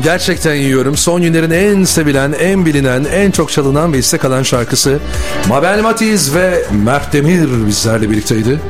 [0.00, 0.96] yiyorum, gerçekten yiyorum.
[0.96, 4.98] Son günlerin en sevilen, en bilinen, en çok çalınan ve istek alan şarkısı
[5.48, 8.60] Mabel Matiz ve Mert Demir bizlerle birlikteydi.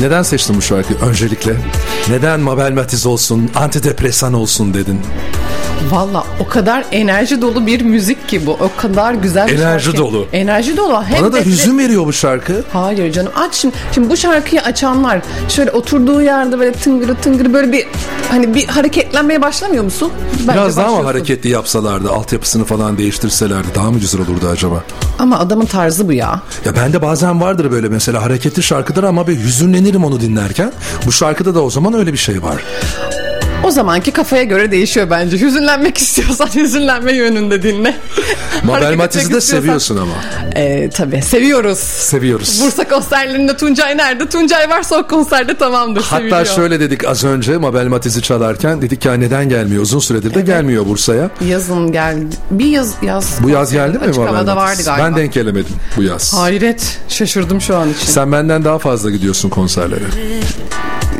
[0.00, 1.52] Neden seçtin bu şarkıyı öncelikle?
[2.10, 5.00] Neden Mabel Matiz olsun, antidepresan olsun dedin?
[5.90, 8.52] Valla o kadar enerji dolu bir müzik ki bu.
[8.52, 9.98] O kadar güzel bir Enerji şarkı.
[9.98, 10.26] dolu.
[10.32, 11.02] Enerji dolu.
[11.02, 12.64] Hem Bana da de- hüzün veriyor bu şarkı.
[12.72, 13.74] Hayır canım aç şimdi.
[13.94, 17.86] Şimdi bu şarkıyı açanlar şöyle oturduğu yerde böyle tıngırı tıngırı böyle bir
[18.30, 20.12] hani bir hareketlenmeye başlamıyor musun?
[20.48, 24.84] Bence Biraz daha mı hareketli yapsalardı, altyapısını falan değiştirselerdi daha mı güzel olurdu acaba?
[25.18, 26.42] Ama adamın tarzı bu ya.
[26.64, 30.72] Ya bende bazen vardır böyle mesela hareketli şarkıdır ama bir hüzünlenirim onu dinlerken.
[31.06, 32.64] Bu şarkıda da o zaman öyle bir şey var.
[33.64, 35.40] O zamanki kafaya göre değişiyor bence.
[35.40, 37.96] Hüzünlenmek istiyorsan hüzünlenme yönünde dinle.
[38.64, 40.12] Mabel Matiz'i de seviyorsun ama.
[40.56, 41.78] Ee, tabii seviyoruz.
[41.78, 42.60] Seviyoruz.
[42.64, 44.28] Bursa konserlerinde Tuncay nerede?
[44.28, 46.02] Tuncay varsa o konserde tamamdır.
[46.02, 46.46] Hatta seviliyor.
[46.46, 49.82] şöyle dedik az önce Mabel Matiz'i çalarken dedik ki "Ya neden gelmiyor?
[49.82, 51.30] Uzun süredir de gelmiyor Bursa'ya.
[51.48, 52.36] Yazın geldi.
[52.50, 53.38] Bir yaz yaz.
[53.42, 54.56] Bu yaz geldi mi Mabel Matiz?
[54.56, 55.04] vardı galiba.
[55.06, 56.34] Ben denk gelemedim bu yaz.
[56.34, 56.98] Hayret.
[57.08, 58.06] Şaşırdım şu an için.
[58.06, 60.04] Sen benden daha fazla gidiyorsun konserlere.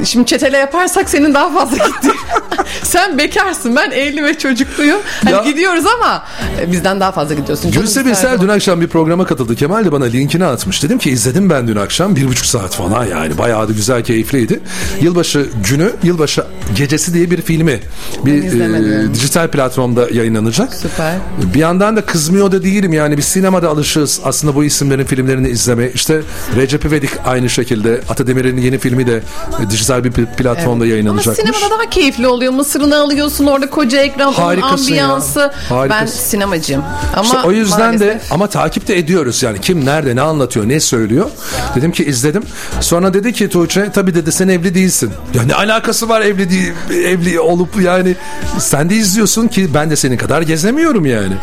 [0.04, 2.10] Şimdi çetele yaparsak senin daha fazla gitti.
[2.82, 3.76] Sen bekarsın.
[3.76, 5.00] Ben evli ve çocukluyum.
[5.24, 6.24] Hani Ya- gidiyoruz ama
[6.60, 7.70] e, bizden daha fazla gidiyorsun.
[7.70, 9.56] Gülse Birsel dün akşam bir programa katıldı.
[9.56, 10.82] Kemal de bana linkini atmış.
[10.82, 12.16] Dedim ki izledim ben dün akşam.
[12.16, 13.38] Bir buçuk saat falan yani.
[13.38, 14.60] Bayağı da güzel, keyifliydi.
[15.00, 16.44] Yılbaşı günü, yılbaşı
[16.76, 17.80] gecesi diye bir filmi.
[18.24, 20.74] Bir e, dijital platformda yayınlanacak.
[20.74, 21.14] Süper.
[21.54, 25.90] Bir yandan da kızmıyor da değilim yani biz sinemada alışığız aslında bu isimlerin filmlerini izleme.
[25.94, 26.20] İşte
[26.56, 29.22] Recep İvedik aynı şekilde Atademir'in yeni filmi de
[29.66, 31.36] e, dijital bir pl- platformda Ama yayınlanacakmış.
[31.36, 32.52] sinemada daha keyifli oluyor.
[32.52, 34.64] Mısırını alıyorsun orada koca ekran, ya.
[34.66, 35.52] ambiyansı.
[35.90, 36.82] Ben sinemacıyım.
[37.14, 40.68] Ama İşte o yüzden de maalesef- ama takip de ediyoruz yani kim nerede ne anlatıyor
[40.68, 41.30] ne söylüyor.
[41.76, 42.42] Dedim ki izledim.
[42.80, 45.10] Sonra dedi ki Tuğçe tabii dedi sen evli değilsin.
[45.34, 48.16] Ya ne alakası var evli değil, evli olup yani
[48.58, 51.34] sen de izliyorsun ki ben de senin kadar gezemiyorum yani.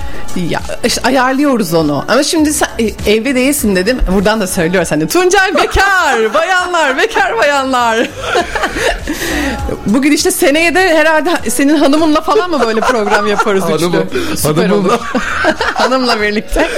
[0.50, 2.06] Ya işte ayarlıyoruz onu.
[2.08, 3.98] Ama şimdi sen e, evli değilsin dedim.
[4.16, 8.10] Buradan da söylüyoruz hani Tuncay bekar, bayanlar, bekar bayanlar.
[9.86, 14.38] Bugün işte seneye de herhalde senin hanımınla falan mı böyle program yaparız Hanımım, üçlü?
[14.38, 14.94] Süper hanımımla.
[14.94, 15.00] olur.
[15.74, 16.70] Hanımla birlikte.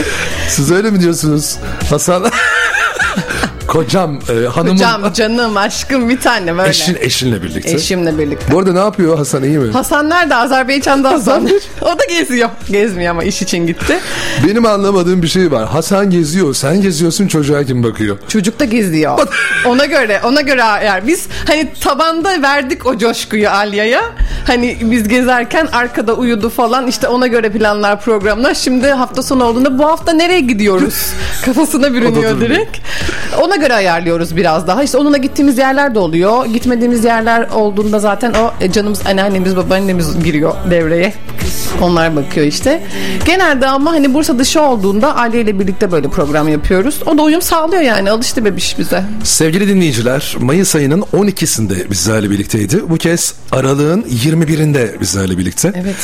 [0.50, 1.57] Siz öyle mi diyorsunuz?
[1.89, 2.25] Hasan
[3.69, 4.75] Kocam, e, hanımım.
[4.75, 6.69] Hocam canım aşkım bir tane böyle.
[6.69, 7.71] Eşin, eşinle birlikte.
[7.71, 8.51] Eşimle birlikte.
[8.51, 9.71] Bu arada ne yapıyor Hasan iyi mi?
[9.71, 10.36] Hasan nerede?
[10.36, 11.50] Azerbaycan'da Hasan.
[11.81, 12.50] o da geziyor.
[12.71, 14.00] Gezmiyor ama iş için gitti.
[14.48, 15.68] Benim anlamadığım bir şey var.
[15.68, 18.18] Hasan geziyor, sen geziyorsun çocuğa kim bakıyor?
[18.27, 19.19] Çocuk da geziyor.
[19.66, 24.01] ona göre, ona göre yani biz hani tabanda verdik o coşkuyu Alya'ya.
[24.48, 28.54] Hani biz gezerken arkada uyudu falan işte ona göre planlar programlar.
[28.54, 31.13] Şimdi hafta sonu olduğunda bu hafta nereye gidiyoruz?
[31.45, 32.77] Kafasına bürünüyor direkt.
[33.42, 34.83] Ona göre ayarlıyoruz biraz daha.
[34.83, 36.45] İşte onunla gittiğimiz yerler de oluyor.
[36.45, 41.13] Gitmediğimiz yerler olduğunda zaten o e, canımız anneannemiz babaannemiz giriyor devreye.
[41.81, 42.83] Onlar bakıyor işte.
[43.25, 47.00] Genelde ama hani Bursa dışı olduğunda Aliye ile birlikte böyle program yapıyoruz.
[47.06, 49.03] O da uyum sağlıyor yani alıştı bebiş bize.
[49.23, 52.89] Sevgili dinleyiciler, Mayıs ayının 12'sinde bizlerle birlikteydi.
[52.89, 55.71] Bu kez aralığın 21'inde bizlerle birlikte.
[55.75, 55.95] Evet.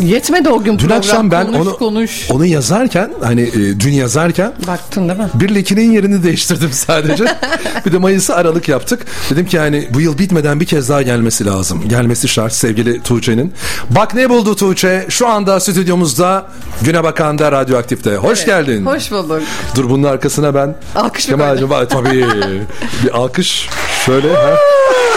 [0.00, 0.98] Yetmedi o gün Dün program.
[0.98, 2.30] akşam ben konuş, onu konuş.
[2.30, 5.28] onu yazarken hani e, dün yazarken Baktın değil mi?
[5.34, 7.24] bir lekinin yerini değiştirdim sadece.
[7.86, 9.06] bir de Mayıs'ı Aralık yaptık.
[9.30, 11.88] Dedim ki yani bu yıl bitmeden bir kez daha gelmesi lazım.
[11.88, 13.52] Gelmesi şart sevgili Tuğçe'nin.
[13.90, 15.06] Bak ne buldu Tuğçe?
[15.08, 16.46] Şu anda stüdyomuzda
[16.82, 18.16] Güne Bakan'da Radyoaktif'te.
[18.16, 18.46] Hoş Evet.
[18.46, 18.86] geldin.
[18.86, 19.42] Hoş bulduk.
[19.76, 22.26] Dur bunun arkasına ben Alkış mı Kemal'cim var tabii.
[23.04, 23.68] bir alkış
[24.06, 24.34] şöyle.
[24.34, 24.54] Ha.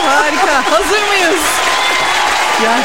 [0.02, 0.72] Harika.
[0.72, 1.42] Hazır mıyız?
[2.64, 2.80] Ya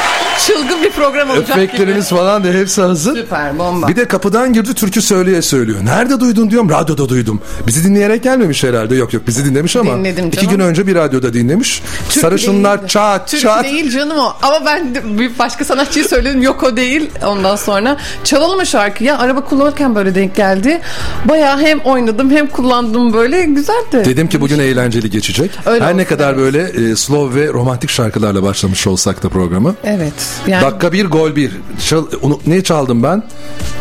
[0.46, 3.16] çılgın bir program olacak Efektlerimiz falan da hepsi hazır.
[3.16, 3.88] Süper bomba.
[3.88, 5.78] Bir de kapıdan girdi türkü söyleye söylüyor.
[5.84, 7.40] Nerede duydun diyorum radyoda duydum.
[7.66, 8.96] Bizi dinleyerek gelmemiş herhalde.
[8.96, 10.50] Yok yok bizi dinlemiş ama Dinledim iki canım.
[10.50, 11.82] gün önce bir radyoda dinlemiş.
[12.08, 12.90] Türkü Sarışınlar değildi.
[12.92, 13.64] çat Türkü çat.
[13.64, 14.32] değil canım o.
[14.42, 16.42] Ama ben bir başka sanatçıyı söyledim.
[16.42, 17.10] Yok o değil.
[17.26, 19.08] Ondan sonra çalalım mı şarkıyı?
[19.08, 20.80] Ya araba kullanırken böyle denk geldi.
[21.24, 23.44] Bayağı hem oynadım hem kullandım böyle.
[23.44, 24.02] Güzeldi.
[24.04, 25.50] Dedim ki bugün eğlenceli geçecek.
[25.66, 26.38] Öyle Her ne kadar evet.
[26.38, 29.74] böyle e, slow ve romantik şarkılarla başlamış olsak da programı.
[29.84, 30.12] Evet.
[30.46, 31.52] Yani Dakika bir gol bir.
[31.88, 32.04] Çal,
[32.46, 33.22] ne çaldım ben?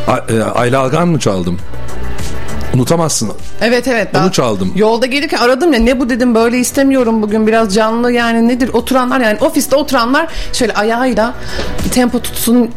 [0.07, 1.59] E, Ayla Algan mı çaldım?
[2.73, 3.31] Unutamazsın.
[3.61, 4.07] Evet evet.
[4.17, 4.71] Onu çaldım.
[4.75, 9.19] Yolda gelirken aradım ya ne bu dedim böyle istemiyorum bugün biraz canlı yani nedir oturanlar
[9.19, 11.33] yani ofiste oturanlar şöyle ayağıyla
[11.91, 12.71] tempo tutsun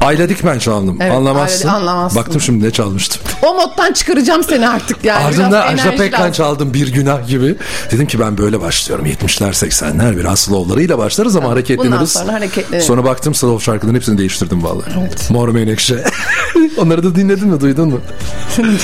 [0.00, 0.96] Ayla Dikmen çaldım.
[1.00, 1.68] Evet, Anlamazsın.
[1.68, 2.20] Ayla- anlamazsın.
[2.20, 3.22] Baktım şimdi ne çalmıştım.
[3.42, 5.24] o moddan çıkaracağım seni artık yani.
[5.24, 7.54] Ardından Ajda Pekkan çaldım bir günah gibi.
[7.90, 9.06] Dedim ki ben böyle başlıyorum.
[9.06, 11.92] 70'ler 80'ler biraz slowlarıyla başlarız ama hareketleniriz.
[11.92, 12.86] bundan sonra hareketleniriz.
[12.86, 14.90] Sonra baktım slow şarkıların hepsini değiştirdim vallahi.
[15.00, 15.30] Evet.
[15.30, 16.04] Mor Menekşe.
[16.78, 18.00] Onları da dinledin mi duydun mu?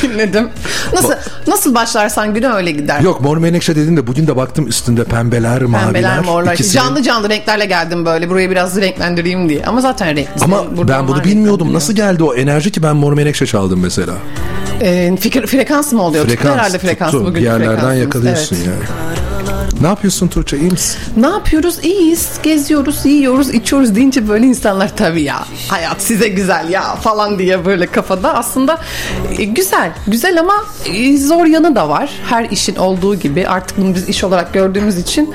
[0.02, 0.48] Dinledim.
[0.94, 1.12] Nasıl
[1.46, 3.00] nasıl başlarsan güne öyle gider.
[3.00, 5.84] Yok Mor Menekşe dedin de bugün de baktım üstünde pembeler, maviler.
[5.84, 6.54] Pembeler, morlar.
[6.54, 8.30] ikisinin- Canlı canlı renklerle geldim böyle.
[8.30, 9.64] Burayı biraz renklendireyim diye.
[9.66, 10.30] Ama zaten renkli.
[10.44, 11.72] Ama ben bunu bilmiyordum.
[11.72, 14.12] Nasıl geldi o enerji ki ben Mor Menekşe çaldım mesela?
[14.82, 16.24] Ee, fikir, frekans mı oluyor?
[16.24, 17.24] Tuttu Frekans herhalde frekans tuttu.
[17.24, 17.98] bugün Bir yerlerden frekansımız.
[18.00, 18.66] yakalıyorsun Evet.
[18.66, 18.84] yani.
[19.80, 21.00] Ne yapıyorsun Tuğçe iyi misin?
[21.16, 21.78] Ne yapıyoruz?
[21.84, 22.28] İyiyiz.
[22.42, 27.86] Geziyoruz, yiyoruz, içiyoruz deyince böyle insanlar tabii ya hayat size güzel ya falan diye böyle
[27.86, 28.34] kafada.
[28.34, 28.78] Aslında
[29.38, 29.92] e, güzel.
[30.06, 30.54] Güzel ama
[30.86, 32.10] e, zor yanı da var.
[32.28, 35.34] Her işin olduğu gibi artık bunu biz iş olarak gördüğümüz için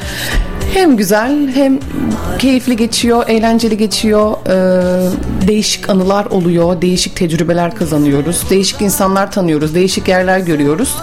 [0.74, 1.80] hem güzel hem
[2.40, 4.34] keyifli geçiyor, eğlenceli geçiyor.
[4.48, 8.50] Ee, değişik anılar oluyor, değişik tecrübeler kazanıyoruz.
[8.50, 10.96] Değişik insanlar tanıyoruz, değişik yerler görüyoruz.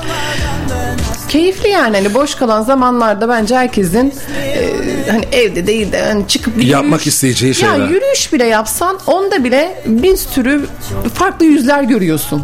[1.29, 4.71] Keyifli yani hani boş kalan zamanlarda bence herkesin e,
[5.11, 7.79] hani evde değil de hani çıkıp bir Yapmak isteyeceği şeyler.
[7.79, 10.67] Ya yürüyüş bile yapsan onda bile bir sürü
[11.15, 12.43] farklı yüzler görüyorsun.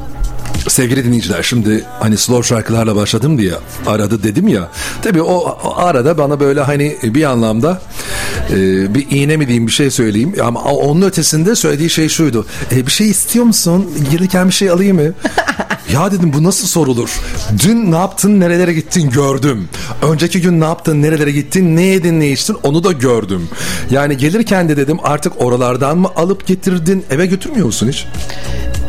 [0.68, 3.52] Sevgili dinleyiciler şimdi hani slow şarkılarla başladım diye
[3.86, 4.68] aradı dedim ya.
[5.02, 7.82] Tabii o, o arada bana böyle hani bir anlamda
[8.50, 8.54] e,
[8.94, 10.34] bir iğne mi diyeyim bir şey söyleyeyim.
[10.42, 12.46] Ama onun ötesinde söylediği şey şuydu.
[12.72, 13.90] E, bir şey istiyor musun?
[14.10, 15.14] Gelirken bir şey alayım mı?
[15.92, 17.20] ya dedim bu nasıl sorulur?
[17.64, 19.68] Dün ne yaptın nerelere gittin gördüm.
[20.02, 23.48] Önceki gün ne yaptın nerelere gittin ne yedin ne içtin onu da gördüm.
[23.90, 28.06] Yani gelirken de dedim artık oralardan mı alıp getirdin eve götürmüyor musun hiç?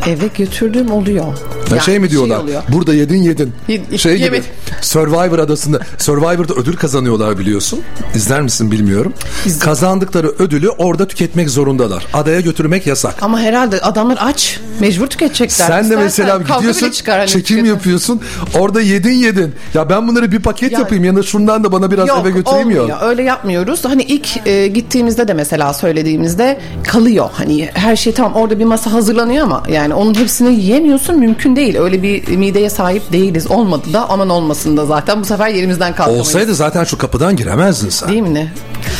[0.06, 1.24] Eve götürdüğüm oluyor.
[1.26, 1.32] Ya
[1.70, 2.38] Yani şey mi diyorlar?
[2.38, 2.62] oluyor.
[2.68, 3.52] burada yedin yedin.
[3.68, 4.24] Yed- şey gibi.
[4.24, 4.44] yemedim.
[4.80, 5.80] Survivor adasında.
[5.98, 7.80] Survivor'da ödül kazanıyorlar biliyorsun.
[8.14, 9.12] İzler misin bilmiyorum.
[9.60, 12.06] Kazandıkları ödülü orada tüketmek zorundalar.
[12.14, 13.22] Adaya götürmek yasak.
[13.22, 14.60] Ama herhalde adamlar aç.
[14.80, 15.66] Mecbur tüketecekler.
[15.66, 17.64] Sen de mesela gidiyorsun çıkar hani çekim tüketin.
[17.74, 18.20] yapıyorsun.
[18.58, 19.54] Orada yedin yedin.
[19.74, 22.30] Ya ben bunları bir paket Ya- yapayım ya da şundan da bana biraz Yok eve
[22.30, 22.88] götüreyim olmuyor.
[22.88, 23.00] ya.
[23.00, 23.84] Öyle yapmıyoruz.
[23.84, 27.28] Hani ilk e, gittiğimizde de mesela söylediğimizde kalıyor.
[27.32, 31.76] Hani her şey tamam orada bir masa hazırlanıyor ama yani onun hepsini yiyemiyorsun mümkün değil.
[31.78, 33.50] Öyle bir mideye sahip değiliz.
[33.50, 36.26] Olmadı da aman olmasın da zaten bu sefer yerimizden kalkamayız.
[36.26, 38.08] Olsaydı zaten şu kapıdan giremezdin sen.
[38.08, 38.52] Değil mi ne?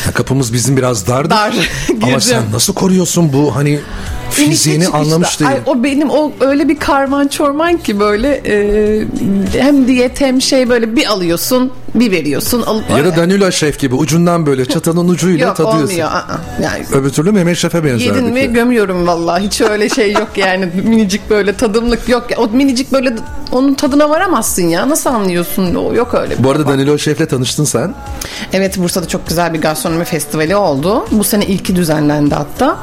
[0.07, 1.31] Ya kapımız bizim biraz dardı.
[1.31, 1.55] Dar.
[2.03, 3.81] Ama sen nasıl koruyorsun bu hani
[4.31, 5.51] fiziğini anlamış değil.
[5.51, 9.07] Ay, o benim o öyle bir karman çorman ki böyle e,
[9.53, 13.95] hem diyet hem şey böyle bir alıyorsun Bir veriyorsun alıp Ya da Danilo Şef gibi
[13.95, 15.83] ucundan böyle çatalın ucuyla Yok tadıyorsun.
[15.89, 16.09] olmuyor.
[16.09, 16.39] aa.
[16.63, 18.07] Yani Öbür türlü Mehmet Şef'e benzer.
[18.07, 19.45] Yedin mi gömüyorum vallahi.
[19.47, 20.67] Hiç öyle şey yok yani.
[20.85, 22.27] minicik böyle tadımlık yok.
[22.37, 23.13] O minicik böyle
[23.53, 24.89] onun tadına varamazsın ya.
[24.89, 25.75] Nasıl anlıyorsun?
[25.75, 26.39] O yok öyle.
[26.39, 26.75] bir Bu arada tabak.
[26.79, 27.95] Danilo Şef'le tanıştın sen.
[28.53, 31.07] Evet Bursa'da çok güzel bir gastronomi festivali oldu.
[31.11, 32.77] Bu sene ilki düzenlendi hatta.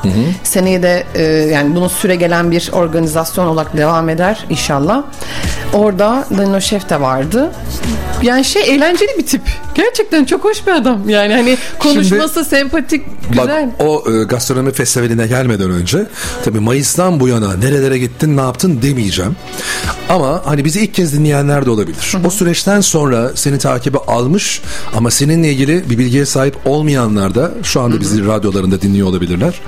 [0.44, 5.04] Seneye de e, yani bunun süre gelen bir organizasyon olarak devam eder inşallah.
[5.74, 7.52] Orada Danilo Şef de vardı.
[8.22, 8.62] Yani şey
[9.04, 9.42] eğlenceli bir tip.
[9.76, 11.10] Gerçekten çok hoş bir adam.
[11.10, 13.72] Yani hani konuşması sempatik, güzel.
[13.80, 16.06] Bak o e, gastronomi festivaline gelmeden önce
[16.46, 19.36] tabii Mayıs'tan bu yana nerelere gittin ne yaptın demeyeceğim.
[20.10, 22.18] Ama hani bizi ilk kez dinleyenler de olabilir.
[22.26, 24.62] O süreçten sonra seni takibe almış
[24.96, 29.62] ama seninle ilgili bir bilgiye sahip olmayanlar da şu anda bizi radyolarında dinliyor olabilirler.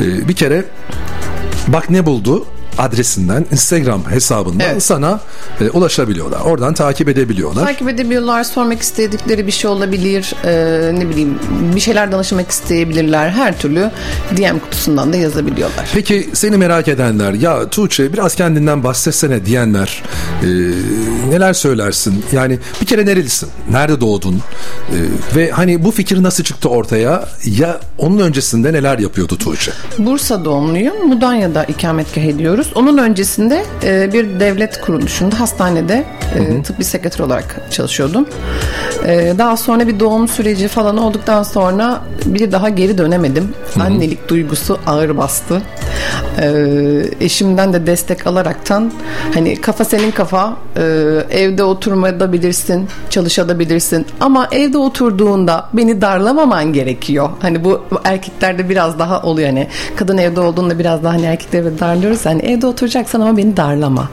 [0.00, 0.64] E, bir kere
[1.68, 2.46] bak ne buldu
[2.78, 4.82] adresinden Instagram hesabından Evet.
[4.82, 5.20] sana
[5.60, 6.40] e, ulaşabiliyorlar.
[6.40, 7.64] Oradan takip edebiliyorlar.
[7.66, 11.38] Takip edebiliyorlar, sormak istedikleri bir şey olabilir, Ee, ne bileyim
[11.74, 13.30] bir şeyler danışmak isteyebilirler.
[13.30, 13.90] Her türlü
[14.36, 15.90] DM kutusundan da yazabiliyorlar.
[15.94, 20.02] Peki seni merak edenler ya Tuğçe biraz kendinden bahsetsene diyenler
[20.42, 20.46] e,
[21.30, 22.24] neler söylersin?
[22.32, 23.48] Yani bir kere nerelisin?
[23.70, 24.34] Nerede doğdun?
[24.36, 24.96] E,
[25.36, 27.28] ve hani bu fikir nasıl çıktı ortaya?
[27.58, 29.72] Ya onun öncesinde neler yapıyordu Tuğçe?
[29.98, 31.06] Bursa doğumluyum.
[31.08, 32.22] Mudanya'da ikametgah
[32.62, 32.72] ediyoruz.
[32.74, 36.04] Onun öncesinde e, bir devlet kuruluşunda hastanede
[36.38, 38.26] e, tıbbi sekreter olarak çalışıyordum.
[39.06, 43.54] E, daha sonra bir doğum süreci falan olduktan sonra bir daha geri dönemedim.
[43.80, 45.62] Annelik duygusu ağır bastı.
[46.40, 46.46] E,
[47.20, 48.92] eşimden de destek alaraktan
[49.34, 50.82] hani kafa senin kafa e,
[51.30, 57.28] evde oturmayabilirsin çalışabilirsin ama evde oturduğunda beni darlamaman gerekiyor.
[57.40, 62.26] Hani bu erkeklerde biraz daha oluyor hani kadın evde olduğunda biraz daha hani erkekleri darlıyoruz
[62.26, 64.08] hani evde oturacaksan ama beni darlama.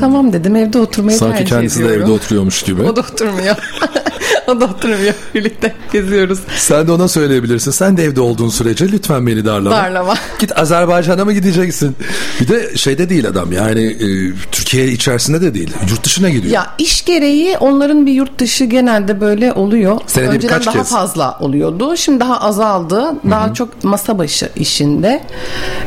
[0.00, 2.02] Tamam dedim evde oturmayı Sanki tercih kendisi de ediyorum.
[2.02, 2.82] evde oturuyormuş gibi.
[2.82, 3.56] O da oturmuyor.
[4.46, 5.14] oturmuyor.
[5.34, 6.38] Birlikte geziyoruz.
[6.56, 7.70] Sen de ona söyleyebilirsin.
[7.70, 9.76] Sen de evde olduğun sürece lütfen beni darlama.
[9.76, 10.14] Darlama.
[10.38, 11.96] Git Azerbaycan'a mı gideceksin?
[12.40, 15.70] Bir de şeyde değil adam yani e, Türkiye içerisinde de değil.
[15.90, 16.54] Yurt dışına gidiyor.
[16.54, 20.00] Ya iş gereği onların bir yurt dışı genelde böyle oluyor.
[20.06, 20.90] Senede Önceden daha kez.
[20.90, 21.96] fazla oluyordu.
[21.96, 23.14] Şimdi daha azaldı.
[23.30, 25.22] Daha çok masa başı işinde.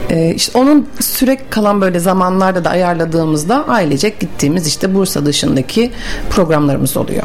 [0.09, 5.91] Ee, işte onun süre kalan böyle zamanlarda da ayarladığımızda ailecek gittiğimiz işte Bursa dışındaki
[6.29, 7.23] programlarımız oluyor.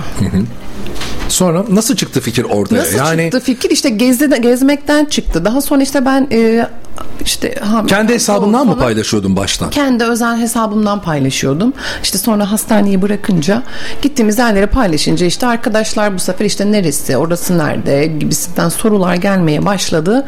[1.28, 2.76] Sonra nasıl çıktı fikir ortaya?
[2.76, 3.70] Nasıl yani çıktı fikir?
[3.70, 5.44] İşte gezdi, gezmekten çıktı.
[5.44, 6.66] Daha sonra işte ben e,
[7.24, 9.70] işte hamile kendi hesabından mı paylaşıyordun baştan?
[9.70, 11.72] kendi özel hesabımdan paylaşıyordum.
[12.02, 13.62] İşte sonra hastaneyi bırakınca
[14.02, 20.26] gittiğimiz yerleri paylaşınca işte arkadaşlar bu sefer işte neresi, orası nerede gibisinden sorular gelmeye başladı.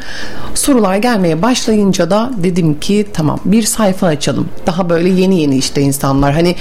[0.54, 4.48] Sorular gelmeye başlayınca da dedim ki tamam bir sayfa açalım.
[4.66, 6.56] Daha böyle yeni yeni işte insanlar hani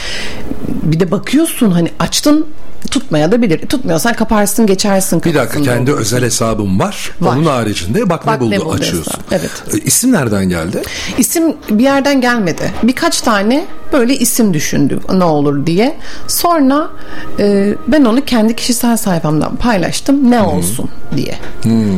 [0.67, 2.47] bir de bakıyorsun hani açtın
[2.91, 3.67] tutmaya da bilir.
[3.67, 5.23] Tutmuyorsan kaparsın geçersin.
[5.23, 5.99] Bir dakika kendi için.
[6.01, 7.11] özel hesabım var.
[7.21, 7.35] Var.
[7.35, 9.11] Onun haricinde bak, Bak ne buldu buldu açıyorsun.
[9.11, 9.51] hesabı, evet.
[9.73, 10.81] E, İsim nereden geldi?
[11.17, 12.73] İsim bir yerden gelmedi.
[12.83, 15.97] Birkaç tane böyle isim düşündüm ne olur diye.
[16.27, 16.87] Sonra
[17.39, 21.35] e, ben onu kendi kişisel sayfamdan paylaştım ne olsun diye.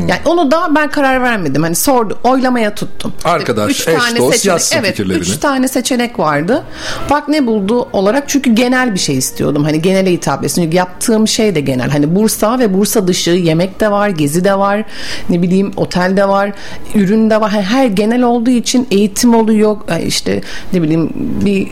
[0.08, 1.63] Yani onu da ben karar vermedim.
[1.63, 3.13] Hani sordu, oylamaya tuttum.
[3.24, 5.22] Arkadaş, Üç eş, tane dost seçenek, yazsın evet, fikirlerini.
[5.22, 6.63] Üç tane seçenek vardı.
[7.10, 9.63] Bak ne buldu olarak çünkü genel bir şey istiyordum.
[9.63, 10.72] Hani genele hitap etsin.
[10.74, 11.89] Yaptığım şey de genel.
[11.89, 14.84] Hani Bursa ve Bursa dışı yemek de var, gezi de var,
[15.30, 16.51] ne bileyim otel de var,
[16.96, 17.51] ürün de var.
[17.51, 19.77] Hani her genel olduğu için eğitim oluyor.
[19.89, 20.42] e, işte
[20.74, 21.10] ne bileyim
[21.46, 21.68] bir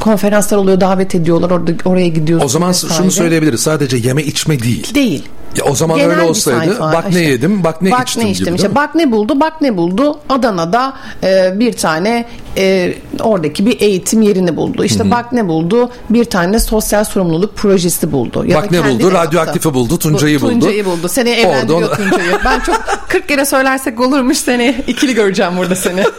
[0.00, 1.50] konferanslar oluyor, davet ediyorlar.
[1.50, 2.46] Orada oraya gidiyorsun.
[2.46, 2.94] O zaman vesaire.
[2.94, 3.60] şunu söyleyebiliriz.
[3.60, 4.94] Sadece yeme içme değil.
[4.94, 5.24] Değil.
[5.56, 6.92] Ya o zaman Genel öyle olsaydı sayfa.
[6.92, 8.32] bak ne İşte, yedim, bak ne bak içtim ne gibi.
[8.32, 8.46] içtim.
[8.46, 10.18] değil İşte bak ne buldu, bak ne buldu.
[10.28, 12.24] Adana'da e, bir tane
[12.56, 14.84] e, oradaki bir eğitim yerini buldu.
[14.84, 18.44] İşte bak ne buldu, bir tane sosyal sorumluluk projesi buldu.
[18.46, 20.52] Ya Bak ne buldu, radyoaktifi buldu, Tuncay'ı Bu- buldu.
[20.52, 21.08] Tuncay'ı buldu.
[21.08, 22.38] Seni evlendiriyor Oradan- Tuncay'ı.
[22.44, 24.84] Ben çok 40 kere söylersek olurmuş seni.
[24.86, 26.04] ikili göreceğim burada seni.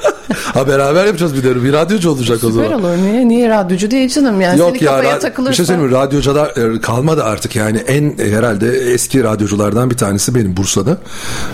[0.53, 1.63] Ha beraber yapacağız bir de.
[1.63, 2.83] Bir radyocu olacak o Süper zaman.
[2.83, 2.97] olur.
[3.03, 4.41] Niye, niye radyocu değil canım?
[4.41, 5.51] Yani Yok seni ya kafaya ra- takılırsa.
[5.51, 5.95] bir şey söyleyeyim mi?
[5.97, 10.97] Radyocular e, kalmadı artık yani en e, herhalde eski radyoculardan bir tanesi benim Bursa'da.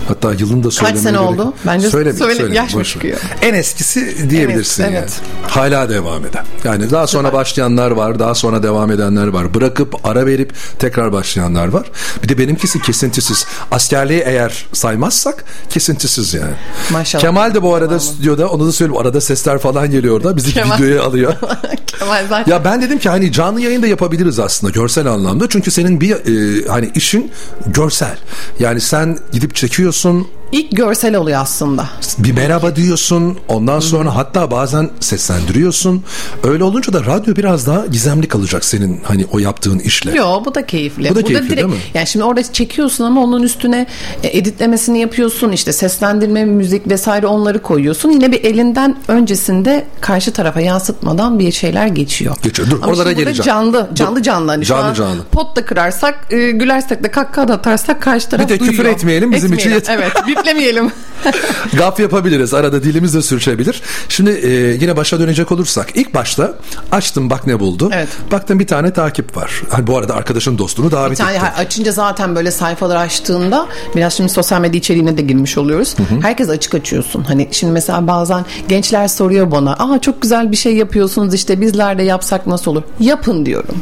[0.07, 1.53] Hatta yılını da söylemeye sene gerek oldu?
[1.65, 3.17] Bence Söylemeyeyim, söyle, söylemeyeyim, yaş mı çıkıyor?
[3.41, 5.03] En eskisi diyebilirsin Evet, yani.
[5.03, 5.21] evet.
[5.47, 6.45] Hala devam eden.
[6.63, 9.53] Yani daha sonra başlayanlar var, daha sonra devam edenler var.
[9.53, 11.91] Bırakıp ara verip tekrar başlayanlar var.
[12.23, 13.45] Bir de benimkisi kesintisiz.
[13.71, 16.53] Askerliği eğer saymazsak kesintisiz yani.
[16.91, 17.21] Maşallah.
[17.21, 20.37] Kemal de bu arada stüdyoda onu da söyleyeyim arada sesler falan geliyor orada.
[20.37, 20.77] Bizi Kemal.
[20.77, 21.33] videoya alıyor.
[21.99, 22.51] Kemal zaten.
[22.51, 25.49] Ya ben dedim ki hani canlı yayın da yapabiliriz aslında görsel anlamda.
[25.49, 27.31] Çünkü senin bir e, hani işin
[27.67, 28.17] görsel.
[28.59, 31.85] Yani sen gidip çekiyorsun, İlk görsel oluyor aslında.
[32.17, 33.37] bir merhaba diyorsun.
[33.47, 36.03] Ondan sonra hatta bazen seslendiriyorsun.
[36.43, 40.11] Öyle olunca da radyo biraz daha gizemli kalacak senin hani o yaptığın işle.
[40.17, 41.09] Yo bu da keyifli.
[41.09, 41.75] Bu da keyifli, değil mi?
[41.93, 43.87] Yani şimdi orada çekiyorsun ama onun üstüne
[44.23, 45.51] e, editlemesini yapıyorsun.
[45.51, 48.09] işte seslendirme, müzik vesaire onları koyuyorsun.
[48.09, 52.35] Yine bir elinden öncesinde karşı tarafa yansıtmadan bir şeyler geçiyor.
[52.43, 52.69] Geçiyor.
[52.71, 53.45] Dur, Ama oralara geleceğim.
[53.45, 54.51] Canlı, canlı canlı.
[54.51, 55.23] Hani Canlı an canlı.
[55.31, 57.11] pot da kırarsak, e, gülersek de
[57.45, 58.95] kahkaha da atarsak karşı taraf Bir de küfür duyuyor.
[58.95, 60.11] etmeyelim, bizim için Etmeyelim, yeter.
[60.23, 60.91] Evet, biplemeyelim.
[61.73, 62.53] Gaf yapabiliriz.
[62.53, 63.81] Arada dilimiz de sürçebilir.
[64.09, 64.49] Şimdi e,
[64.81, 66.53] yine başa dönecek olursak ilk başta
[66.91, 67.89] açtım bak ne buldu.
[67.93, 68.07] Evet.
[68.31, 69.61] Baktım bir tane takip var.
[69.69, 71.47] Hani bu arada arkadaşın dostunu davet Bir tane ettim.
[71.57, 75.95] açınca zaten böyle sayfalar açtığında biraz şimdi sosyal medya içeriğine de girmiş oluyoruz.
[76.21, 77.23] Herkes açık açıyorsun.
[77.23, 79.73] Hani şimdi mesela bazen gençler soruyor bana.
[79.73, 82.83] Aa çok güzel bir şey yapıyorsunuz işte bizler de yapsak nasıl olur?
[82.99, 83.75] Yapın diyorum.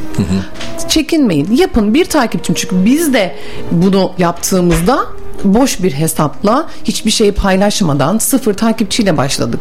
[0.88, 1.56] Çekinmeyin.
[1.56, 3.36] Yapın bir takipçim çünkü biz de
[3.70, 5.06] bunu yaptığımızda
[5.44, 9.60] boş bir hesapla hiçbir şeyi paylaşmadan sıfır takipçiyle başladık.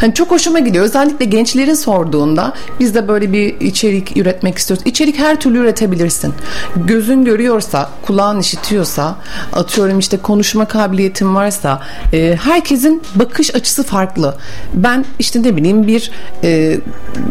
[0.00, 0.84] Hani çok hoşuma gidiyor.
[0.84, 4.86] Özellikle gençlerin sorduğunda biz de böyle bir içerik üretmek istiyoruz.
[4.86, 6.34] İçerik her türlü üretebilirsin.
[6.76, 9.16] Gözün görüyorsa, kulağın işitiyorsa,
[9.52, 11.80] atıyorum işte konuşma kabiliyetin varsa
[12.12, 14.36] e, herkesin bakış açısı farklı.
[14.74, 16.10] Ben işte ne bileyim bir
[16.44, 16.80] e,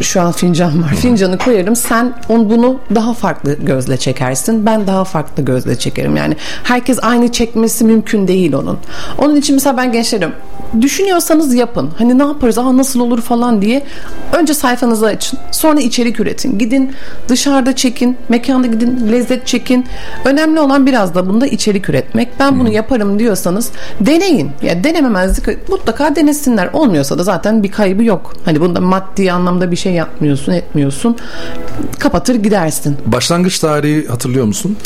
[0.01, 0.95] şu an fincan var.
[0.95, 1.75] Fincanı koyarım.
[1.75, 4.65] Sen on bunu daha farklı gözle çekersin.
[4.65, 6.15] Ben daha farklı gözle çekerim.
[6.15, 8.77] Yani herkes aynı çekmesi mümkün değil onun.
[9.17, 10.31] Onun için mesela ben gençlerim
[10.81, 11.89] düşünüyorsanız yapın.
[11.97, 12.57] Hani ne yaparız?
[12.57, 13.83] Aa nasıl olur falan diye.
[14.33, 15.39] Önce sayfanızı açın.
[15.51, 16.57] Sonra içerik üretin.
[16.59, 16.93] Gidin
[17.29, 18.17] dışarıda çekin.
[18.29, 19.85] Mekanda gidin lezzet çekin.
[20.25, 22.29] Önemli olan biraz da bunda içerik üretmek.
[22.39, 24.51] Ben bunu yaparım diyorsanız deneyin.
[24.61, 26.69] Ya denememezlik mutlaka denesinler.
[26.73, 28.33] Olmuyorsa da zaten bir kaybı yok.
[28.45, 31.17] Hani bunda maddi anlamda bir şey yapmıyorsun, etmiyorsun.
[31.99, 32.97] Kapatır gidersin.
[33.05, 34.77] Başlangıç tarihi hatırlıyor musun?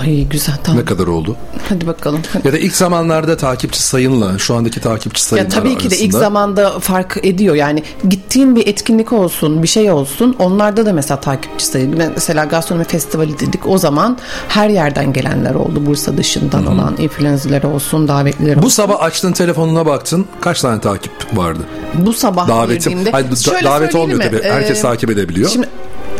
[0.00, 0.80] Ay güzel tamam.
[0.80, 1.36] Ne kadar oldu?
[1.68, 2.20] Hadi bakalım.
[2.44, 6.12] Ya da ilk zamanlarda takipçi sayınla şu andaki takipçi sayınlar Ya tabii ki de ilk
[6.12, 7.54] zamanda fark ediyor.
[7.54, 10.36] Yani gittiğim bir etkinlik olsun, bir şey olsun.
[10.38, 11.88] Onlarda da mesela takipçi sayı.
[12.14, 13.66] Mesela gastronomi festivali dedik.
[13.68, 15.86] O zaman her yerden gelenler oldu.
[15.86, 18.68] Bursa dışından olan influencerler olsun, davetliler Bu olsun.
[18.68, 21.60] sabah açtın telefonuna baktın kaç tane takip vardı?
[21.94, 23.10] Bu sabah Daveti, girdiğimde.
[23.10, 24.42] Hayır, da- Şöyle davet olmuyor tabii.
[24.42, 25.50] Herkes Ee, takip edebiliyor.
[25.50, 25.68] Şimdi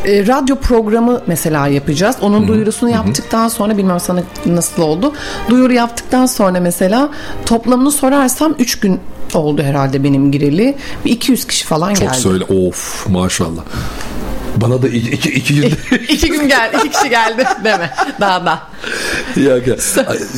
[0.06, 2.16] e, radyo programı mesela yapacağız.
[2.20, 5.12] Onun duyurusunu yaptıktan sonra bilmem sana nasıl oldu.
[5.50, 7.08] Duyuru yaptıktan sonra mesela
[7.46, 9.00] toplamını sorarsam 3 gün
[9.34, 10.76] oldu herhalde benim gireli.
[11.04, 12.20] Bir 200 kişi falan Çok geldi.
[12.20, 12.44] söyle.
[12.44, 13.62] Of maşallah.
[14.56, 15.70] Bana da iki, iki, iki günde
[16.08, 17.90] iki gün geldi, iki kişi geldi deme.
[18.20, 18.58] Daha da.
[19.36, 19.76] Ya, ya.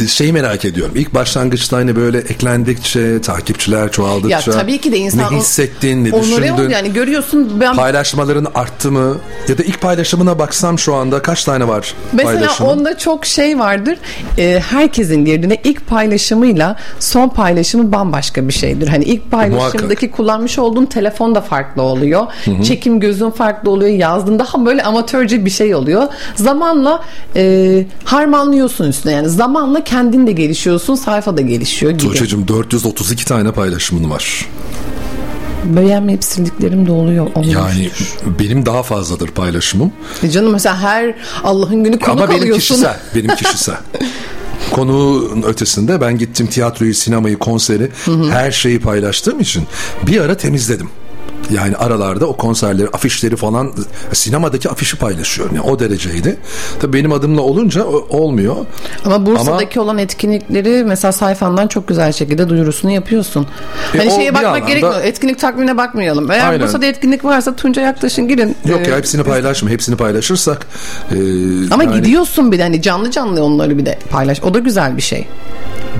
[0.09, 0.93] Şeyi merak ediyorum.
[0.97, 4.51] İlk başlangıçta hani böyle eklendikçe, takipçiler çoğaldıkça.
[4.51, 6.69] Ya tabii ki de insan Ne hissettin, ne onları düşündün?
[6.71, 9.17] yani görüyorsun ben Paylaşmaların arttı mı?
[9.49, 12.71] Ya da ilk paylaşımına baksam şu anda kaç tane var Mesela paylaşımın?
[12.71, 13.99] onda çok şey vardır.
[14.39, 18.89] Ee, herkesin girdiğine ilk paylaşımıyla son paylaşımı bambaşka bir şeydir.
[18.89, 22.27] Hani ilk paylaşımdaki kullanmış olduğun telefon da farklı oluyor.
[22.65, 23.91] Çekim gözün farklı oluyor.
[24.09, 26.03] Yazdığın daha böyle amatörce bir şey oluyor.
[26.35, 27.03] Zamanla
[27.37, 29.13] e, harmanlıyorsun üstüne.
[29.13, 30.95] Yani zamanla kendin de gelişiyorsun.
[30.95, 32.03] Sayfa da gelişiyor gibi.
[32.03, 34.47] Tuğçe'cim 432 tane paylaşımın var.
[35.65, 37.27] Beğenmeyip sildiklerim de oluyor.
[37.35, 37.53] olmuş.
[37.55, 37.91] Yani
[38.39, 39.93] benim daha fazladır paylaşımım.
[40.23, 42.61] E Canım mesela her Allah'ın günü konuk Ama benim alıyorsun.
[42.75, 42.97] kişisel.
[43.15, 43.77] Benim kişisel.
[44.73, 47.91] Konunun ötesinde ben gittim tiyatroyu, sinemayı, konseri
[48.31, 49.65] her şeyi paylaştığım için
[50.07, 50.91] bir ara temizledim.
[51.51, 53.73] Yani aralarda o konserleri, afişleri falan
[54.13, 55.57] sinemadaki afişi paylaşıyorum.
[55.57, 56.37] Yani o dereceydi.
[56.81, 58.57] Tabii benim adımla olunca olmuyor.
[59.05, 63.47] Ama Bursa'daki olan etkinlikleri mesela sayfandan çok güzel şekilde duyurusunu yapıyorsun.
[63.95, 65.05] E, hani şeye bakmak gerekmiyor.
[65.05, 66.31] Etkinlik takvimine bakmayalım.
[66.31, 66.67] Eğer Aynen.
[66.67, 68.57] Bursa'da etkinlik varsa Tunca yaklaşın girin.
[68.65, 69.71] Yok Ee, ya hepsini paylaşma.
[69.71, 70.67] Hepsini paylaşırsak.
[71.11, 71.15] e,
[71.71, 74.43] Ama yani- gidiyorsun bir de hani canlı canlı onları bir de paylaş.
[74.43, 75.27] O da güzel bir şey.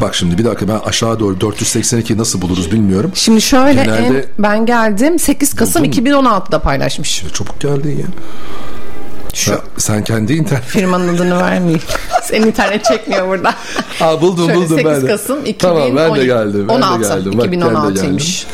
[0.01, 3.11] Bak şimdi bir dakika ben aşağı doğru 482 nasıl buluruz bilmiyorum.
[3.15, 6.09] Şimdi şöyle Genelde- en, ben geldim 8 Kasım Buldun mu?
[6.09, 7.25] 2016'da paylaşmış.
[7.35, 8.07] Çabuk geldin ya.
[9.35, 10.65] Şu Sen, sen kendi internet.
[10.65, 11.81] firmanın adını vermeyeyim.
[12.23, 13.55] Senin internet çekmiyor burada.
[14.01, 15.07] Aa buldum Şöyle buldum 8 ben de.
[15.07, 15.59] Kasım 2012.
[15.59, 16.69] Tamam ben de geldim.
[16.69, 17.39] Ben 16, de geldim.
[17.39, 18.45] Bak, ben de 2016'ymış.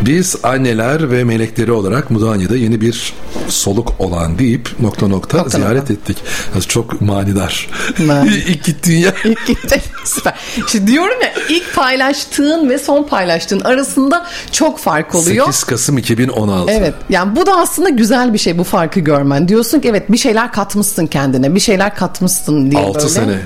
[0.00, 3.12] Biz anneler ve melekleri olarak Mudanya'da yeni bir
[3.48, 5.94] soluk olan deyip nokta nokta, Nokta ziyaret nokta.
[5.94, 6.16] ettik.
[6.48, 7.68] Yalnız Çok manidar.
[8.06, 8.36] Manidar.
[8.48, 9.14] İlk gittiğin yer.
[9.24, 9.82] İlk gitti.
[10.04, 10.34] Süper.
[10.68, 15.46] Şimdi diyorum ya ilk paylaştığın ve son paylaştığın arasında çok fark oluyor.
[15.46, 16.72] 8 Kasım 2016.
[16.72, 16.94] Evet.
[17.08, 19.48] Yani bu da aslında güzel bir şey bu farkı görmen.
[19.48, 21.54] Diyorsun ki evet bir şeyler katmışsın kendine.
[21.54, 23.08] Bir şeyler katmışsın diye 6 böyle.
[23.08, 23.38] sene.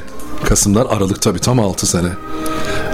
[0.45, 2.09] Kasım'dan Aralık tabii tam 6 sene.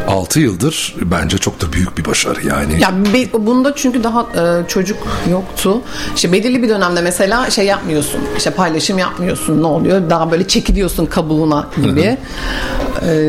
[0.08, 2.80] 6 yıldır bence çok da büyük bir başarı yani.
[2.80, 4.96] Ya be- bunda çünkü daha e, çocuk
[5.30, 5.80] yoktu.
[6.16, 8.20] İşte belirli bir dönemde mesela şey yapmıyorsun.
[8.36, 9.62] İşte paylaşım yapmıyorsun.
[9.62, 10.10] Ne oluyor?
[10.10, 12.16] Daha böyle çekiliyorsun kabuğuna gibi.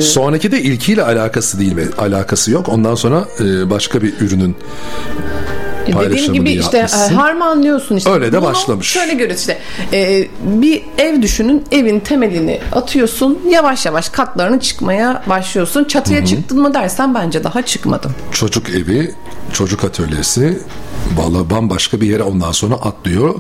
[0.02, 1.86] Sonraki de ilkiyle alakası değil mi?
[1.98, 2.70] Alakası yok.
[2.70, 4.56] Ondan sonra e, başka bir ürünün
[5.88, 7.16] Dediğim gibi işte e, yapmışsın.
[7.16, 8.10] harmanlıyorsun işte.
[8.10, 8.88] Öyle de Bunu başlamış.
[8.88, 9.60] Şöyle görüyoruz işte.
[9.94, 11.64] e, bir ev düşünün.
[11.72, 13.40] Evin temelini atıyorsun.
[13.50, 15.84] Yavaş yavaş katlarını çıkmaya başlıyorsun.
[15.84, 18.12] Çatıya çıktın mı dersen bence daha çıkmadım.
[18.32, 19.16] çocuk evi,
[19.54, 20.60] çocuk atölyesi
[21.16, 23.36] Valla bambaşka bir yere ondan sonra atlıyor.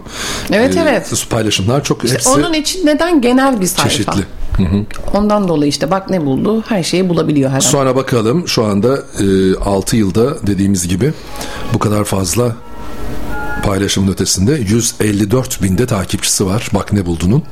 [0.51, 1.25] Evet, evet.
[1.29, 3.89] Paylaşımlar çok hepsi Onun için neden genel bir sayfa?
[3.89, 4.21] çeşitli.
[5.13, 6.63] Ondan dolayı işte bak ne buldu.
[6.67, 7.59] Her şeyi bulabiliyor her an.
[7.59, 11.13] Sonra bakalım şu anda e, 6 yılda dediğimiz gibi
[11.73, 12.55] bu kadar fazla
[13.65, 16.69] paylaşımın ötesinde 154 binde takipçisi var.
[16.73, 17.43] Bak ne buldunun.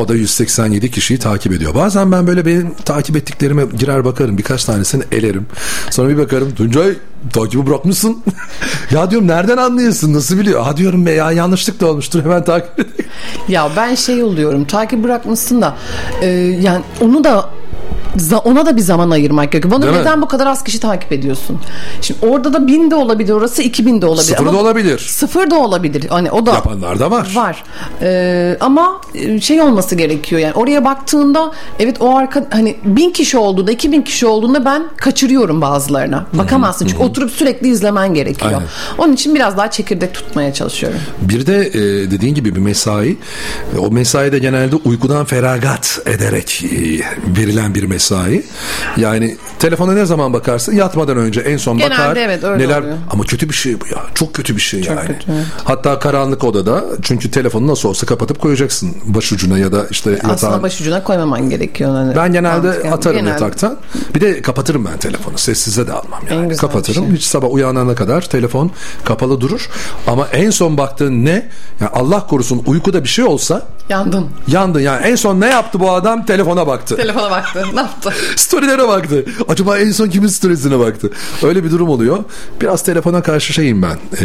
[0.00, 1.74] O da 187 kişiyi takip ediyor.
[1.74, 4.38] Bazen ben böyle benim takip ettiklerime girer bakarım.
[4.38, 5.46] Birkaç tanesini elerim.
[5.90, 6.54] Sonra bir bakarım.
[6.54, 6.94] Tuncay
[7.32, 8.22] takibi bırakmışsın.
[8.90, 10.14] ya diyorum nereden anlıyorsun?
[10.14, 10.62] Nasıl biliyor?
[10.62, 12.24] Ha diyorum ya yanlışlık da olmuştur.
[12.24, 13.10] Hemen takip edeyim.
[13.48, 15.76] Ya ben şey oluyorum takip bırakmışsın da
[16.22, 16.26] e,
[16.62, 17.50] yani onu da
[18.44, 19.74] ona da bir zaman ayırmak gerekiyor.
[19.74, 20.00] Bana Değil mi?
[20.00, 21.58] neden bu kadar az kişi takip ediyorsun?
[22.00, 24.24] Şimdi orada da bin de olabilir orası iki bin de olabilir.
[24.24, 24.98] Sıfır Ama da olabilir.
[24.98, 26.06] Sıfır da olabilir.
[26.08, 27.32] Hani o da Yapanlar da var.
[27.34, 27.64] Var.
[28.02, 33.38] Ee, ama e, şey olması gerekiyor yani oraya baktığında evet o arka hani bin kişi
[33.38, 36.26] olduğunda iki bin kişi olduğunda ben kaçırıyorum bazılarına.
[36.32, 38.52] Bakamazsın çünkü oturup sürekli izlemen gerekiyor.
[38.52, 38.68] Aynen.
[38.98, 40.98] Onun için biraz daha çekirdek tutmaya çalışıyorum.
[41.22, 43.16] Bir de e, dediğin gibi bir mesai.
[43.78, 46.76] O mesai de genelde uykudan feragat ederek e,
[47.40, 48.01] verilen bir mesai.
[48.96, 50.72] Yani telefona ne zaman bakarsın?
[50.76, 52.16] Yatmadan önce en son Genelde bakar.
[52.16, 52.96] evet, öyle neler oluyor.
[53.10, 54.02] ama kötü bir şey bu ya.
[54.14, 55.00] Çok kötü bir şey yani.
[55.06, 55.44] kötü, evet.
[55.64, 60.62] Hatta karanlık odada çünkü telefonu nasıl olsa kapatıp koyacaksın başucuna ya da işte Aslında yatağın.
[60.62, 61.90] başucuna koymaman gerekiyor.
[61.90, 62.92] Hani Ben genelde mantıken.
[62.92, 63.30] atarım Genelde.
[63.32, 63.76] yataktan.
[64.14, 65.38] Bir de kapatırım ben telefonu.
[65.38, 66.42] Sessize de almam yani.
[66.42, 67.04] En güzel Kapatırım.
[67.06, 67.14] şey.
[67.16, 68.70] Hiç sabah uyanana kadar telefon
[69.04, 69.68] kapalı durur.
[70.06, 71.48] Ama en son baktığın ne?
[71.80, 74.26] Yani Allah korusun uykuda bir şey olsa Yandın.
[74.48, 74.80] yandın.
[74.80, 76.26] Yani en son ne yaptı bu adam?
[76.26, 76.96] Telefona baktı.
[76.96, 77.64] Telefona baktı.
[77.74, 78.12] ne yaptı?
[78.36, 79.24] Storylere baktı.
[79.48, 81.10] Acaba en son kimin storiesine baktı?
[81.42, 82.24] Öyle bir durum oluyor.
[82.60, 83.96] Biraz telefona karşı şeyim ben.
[84.20, 84.24] Ee,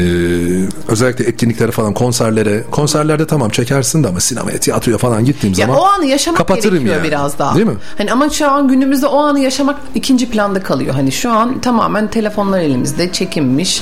[0.88, 2.64] özellikle etkinliklere falan konserlere.
[2.72, 6.74] Konserlerde tamam çekersin de ama sinemaya tiyatroya falan gittiğim Ya zaman o anı yaşamak kapatırım
[6.74, 7.08] gerekiyor yani.
[7.08, 7.56] biraz daha.
[7.56, 7.76] Değil mi?
[7.98, 10.96] Hani ama şu an günümüzde o anı yaşamak ikinci planda kalıyor.
[10.96, 13.82] Hani şu an tamamen telefonlar elimizde çekinmiş.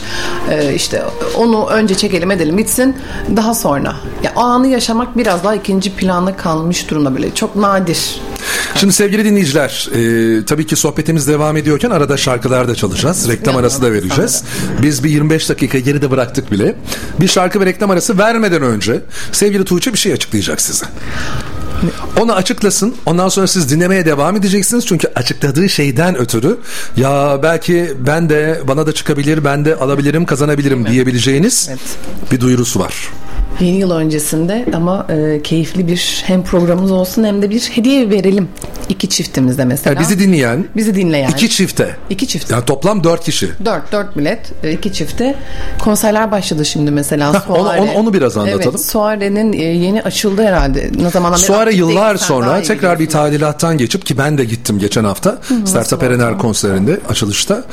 [0.51, 1.03] Ee, işte
[1.37, 2.95] onu önce çekelim edelim bitsin.
[3.35, 3.95] Daha sonra.
[4.23, 7.35] Ya o anı yaşamak biraz daha ikinci planda kalmış durumda böyle.
[7.35, 8.21] Çok nadir.
[8.75, 13.29] Şimdi sevgili dinleyiciler, e, tabii ki sohbetimiz devam ediyorken arada şarkılar da çalacağız.
[13.29, 14.43] Reklam arası da vereceğiz.
[14.81, 16.75] Biz bir 25 dakika geride bıraktık bile.
[17.19, 20.85] Bir şarkı ve reklam arası vermeden önce sevgili Tuğçe bir şey açıklayacak size.
[22.19, 22.95] Onu açıklasın.
[23.05, 24.85] Ondan sonra siz dinlemeye devam edeceksiniz.
[24.85, 26.57] Çünkü açıkladığı şeyden ötürü
[26.97, 31.79] ya belki ben de bana da çıkabilir, ben de alabilirim, kazanabilirim diyebileceğiniz Evet.
[32.31, 32.93] bir duyurusu var.
[33.59, 38.47] Yeni yıl öncesinde ama e, keyifli bir hem programımız olsun hem de bir hediye verelim.
[38.89, 39.93] İki çiftimizde mesela.
[39.93, 41.29] Yani bizi dinleyen Bizi dinleyen.
[41.29, 41.95] iki çifte.
[42.09, 42.51] İki çift.
[42.51, 43.49] Yani toplam dört kişi.
[43.65, 45.35] Dört, dört bilet, e, iki çifte.
[45.79, 47.33] Konserler başladı şimdi mesela.
[47.33, 48.69] Hah, onu- onu- onu biraz anlatalım.
[48.69, 50.91] Evet, Soare'nin e, yeni açıldı herhalde.
[51.01, 55.37] Ne zamandan aktif yıllar sonra tekrar bir tadilattan geçip ki ben de gittim geçen hafta.
[55.65, 57.63] Sertab Erener konserinde açılışta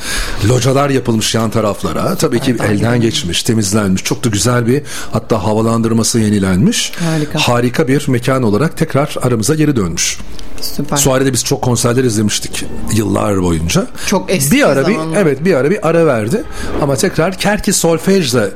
[0.49, 2.15] localar yapılmış yan taraflara.
[2.15, 4.03] Tabii ki elden geçmiş, temizlenmiş.
[4.03, 6.91] Çok da güzel bir hatta havalandırması yenilenmiş.
[6.99, 7.39] Harika.
[7.39, 10.19] Harika bir mekan olarak tekrar aramıza geri dönmüş.
[10.61, 10.97] Süper.
[10.97, 13.87] Suare'de biz çok konserler izlemiştik yıllar boyunca.
[14.07, 16.43] Çok eski bir ara bir evet bir ara bir ara verdi
[16.81, 18.51] ama tekrar Kerki Solfej'le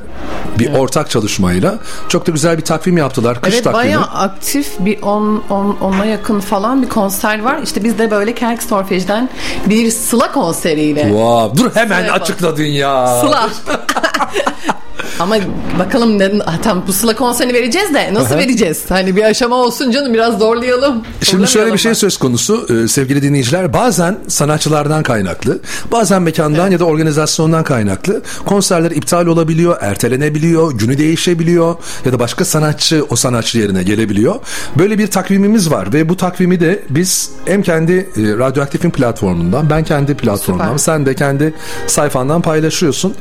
[0.58, 1.78] bir ortak çalışmayla
[2.08, 3.40] çok da güzel bir takvim yaptılar.
[3.40, 3.84] Kış Evet takvimi.
[3.84, 7.60] bayağı aktif bir 10 on, ona yakın falan bir konser var.
[7.64, 9.30] İşte biz de böyle Kerk Storfej'den
[9.66, 11.02] bir Sıla konseriyle.
[11.02, 12.22] Wow, dur hemen yapalım.
[12.22, 13.20] açıkladın ya.
[13.20, 13.50] Sıla.
[15.20, 15.36] Ama
[15.78, 16.30] bakalım ne,
[16.62, 18.38] tam bu Sıla konserini vereceğiz de nasıl Aha.
[18.38, 18.84] vereceğiz?
[18.88, 21.02] Hani bir aşama olsun canım biraz zorlayalım.
[21.22, 25.58] Şimdi şöyle bir şey söz konusu e, sevgili dinleyiciler bazen sanatçılardan kaynaklı
[25.92, 32.44] bazen mekandan ya da organizasyondan kaynaklı konserler iptal olabiliyor ertelenebiliyor günü değişebiliyor ya da başka
[32.44, 34.34] sanatçı o sanatçı yerine gelebiliyor
[34.78, 39.84] böyle bir takvimimiz var ve bu takvimi de biz hem kendi e, radyoaktifin platformundan ben
[39.84, 40.78] kendi platformumdan Süper.
[40.78, 41.54] sen de kendi
[41.86, 43.14] sayfandan paylaşıyorsun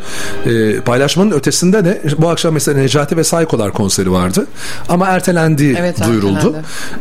[0.46, 4.48] E, paylaşmanın ötesinde de sene bu akşam mesela Necati ve Saykolar konseri vardı.
[4.90, 6.56] Ama ertelendiği Evet, duyuruldu.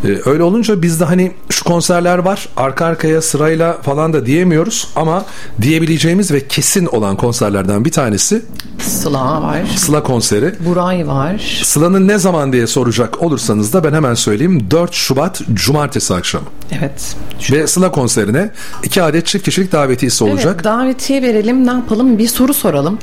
[0.05, 0.23] ertelendi.
[0.27, 5.25] Ee, öyle olunca bizde hani şu konserler var arka arkaya sırayla falan da diyemiyoruz ama
[5.63, 8.43] diyebileceğimiz ve kesin olan konserlerden bir tanesi
[8.79, 9.59] Sıla var.
[9.77, 10.55] Sıla konseri.
[10.67, 11.61] Buray var.
[11.65, 16.45] Sıla'nın ne zaman diye soracak olursanız da ben hemen söyleyeyim 4 Şubat Cumartesi akşamı.
[16.79, 17.17] Evet.
[17.53, 18.51] Ve Sıla konserine
[18.85, 20.53] iki adet çift kişilik davetiyesi olacak.
[20.55, 22.99] Evet, davetiye verelim ne yapalım bir soru soralım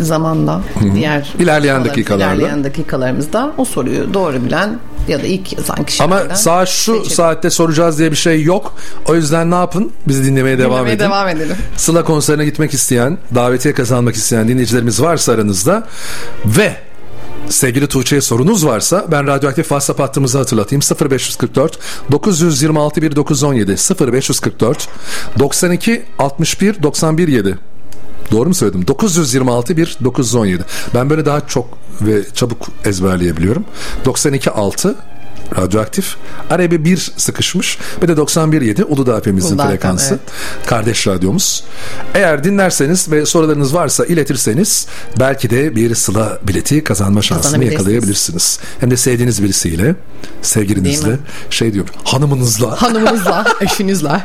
[0.00, 0.60] e, zamanda
[0.94, 2.24] diğer İlerleyen sorularımız- dakikalarda.
[2.34, 7.10] ilerleyen dakikalarımızda o soruyu doğru bilen ya da ilk yazan kişilerden Ama saat şu seçelim.
[7.16, 8.74] saatte soracağız diye bir şey yok.
[9.08, 9.92] O yüzden ne yapın?
[10.08, 11.04] Bizi dinlemeye devam Dinlemeye edin.
[11.04, 11.56] devam edelim.
[11.76, 15.86] Sıla konserine gitmek isteyen, davetiye kazanmak isteyen dinleyicilerimiz varsa aranızda
[16.46, 16.76] ve
[17.48, 21.78] Sevgili Tuğçe'ye sorunuz varsa ben radyoaktif WhatsApp hattımızı hatırlatayım 0544
[22.12, 23.76] 926 1917
[24.12, 24.88] 0544
[25.38, 27.58] 92 61 91 7
[28.32, 28.86] Doğru mu söyledim?
[28.86, 30.64] 926 1 917.
[30.94, 33.64] Ben böyle daha çok ve çabuk ezberleyebiliyorum.
[34.04, 34.96] 92 6
[35.56, 36.16] radyoaktif.
[36.58, 37.78] Bir 1 sıkışmış.
[38.02, 40.08] Bir de 91.7 Uludağ FM'imizin frekansı.
[40.10, 40.66] evet.
[40.66, 41.64] Kardeş radyomuz.
[42.14, 44.86] Eğer dinlerseniz ve sorularınız varsa iletirseniz
[45.20, 48.58] belki de bir sıla bileti kazanma şansını yakalayabilirsiniz.
[48.80, 49.94] Hem de sevdiğiniz birisiyle,
[50.42, 51.18] sevgilinizle,
[51.50, 54.22] şey diyorum, hanımınızla, Hanımınızla, eşinizle.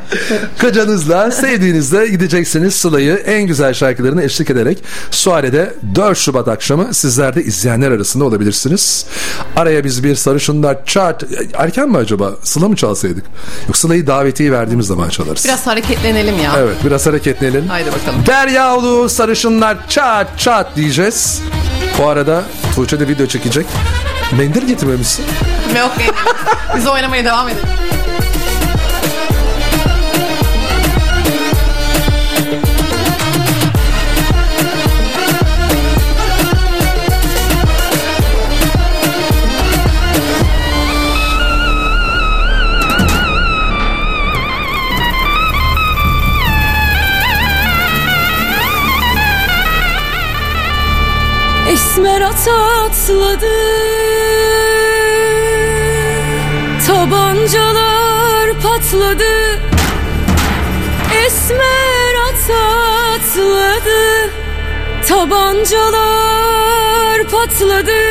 [0.61, 7.43] kocanızla, sevdiğinizle gideceksiniz Sıla'yı en güzel şarkılarını eşlik ederek Suare'de 4 Şubat akşamı sizler de
[7.43, 9.05] izleyenler arasında olabilirsiniz.
[9.55, 10.85] Araya biz bir sarışınlar
[11.19, 13.25] çat erken mi acaba Sıla mı çalsaydık?
[13.67, 15.45] Yok Sıla'yı davetiyi verdiğimiz zaman çalarız.
[15.45, 16.53] Biraz hareketlenelim ya.
[16.57, 17.67] Evet biraz hareketlenelim.
[17.67, 18.25] Haydi bakalım.
[18.27, 21.41] Derya ulu sarışınlar çat çat diyeceğiz.
[21.99, 22.43] Bu arada
[22.75, 23.65] Tuğçe de video çekecek.
[24.37, 25.25] Mendil getirmemişsin.
[25.79, 25.91] Yok.
[26.77, 27.67] Biz oynamaya devam edelim.
[51.73, 52.53] Esmer ata
[52.85, 53.55] atladı
[56.87, 59.59] Tabancalar patladı.
[61.25, 62.61] Esmer ata
[63.13, 64.29] atladı
[65.07, 66.43] Tabancalar
[67.31, 68.01] patladı.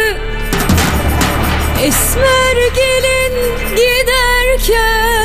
[1.82, 3.34] Esmer gelin
[3.76, 5.21] giderken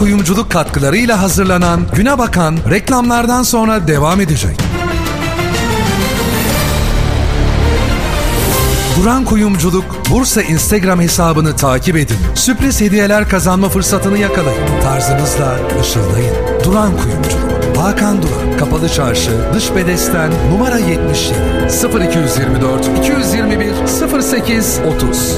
[0.00, 4.56] Kuyumculuk katkılarıyla hazırlanan Güne Bakan reklamlardan sonra devam edecek.
[9.00, 12.16] Duran Kuyumculuk Bursa Instagram hesabını takip edin.
[12.34, 14.80] Sürpriz hediyeler kazanma fırsatını yakalayın.
[14.82, 16.34] Tarzınızla ışıldayın.
[16.64, 17.76] Duran Kuyumculuk.
[17.76, 23.72] Hakan Duran, Kapalı Çarşı, Dış Bedesten, numara 77, 0224 221
[24.32, 25.36] 08 30.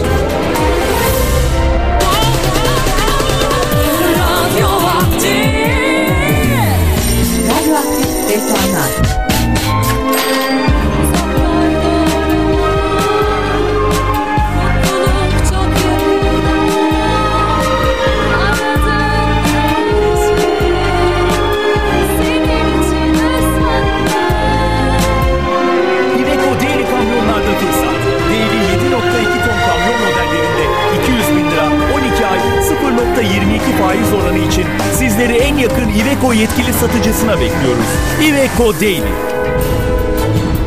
[38.63, 39.13] Iveco Daily.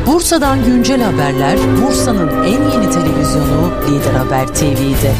[0.05, 5.13] Bursa'dan güncel haberler Bursa'nın en yeni televizyonu Lider Haber TV'de.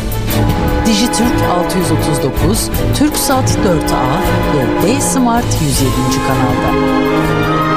[0.86, 4.20] Dijitürk 639, Türksat 4A
[4.56, 5.92] ve D-Smart 107.
[6.28, 7.75] kanalda.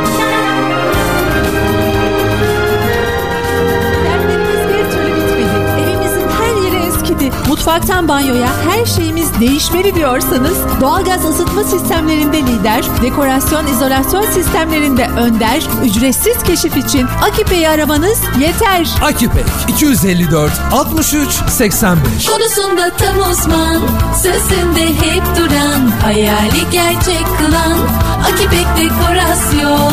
[7.49, 16.43] Mutfaktan banyoya her şeyimiz değişmeli diyorsanız doğalgaz ısıtma sistemlerinde lider, dekorasyon izolasyon sistemlerinde önder, ücretsiz
[16.43, 18.89] keşif için Akipe'yi aramanız yeter.
[19.03, 22.27] Akipek 254 63 85.
[22.27, 23.81] Konusunda tam uzman
[24.23, 27.79] Sözünde hep duran Hayali gerçek kılan
[28.25, 29.93] Akipek Dekorasyon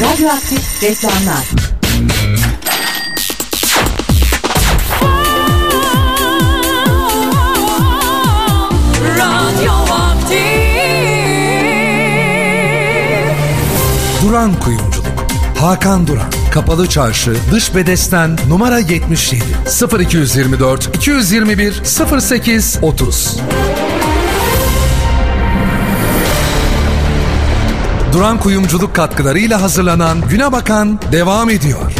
[0.00, 1.67] Radyoaktif reklamlar.
[14.38, 15.26] Duran Kuyumculuk.
[15.58, 16.30] Hakan Duran.
[16.52, 19.44] Kapalı Çarşı, Dış Bedesten, numara 77,
[20.00, 21.82] 0224 221
[22.20, 23.36] 08 30.
[28.12, 31.92] Duran Kuyumculuk katkılarıyla hazırlanan Güne Bakan devam ediyor.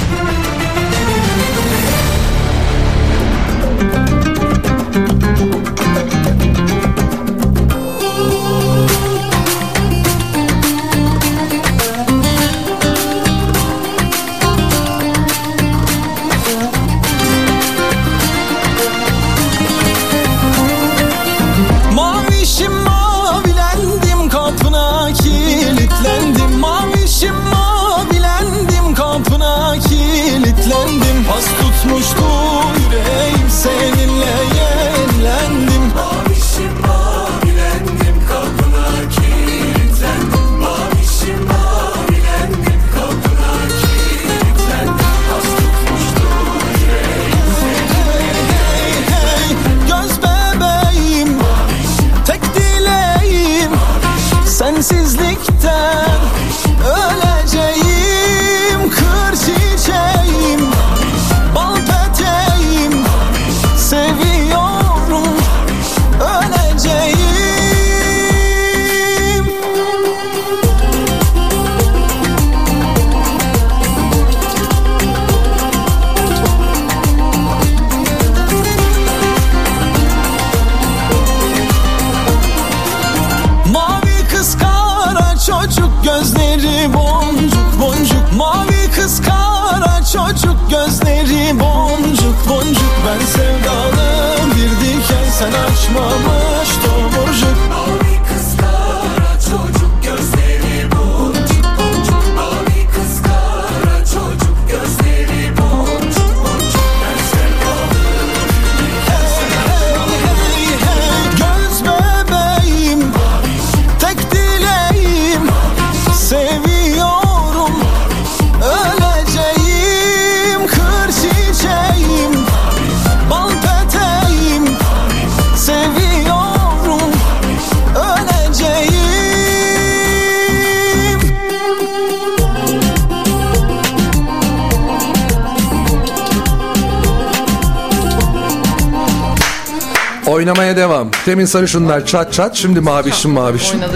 [140.79, 141.11] Devam.
[141.27, 143.81] Demin sarışınlar çat çat şimdi mavişim mavişim.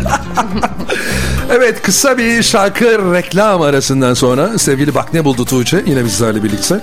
[1.50, 6.80] Evet kısa bir şarkı reklam arasından sonra sevgili Bak Ne Buldu Tuğçe yine bizlerle birlikte.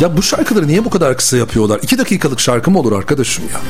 [0.00, 1.80] Ya bu şarkıları niye bu kadar kısa yapıyorlar?
[1.82, 3.60] İki dakikalık şarkı mı olur arkadaşım ya?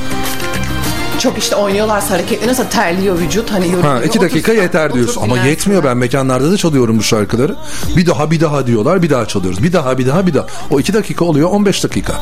[1.18, 3.94] Çok işte oynuyorlarsa hareketli nasıl terliyor vücut hani yoruluyor.
[3.94, 5.22] Ha, iki dakika Otursun, yeter diyorsun.
[5.22, 5.50] Ama dinlensin.
[5.50, 7.54] yetmiyor ben mekanlarda da çalıyorum bu şarkıları.
[7.96, 9.62] Bir daha bir daha diyorlar bir daha çalıyoruz.
[9.62, 10.46] Bir daha bir daha bir daha.
[10.70, 12.12] O iki dakika oluyor 15 dakika.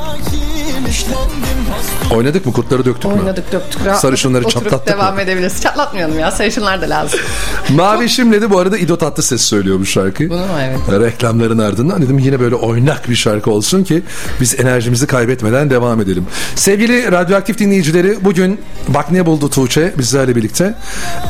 [2.14, 3.20] Oynadık mı kurtları döktük mü?
[3.20, 3.81] Oynadık döktük.
[3.97, 5.20] Sarışınları oturup çatlattık devam mı?
[5.22, 5.62] edebiliriz.
[5.62, 7.20] Çatlatmayalım ya sarışınlar da lazım.
[7.74, 10.31] Mavi Şimle bu arada İdo Tatlıses söylüyor bu şarkıyı.
[10.31, 10.47] Bunu mu?
[10.61, 11.01] Evet.
[11.01, 14.03] Reklamların ardından dedim yine böyle oynak bir şarkı olsun ki
[14.41, 16.27] biz enerjimizi kaybetmeden devam edelim.
[16.55, 20.74] Sevgili radyoaktif dinleyicileri bugün bak ne buldu Tuğçe bizlerle birlikte.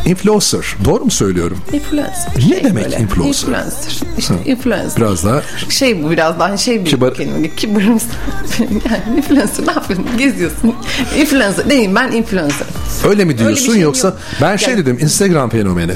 [0.07, 0.67] Influencer.
[0.85, 1.59] Doğru mu söylüyorum?
[1.73, 2.33] Influencer.
[2.49, 3.29] Ne demek influencer?
[3.29, 4.01] Influencer.
[4.19, 4.97] İşte influencer.
[4.97, 7.55] Biraz daha Şey bu biraz daha şey bir Kibar- kelime.
[7.57, 8.11] Kibar mısın?
[8.61, 10.07] yani influencer ne yapıyorsun?
[10.37, 10.75] Geziyorsun.
[11.19, 11.69] Influencer.
[11.69, 12.67] Neyim ben influencer.
[13.09, 14.19] öyle mi diyorsun bir şey yoksa yok.
[14.43, 15.93] ben şey Yani- dedim Instagram fenomeni.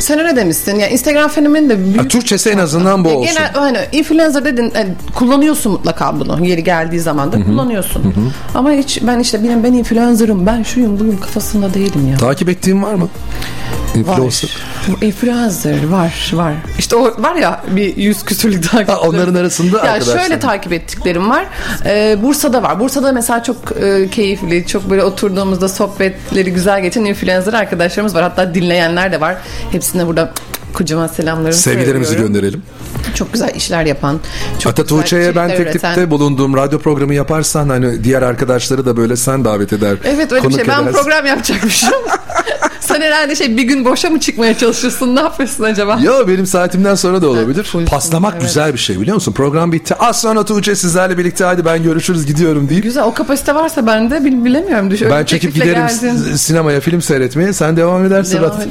[0.00, 0.78] Sen öyle demişsin.
[0.78, 1.98] Yani Instagram fenomeni de büyük.
[2.00, 3.34] Ha, Türkçesi en azından bu Ya olsun.
[3.34, 8.14] Genel hani influencer dedin yani kullanıyorsun mutlaka bunu yeri geldiği zaman da kullanıyorsun.
[8.54, 12.16] Ama hiç ben işte benim ben influencer'ım ben şuyum buyum kafasında değilim ya.
[12.16, 13.08] Takip ettiğin var mı?
[13.96, 14.50] Influencer.
[14.88, 15.02] Var.
[15.02, 16.52] Influencer var var.
[16.78, 18.66] İşte o var ya bir yüz küsürlük.
[18.66, 20.20] Ha, onların arasında ya arkadaşlar.
[20.20, 21.46] şöyle takip ettiklerim var.
[21.86, 22.80] Ee, Bursa'da var.
[22.80, 28.22] Bursa'da mesela çok e, keyifli, çok böyle oturduğumuzda sohbetleri güzel geçen influencer arkadaşlarımız var.
[28.22, 29.36] Hatta dinleyenler de var.
[29.72, 30.32] Hepsine burada
[30.72, 32.34] kocaman selamlarımı Sevgilerimizi söylüyorum.
[32.34, 32.62] gönderelim.
[33.14, 34.20] Çok güzel işler yapan.
[34.58, 36.10] Çok güzel Tuğçe'ye ben teklifte üreten.
[36.10, 39.96] bulunduğum radyo programı yaparsan hani diğer arkadaşları da böyle sen davet eder.
[40.04, 40.68] Evet öyle bir şey.
[40.68, 40.98] Ben edersin.
[41.02, 41.90] program yapacakmışım.
[42.86, 45.16] Sen herhalde şey bir gün boşa mı çıkmaya çalışıyorsun?
[45.16, 45.98] Ne yapıyorsun acaba?
[46.02, 47.64] Ya benim saatimden sonra da olabilir.
[47.64, 48.42] full- Paslamak evet.
[48.42, 49.32] güzel bir şey biliyor musun?
[49.32, 49.94] Program bitti.
[49.94, 54.24] Az sonra Tuğçe sizlerle birlikte hadi ben görüşürüz gidiyorum deyip Güzel o kapasite varsa bende
[54.24, 54.90] bil, bilemiyorum.
[54.90, 56.36] Düş, ben çekip giderim geldin.
[56.36, 58.38] sinemaya film seyretmeye sen devam edersin.
[58.38, 58.68] Devam et.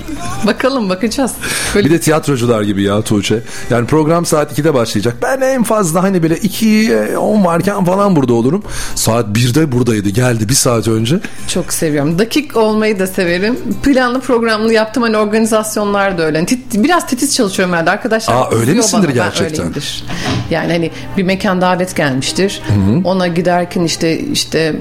[0.47, 1.31] Bakalım bakacağız.
[1.75, 3.39] Böyle Bir de tiyatrocular gibi ya Tuğçe.
[3.69, 5.15] Yani program saat 2'de başlayacak.
[5.21, 8.63] Ben en fazla hani böyle 2'ye 10 varken falan burada olurum.
[8.95, 10.09] Saat 1'de buradaydı.
[10.09, 11.19] Geldi bir saat önce.
[11.47, 12.19] çok seviyorum.
[12.19, 13.57] Dakik olmayı da severim.
[14.05, 16.37] Planlı programlı yaptım hani organizasyonlar da öyle.
[16.37, 18.33] Hani tit- biraz titiz çalışıyorum herhalde arkadaşlar.
[18.35, 19.07] Aa, öyle misindir bana.
[19.09, 19.49] Ben gerçekten?
[19.51, 20.03] öyleyimdir.
[20.49, 22.61] Yani hani bir mekan davet gelmiştir.
[23.03, 24.75] Ona giderken işte işte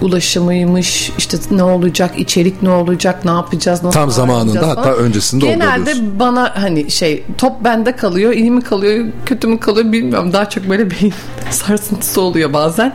[0.00, 4.98] ulaşımıymış işte ne olacak içerik ne olacak ne yapacağız nasıl Tam zamanında, hatta falan.
[4.98, 6.18] öncesinde Genelde oluyorsun.
[6.20, 10.68] bana hani şey top bende kalıyor iyi mi kalıyor kötü mü kalıyor bilmiyorum daha çok
[10.68, 11.14] böyle beyin
[11.50, 12.92] sarsıntısı oluyor bazen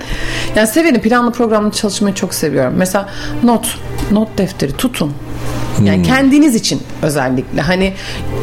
[0.56, 3.10] yani severim planlı programlı çalışmayı çok seviyorum mesela
[3.44, 3.78] not
[4.12, 5.14] not defteri tutun
[5.78, 5.86] Hmm.
[5.86, 7.62] yani kendiniz için özellikle.
[7.62, 7.94] Hani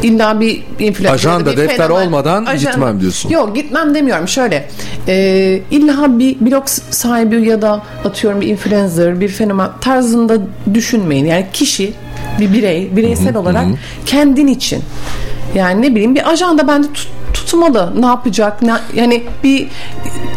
[0.03, 3.29] illa bir influencer Ajanda, bir defter olmadan gitmem diyorsun.
[3.29, 4.27] Yok gitmem demiyorum.
[4.27, 4.67] Şöyle
[5.07, 10.37] e, illa bir blog sahibi ya da atıyorum bir influencer bir fenomen tarzında
[10.73, 11.25] düşünmeyin.
[11.25, 11.93] Yani kişi
[12.39, 13.65] bir birey bireysel olarak
[14.05, 14.81] kendin için.
[15.55, 17.07] Yani ne bileyim bir ajanda bende tut-
[17.37, 19.67] tutmalı ne yapacak ne, yani bir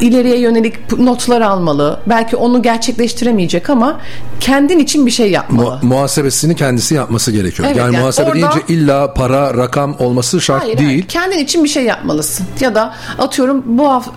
[0.01, 3.99] ileriye yönelik notlar almalı belki onu gerçekleştiremeyecek ama
[4.41, 5.71] kendin için bir şey yapmalı.
[5.71, 7.69] Mu- muhasebesini kendisi yapması gerekiyor.
[7.69, 10.89] Evet, yani, yani muhasebe orada- deyince illa para, rakam olması şart Hayır, değil.
[10.91, 11.07] hayır.
[11.09, 12.47] Kendin için bir şey yapmalısın.
[12.61, 14.13] Ya da atıyorum bu hafta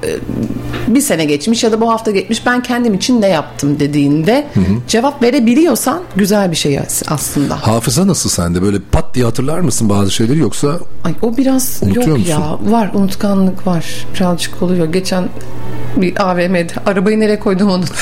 [0.87, 4.47] bir sene geçmiş ya da bu hafta geçmiş ben kendim için ne yaptım dediğinde
[4.87, 7.67] cevap verebiliyorsan güzel bir şey aslında.
[7.67, 8.61] Hafıza nasıl sende?
[8.61, 10.67] Böyle pat diye hatırlar mısın bazı şeyleri yoksa
[11.03, 12.25] Ay o biraz yok musun?
[12.29, 12.57] ya.
[12.73, 13.85] Var unutkanlık var.
[14.15, 14.85] Birazcık oluyor.
[14.85, 15.29] Geçen
[15.95, 17.95] bir AVM'de arabayı nereye koydum unuttum.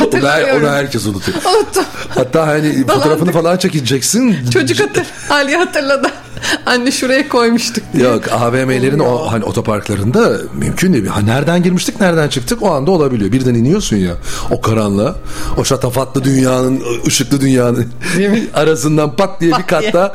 [0.18, 1.38] onu, her, onu herkes unutuyor.
[1.38, 1.84] Unuttum.
[2.08, 4.50] Hatta hani fotoğrafını falan çekeceksin.
[4.50, 5.06] Çocuk hatır.
[5.30, 6.10] Ali hatırladı.
[6.66, 7.84] Anne şuraya koymuştuk.
[7.94, 11.06] Yok AVM'lerin o hani otoparklarında mümkün değil.
[11.06, 13.32] Ha, nereden girmiştik nereden çıktık o anda olabiliyor.
[13.32, 14.12] Birden iniyorsun ya
[14.50, 15.16] o karanlığa
[15.58, 17.86] o şatafatlı dünyanın ışıklı dünyanın
[18.54, 19.66] arasından pat diye bir diye.
[19.66, 20.12] katta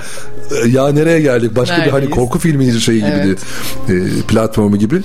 [0.63, 2.15] e, ya nereye geldik başka bir hani Neredeyiz?
[2.15, 3.37] korku filmi şeyi gibi
[3.89, 4.19] Evet.
[4.19, 5.01] e, platformu gibi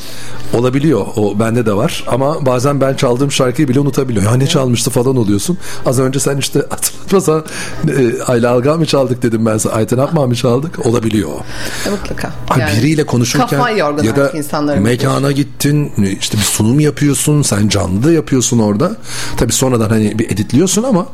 [0.55, 1.07] olabiliyor.
[1.17, 4.31] O bende de var ama bazen ben çaldığım şarkıyı bile unutabiliyorum.
[4.33, 5.59] Ya ne çalmıştı falan oluyorsun.
[5.87, 7.45] Az önce sen işte hatırlatmasan
[7.89, 9.73] e, Ayla Algan mı çaldık dedim ben sana.
[9.73, 10.87] Ayten Apma mı çaldık?
[11.09, 11.41] Olabiliyor.
[11.87, 12.33] E, mutlaka.
[12.49, 13.69] Abi Yani biriyle konuşurken
[14.03, 14.33] ya da
[14.81, 18.97] mekana gittin işte bir sunum yapıyorsun sen canlı yapıyorsun orada
[19.37, 21.07] tabi sonradan hani bir editliyorsun ama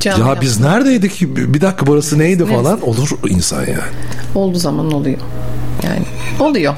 [0.00, 3.78] Canlı ya biz neredeydik bir dakika burası neydi falan olur insan yani.
[4.34, 5.18] Olduğu zaman oluyor.
[5.82, 6.06] Yani
[6.40, 6.74] oluyor.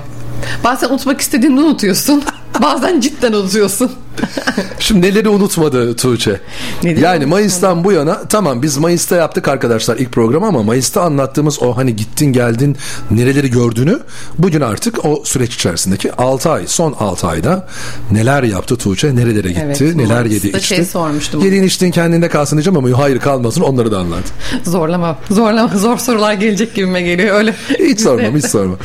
[0.65, 2.23] Bazen unutmak istediğini unutuyorsun.
[2.63, 3.91] Bazen cidden unutuyorsun.
[4.79, 6.41] Şimdi neleri unutmadı Tuğçe?
[6.83, 7.31] Neleri yani unutmadı?
[7.31, 11.97] Mayıs'tan bu yana tamam biz Mayıs'ta yaptık arkadaşlar ilk program ama Mayıs'ta anlattığımız o hani
[11.97, 12.77] gittin geldin
[13.11, 14.01] nereleri gördüğünü
[14.39, 17.69] bugün artık o süreç içerisindeki 6 ay son 6 ayda
[18.11, 20.85] neler yaptı Tuğçe nerelere gitti Evet, neler yedi şey içti.
[20.93, 21.45] sormuştum.
[21.45, 24.25] Yediğin içtiğin kendinde kalsın diyeceğim ama hayır kalmasın onları da anlat.
[24.65, 25.19] Zorlama.
[25.31, 25.77] Zorlama.
[25.79, 27.37] Zor sorular gelecek gibime geliyor.
[27.37, 27.55] Öyle.
[27.79, 28.77] Hiç sormam hiç son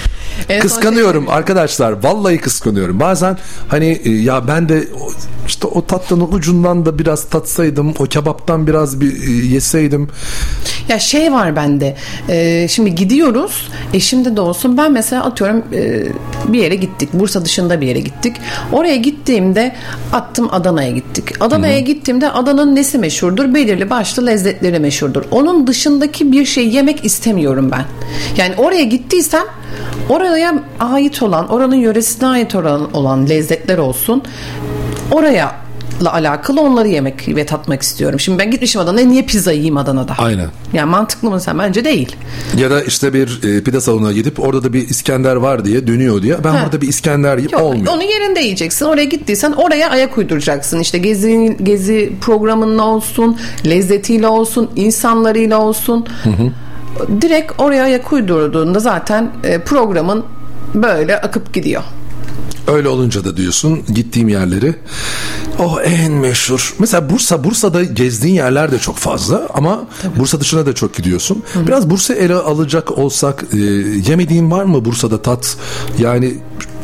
[0.61, 2.99] kıskanıyorum şey- arkadaşlar vallahi kıskanıyorum.
[2.99, 3.37] Bazen
[3.67, 4.87] hani e, ya ben de
[5.51, 10.07] işte o tatlının ucundan da biraz tatsaydım o kebaptan biraz bir e, yeseydim
[10.89, 11.95] Ya şey var bende.
[12.29, 13.69] e, şimdi gidiyoruz.
[13.93, 14.77] Eşimde de olsun.
[14.77, 16.03] Ben mesela atıyorum e,
[16.53, 17.09] bir yere gittik.
[17.13, 18.35] Bursa dışında bir yere gittik.
[18.71, 19.75] Oraya gittiğimde
[20.13, 21.25] attım Adana'ya gittik.
[21.39, 23.53] Adana'ya gittiğimde Adana'nın nesi meşhurdur?
[23.53, 25.23] Belirli başlı lezzetleri meşhurdur.
[25.31, 27.85] Onun dışındaki bir şey yemek istemiyorum ben.
[28.37, 29.43] Yani oraya gittiysem
[30.09, 34.23] oraya ait olan, oranın yöresine ait olan, olan lezzetler olsun.
[35.11, 35.40] Oraya
[36.05, 38.19] alakalı onları yemek ve tatmak istiyorum.
[38.19, 40.13] Şimdi ben gitmişim Adana'ya niye pizza yiyeyim Adana'da?
[40.17, 40.47] Aynen.
[40.73, 41.59] Yani mantıklı mı sen?
[41.59, 42.15] Bence değil.
[42.57, 46.21] ya da işte bir e, pide salonuna gidip orada da bir İskender var diye dönüyor
[46.21, 46.61] diye ben Ha.
[46.65, 47.93] burada bir İskender yiyip Yok, olmuyor.
[47.93, 48.85] onu yerinde yiyeceksin.
[48.85, 50.79] Oraya gittiysen oraya ayak uyduracaksın.
[50.79, 56.05] İşte gezi gezi programınla olsun, lezzetiyle olsun, insanlarıyla olsun.
[57.21, 60.25] Direkt oraya ayak uydurduğunda zaten e, programın
[60.75, 61.83] böyle akıp gidiyor.
[62.67, 64.75] Öyle olunca da diyorsun gittiğim yerleri
[65.59, 66.75] o en meşhur.
[66.79, 69.83] Mesela Bursa Bursa'da gezdiğin yerler de çok fazla ama
[70.19, 71.43] Bursa dışına da çok gidiyorsun.
[71.67, 73.57] Biraz Bursa ele alacak olsak e,
[74.09, 75.57] yemediğin var mı Bursa'da tat?
[75.99, 76.33] Yani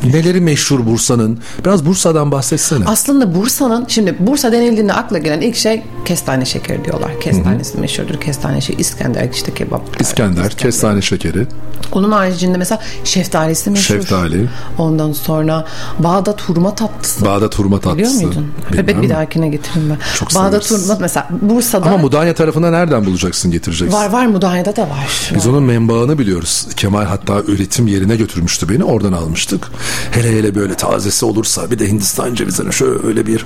[0.04, 1.40] neleri meşhur Bursa'nın?
[1.66, 2.86] Biraz Bursa'dan bahsetsene.
[2.86, 7.20] Aslında Bursa'nın şimdi Bursa denildiğinde akla gelen ilk şey kestane şekeri diyorlar.
[7.22, 8.20] Kestanesi meşhurdur.
[8.22, 10.02] Kestane şey İskender işte kebap.
[10.02, 11.48] İskender, kestane şekeri,
[11.92, 13.96] Onun haricinde mesela şeftalisi meşhur.
[13.96, 15.66] şeftali, Ondan sonra
[16.00, 17.26] Bağdat hurma tatlısı.
[17.26, 17.98] Bağdat hurma tatlısı.
[18.20, 18.52] Biliyor muydun?
[18.74, 19.98] Bilmem bir dahakine getiririm ben.
[20.16, 20.86] Çok Bağdat severiz.
[20.86, 23.98] hurma mesela Bursa'da Ama Mudanya tarafına nereden bulacaksın getireceksin?
[23.98, 25.32] var var Mudanya'da da var.
[25.36, 26.68] Biz onun menbaını biliyoruz.
[26.76, 28.84] Kemal hatta üretim yerine götürmüştü beni.
[28.84, 29.68] Oradan almıştık.
[30.12, 33.46] Hele hele böyle tazesi olursa bir de Hindistan cevizine şöyle bir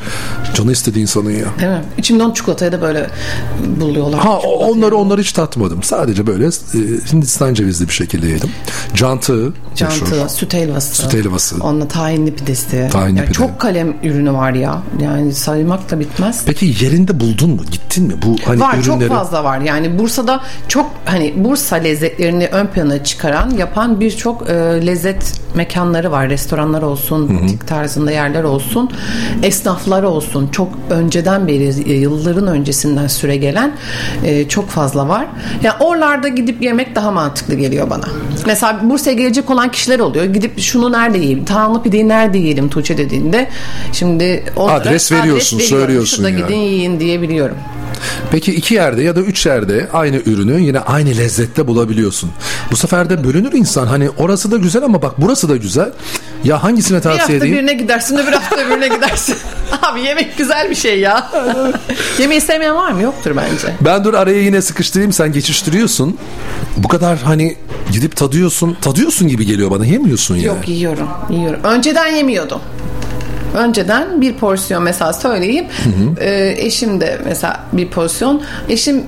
[0.55, 1.45] canı istediği insanın ya.
[1.59, 1.84] Değil mi?
[1.97, 3.08] İçimde onu çikolataya da böyle
[3.80, 4.20] buluyorlar.
[4.20, 5.84] Ha onları onları hiç tatmadım.
[5.84, 6.49] Sadece böyle e,
[7.14, 8.49] Hindistan cevizli bir şekilde yedim.
[8.93, 10.30] Cantı, Cantı, meşhur.
[10.30, 10.95] süt helvası.
[11.02, 11.56] Süt helvası.
[11.64, 12.89] Onunla tahinli pidesi.
[12.91, 13.34] Tahinli Yani pide.
[13.38, 14.82] Çok kalem ürünü var ya.
[15.02, 16.43] Yani saymak da bitmez.
[16.45, 17.62] Peki yerinde buldun mu?
[17.72, 18.14] Gittin mi?
[18.26, 18.86] Bu hani var ürünleri.
[18.86, 19.60] çok fazla var.
[19.60, 24.54] Yani Bursa'da çok hani Bursa lezzetlerini ön plana çıkaran, yapan birçok e,
[24.88, 26.30] lezzet mekanları var.
[26.30, 28.89] Restoranlar olsun, butik tarzında yerler olsun,
[29.43, 30.47] esnaflar olsun.
[30.47, 31.93] Çok önceden beri, e,
[32.42, 33.72] yılların öncesinden süre gelen
[34.26, 35.26] e, çok fazla var.
[35.64, 38.06] Yani oralarda gidip yemek daha mantıklı geliyor bana.
[38.46, 40.26] Mesela Bursa'ya gelecek olan kişiler oluyor.
[40.26, 41.46] Gidip şunu nerede yiyeyim?
[41.46, 43.50] Tahanlı pideyi nerede yiyelim Tuğçe dediğinde.
[43.94, 45.80] Şimdi onlara Adres veriyorsun, veriyorum.
[45.86, 46.42] söylüyorsun Şurada yani.
[46.42, 47.58] gidin yiyin diyebiliyorum.
[48.32, 52.32] Peki iki yerde ya da üç yerde aynı ürünü yine aynı lezzette bulabiliyorsun.
[52.72, 53.88] Bu sefer de bölünür insan.
[53.88, 55.92] Hani orası da güzel ama bak burası da güzel.
[56.44, 57.56] Ya hangisine Bir hafta tavsiye edeyim?
[57.56, 59.36] birine gidersin öbür hafta öbürüne gidersin.
[59.82, 61.32] Abi yemek güzel bir şey ya.
[62.22, 63.02] Yemeği sevmeyen var mı?
[63.02, 63.76] Yoktur bence.
[63.82, 66.18] Ben dur araya yine sıkıştırayım sen geçiştiriyorsun.
[66.78, 67.56] Bu kadar hani
[67.92, 68.78] gidip tadıyorsun.
[68.82, 70.44] Tadıyorsun gibi geliyor bana yemiyorsun ya.
[70.44, 71.08] Yok yiyorum.
[71.30, 71.60] Yiyorum.
[71.64, 72.62] Önceden yemiyordum.
[73.56, 75.66] Önceden bir porsiyon mesela söyleyeyim.
[76.20, 78.42] e, eşim de mesela bir porsiyon.
[78.70, 79.04] Eşim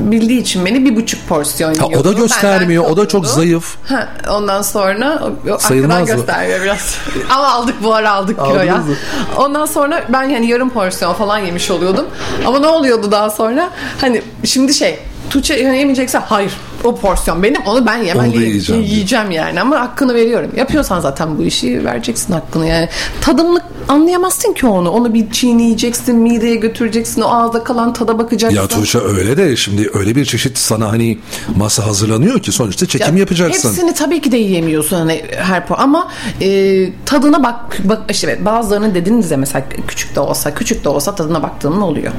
[0.00, 2.08] bildiği için beni bir buçuk porsiyon Ha, o yiyordu.
[2.08, 2.84] da göstermiyor.
[2.84, 3.76] O da çok zayıf.
[3.88, 5.22] Ha, ondan sonra
[5.58, 6.14] Sayılmaz mı?
[6.16, 6.96] göstermiyor biraz.
[7.30, 8.74] Ama aldık bu ara aldık kiloya.
[8.74, 8.94] Aldınız mı?
[9.36, 12.06] Ondan sonra ben yani yarım porsiyon falan yemiş oluyordum.
[12.46, 13.70] Ama ne oluyordu daha sonra?
[14.00, 14.98] Hani şimdi şey
[15.30, 16.52] Tuğçe yani yemeyecekse hayır
[16.84, 20.50] o porsiyon benim onu ben yemem Onu yiyeceğim yiyeceğim yani ama hakkını veriyorum.
[20.56, 22.88] Yapıyorsan zaten bu işi vereceksin hakkını yani.
[23.20, 24.90] Tadımlık anlayamazsın ki onu.
[24.90, 28.56] Onu bir çiğneyeceksin, mideye götüreceksin, o ağızda kalan tada bakacaksın.
[28.56, 31.18] Ya Tuğçe öyle de şimdi öyle bir çeşit sana hani
[31.56, 33.68] masa hazırlanıyor ki sonuçta çekim Ya yapacaksın.
[33.68, 36.08] Hepsini tabii ki de yiyemiyorsun hani her po ama
[36.40, 40.88] e, tadına bak bak işte evet, bazılarını dediniz ya mesela küçük de olsa küçük de
[40.88, 42.12] olsa tadına baktığın oluyor.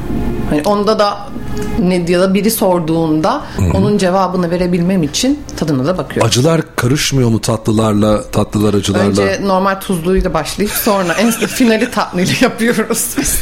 [0.50, 1.28] Hani onda da
[1.80, 3.42] ne ya da biri sorduğunda
[3.74, 6.28] onun cevabını verebilmem için tadına da bakıyorum.
[6.28, 9.22] Acılar karışmıyor mu tatlılarla, tatlılar acılarla?
[9.22, 13.36] Önce normal tuzluyla başlayıp sonra en finali tatlıyla yapıyoruz biz.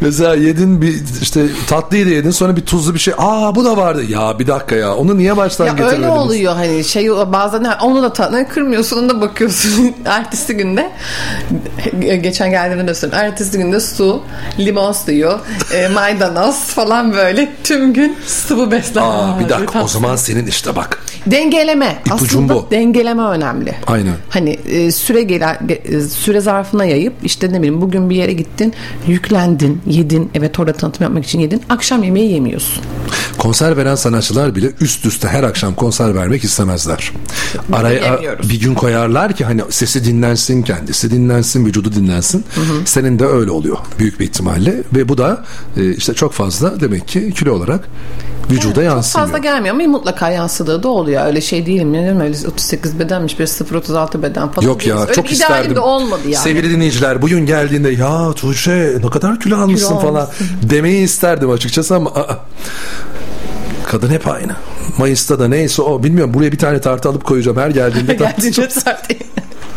[0.00, 3.14] Mesela yedin bir işte tatlıyı da yedin sonra bir tuzlu bir şey.
[3.18, 4.02] Aa bu da vardı.
[4.08, 6.18] Ya bir dakika ya onu niye baştan Ya öyle getirmediniz?
[6.18, 10.90] oluyor hani şey bazen onu da tadına kırmıyorsun onu da bakıyorsun ertesi günde
[12.22, 14.22] geçen geldiğimde de söyleyeyim ertesi günde su
[14.58, 15.38] limon suyu
[15.74, 19.88] e, maydanoz falan böyle tüm gün sıvı beslenme Aa bir dakika o Tatlı.
[19.88, 21.02] zaman senin işte bak.
[21.26, 22.66] dengeleme İpucun aslında bu.
[22.70, 24.14] dengeleme önemli Aynen.
[24.28, 28.32] hani e, süre gelen ge- e, süre zarfına yayıp işte ne bileyim bugün bir yere
[28.32, 28.72] gittin
[29.06, 32.82] yüklendin yedin evet orada tanıtım yapmak için yedin akşam yemeği yemiyorsun
[33.38, 37.12] Konser veren sanatçılar bile üst üste her akşam konser vermek istemezler.
[37.72, 42.44] Araya bir gün koyarlar ki hani sesi dinlensin, kendisi dinlensin, vücudu dinlensin.
[42.84, 45.44] Senin de öyle oluyor büyük bir ihtimalle ve bu da
[45.76, 47.88] e, işte çok fazla demek ki kilo olarak
[48.50, 49.26] Vücuda yansımıyor.
[49.28, 51.26] Fazla gelmiyor ama mutlaka yansıdığı da oluyor.
[51.26, 51.92] Öyle şey değilim.
[51.92, 54.66] Ne öyle 38 bedenmiş, bir 0.36 beden falan.
[54.66, 55.00] Yok ya.
[55.02, 55.76] Öyle çok isterdim.
[55.76, 56.42] de olmadı yani.
[56.44, 60.46] Sevgili dinleyiciler bugün geldiğinde ya Tuğçe ne kadar kilo almışsın Kilo falan almışsın.
[60.70, 62.38] demeyi isterdim açıkçası ama aa,
[63.86, 64.52] kadın hep aynı.
[64.98, 69.14] Mayıs'ta da neyse o bilmiyorum buraya bir tane tartı alıp koyacağım her geldiğinde tartı.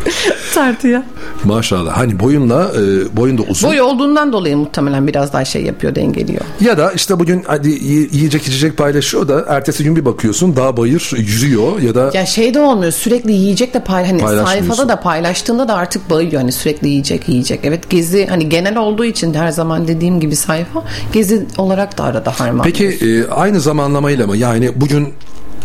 [0.54, 1.02] Tartıya.
[1.44, 3.70] Maşallah hani boyunla e, boyun da uzun.
[3.70, 6.40] Boy olduğundan dolayı muhtemelen biraz daha şey yapıyor, dengeliyor.
[6.60, 10.76] Ya da işte bugün hadi yi- yiyecek içecek paylaşıyor da ertesi gün bir bakıyorsun dağ
[10.76, 15.00] bayır yürüyor ya da Ya şey de olmuyor sürekli yiyecek de pay hani sayfada da
[15.00, 17.60] paylaştığında da artık bayıyor hani sürekli yiyecek yiyecek.
[17.62, 22.30] Evet gezi hani genel olduğu için her zaman dediğim gibi sayfa gezi olarak da arada
[22.40, 22.64] harman.
[22.64, 25.14] peki e, aynı zamanlamayla mı yani bugün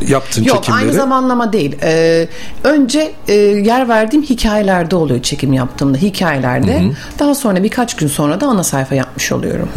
[0.07, 0.81] yaptın Yok çekimleri.
[0.83, 1.75] aynı zamanlama değil.
[1.83, 2.27] Ee,
[2.63, 6.83] önce e, yer verdiğim hikayelerde oluyor çekim yaptığımda hikayelerde.
[7.19, 9.69] Daha sonra birkaç gün sonra da ana sayfa yapmış oluyorum.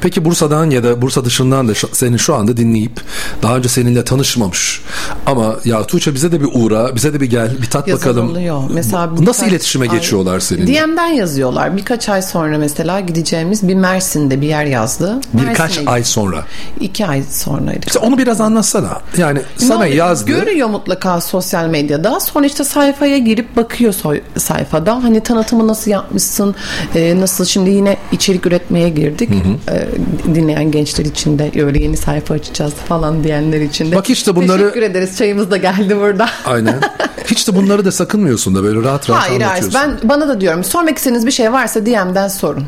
[0.00, 3.00] Peki Bursa'dan ya da Bursa dışından da seni şu anda dinleyip
[3.42, 4.82] daha önce seninle tanışmamış
[5.26, 8.30] ama ya Tuğçe bize de bir uğra, bize de bir gel, bir tat bakalım.
[8.30, 8.62] oluyor.
[8.70, 10.66] Mesela Nasıl birkaç iletişime ay- geçiyorlar seninle?
[10.66, 11.76] DM'den yazıyorlar.
[11.76, 15.20] Birkaç ay sonra mesela gideceğimiz bir Mersin'de bir yer yazdı.
[15.34, 16.44] Birkaç Mersin'e ay sonra.
[16.80, 17.86] İki ay sonraydı.
[17.86, 19.00] İşte onu biraz anlatsana.
[19.16, 20.26] Yani sana Ne yazdı.
[20.26, 22.20] Görüyor mutlaka sosyal medyada.
[22.20, 23.94] Sonra işte sayfaya girip bakıyor
[24.36, 25.04] sayfada.
[25.04, 26.54] Hani tanıtımı nasıl yapmışsın?
[26.94, 29.30] e, nasıl şimdi yine içerik üretmeye girdik.
[29.70, 33.96] E, dinleyen gençler için de öyle yeni sayfa açacağız falan diyenler için de.
[33.96, 35.18] Bak işte bunları- Teşekkür ederiz.
[35.18, 36.26] Çayımız da geldi burada.
[36.46, 36.80] Aynen.
[37.26, 39.98] Hiç de bunları da sakınmıyorsun da böyle rahat rahat Hayır hayır anlatıyorsun.
[40.02, 42.64] ben bana da diyorum sormak istediğiniz bir şey varsa DM'den sorun.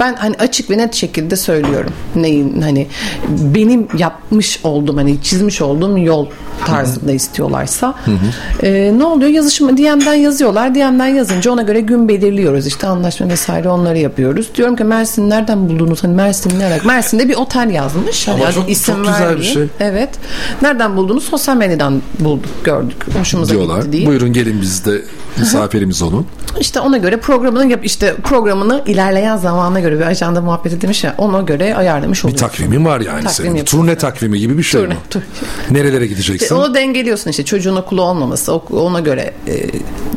[0.00, 1.92] Ben hani açık ve net şekilde söylüyorum.
[2.16, 2.86] Neyin hani
[3.28, 6.26] benim yapmış olduğum hani çizmiş olduğum yol
[6.66, 7.94] tarzında istiyorlarsa.
[8.62, 9.30] Ee, ne oluyor?
[9.30, 10.74] Yazışma DM'den yazıyorlar.
[10.74, 12.66] DM'den yazınca ona göre gün belirliyoruz.
[12.66, 14.50] İşte anlaşma vesaire onları yapıyoruz.
[14.54, 16.04] Diyorum ki Mersin nereden buldunuz?
[16.04, 16.86] Hani Mersin ne alaka?
[16.88, 18.28] Mersin'de bir otel yazmış.
[18.28, 19.54] Ama çok- isim çok güzel bir vermeyeyim.
[19.54, 19.68] şey.
[19.80, 20.10] Evet.
[20.62, 21.24] Nereden buldunuz?
[21.24, 22.96] Sosyal medyadan bulduk, gördük.
[23.18, 23.78] Hoşumuza diyorlar.
[23.78, 24.06] gitti diye.
[24.06, 25.02] Buyurun gelin biz de
[25.38, 26.26] misafirimiz olun.
[26.60, 31.14] İşte ona göre programını yap işte programını ilerleyen zamana göre bir ajanda muhabbeti demiş ya
[31.18, 32.46] ona göre ayarlamış Bir oluyorsun.
[32.46, 33.64] takvimin var yani Takvim senin.
[33.64, 35.00] Turne takvimi gibi bir şey Turne, mi?
[35.10, 35.22] tur-
[35.98, 36.54] Nerelere gideceksin?
[36.54, 39.66] Onu dengeliyorsun işte çocuğun okulu olmaması ona göre e,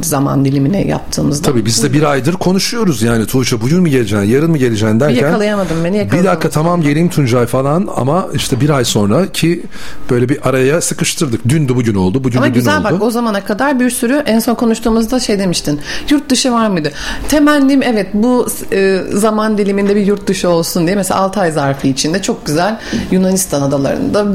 [0.02, 1.52] zaman dilimine yaptığımızda.
[1.52, 5.18] Tabii biz de bir aydır konuşuyoruz yani Tuğçe bugün mü geleceksin yarın mı geleceksin derken.
[5.18, 6.26] Bir yakalayamadım beni Bir yakaladım.
[6.26, 9.64] dakika tamam geleyim Tuncay falan ama işte bir ay sonra ki
[10.10, 11.42] böyle bir araya sıkıştırdık.
[11.50, 12.24] Dün de bugün oldu.
[12.24, 12.84] Bugün Ama de dün güzel oldu.
[12.84, 15.80] bak o zamana kadar bir sürü en son konuştuğumuzda şey demiştin.
[16.10, 16.92] Yurt dışı var mıydı?
[17.30, 20.96] Temennim evet bu e, zaman diliminde bir yurt dışı olsun diye.
[20.96, 22.80] Mesela 6 ay zarfı içinde çok güzel
[23.12, 24.26] Yunanistan adalarında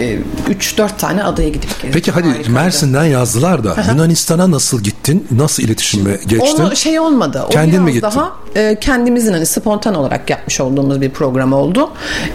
[0.00, 0.18] e,
[0.50, 1.90] 3-4 tane adaya gidip gezdim.
[1.92, 2.50] Peki hadi Harikaydı.
[2.50, 5.26] Mersin'den yazdılar da Yunanistan'a nasıl gittin?
[5.30, 6.62] Nasıl iletişime geçtin?
[6.62, 7.42] Onu şey olmadı.
[7.46, 8.02] O Kendin mi gittin?
[8.02, 11.90] Daha e, kendimizin hani spontan olarak yapmış olduğumuz bir program oldu.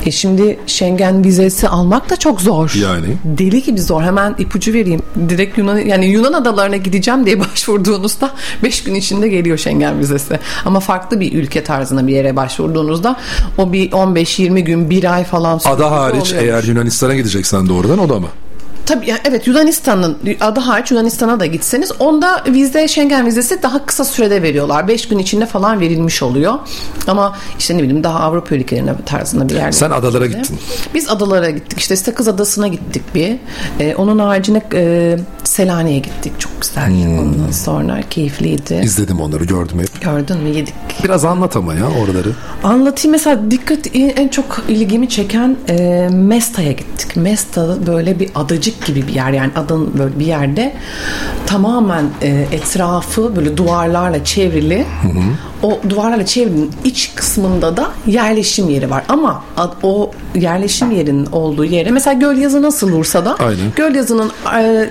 [0.05, 2.73] E, şimdi Schengen vizesi almak da çok zor.
[2.75, 3.07] Yani?
[3.23, 4.01] Deli gibi zor.
[4.01, 5.01] Hemen ipucu vereyim.
[5.29, 8.31] Direkt Yunan yani Yunan adalarına gideceğim diye başvurduğunuzda
[8.63, 10.39] 5 gün içinde geliyor Schengen vizesi.
[10.65, 13.15] Ama farklı bir ülke tarzına bir yere başvurduğunuzda
[13.57, 15.77] o bir 15-20 gün, bir ay falan sürüyor.
[15.77, 18.27] Ada hariç eğer Yunanistan'a gideceksen doğrudan o da mı?
[18.85, 24.03] Tabii yani evet Yunanistan'ın adı hariç Yunanistan'a da gitseniz onda vize Schengen vizesi daha kısa
[24.03, 24.87] sürede veriyorlar.
[24.87, 26.53] 5 gün içinde falan verilmiş oluyor.
[27.07, 29.71] Ama işte ne bileyim daha Avrupa ülkelerine tarzında bir yer.
[29.71, 30.59] Sen adalara gittin.
[30.93, 31.79] Biz adalara gittik.
[31.79, 33.37] İşte Sakız Adası'na gittik bir.
[33.79, 36.33] Ee, onun haricinde e, Selanik'e gittik.
[36.39, 36.87] Çok güzel.
[36.87, 37.19] Hmm.
[37.19, 38.81] Ondan sonra keyifliydi.
[38.83, 40.01] İzledim onları gördüm hep.
[40.01, 40.73] Gördün mü yedik.
[41.03, 42.29] Biraz anlat ama ya oraları.
[42.63, 47.15] Anlatayım mesela dikkat en çok ilgimi çeken e, Mesta'ya gittik.
[47.15, 48.29] Mesta böyle bir
[48.71, 50.73] adacık gibi bir yer yani adanın böyle bir yerde
[51.45, 54.85] tamamen e, etrafı böyle duvarlarla çevrili.
[55.63, 59.43] O duvarlarla çevrinin iç kısmında da yerleşim yeri var ama
[59.83, 63.71] o yerleşim yerinin olduğu yere mesela Gölyazı nasıl Bursa'da Aynen.
[63.75, 64.89] Gölyazı'nın e,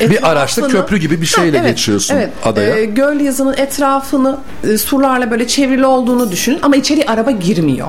[0.00, 2.30] Bir etrafını- köprü gibi bir şeyle evet, geçiyorsun evet.
[2.44, 2.76] adaya.
[2.78, 7.88] Ee, göl yazının etrafını e, surlarla böyle çevrili olduğunu düşünün ama içeri araba girmiyor.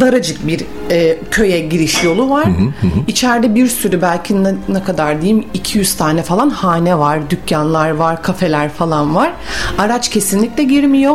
[0.00, 2.44] Daracık bir e, köye giriş yolu var.
[3.08, 8.22] İçeride bir sürü belki ne, ne kadar diyeyim 200 tane falan hane var, dükkanlar var,
[8.22, 9.32] kafeler falan var.
[9.78, 11.14] Araç kesinlikle girmiyor.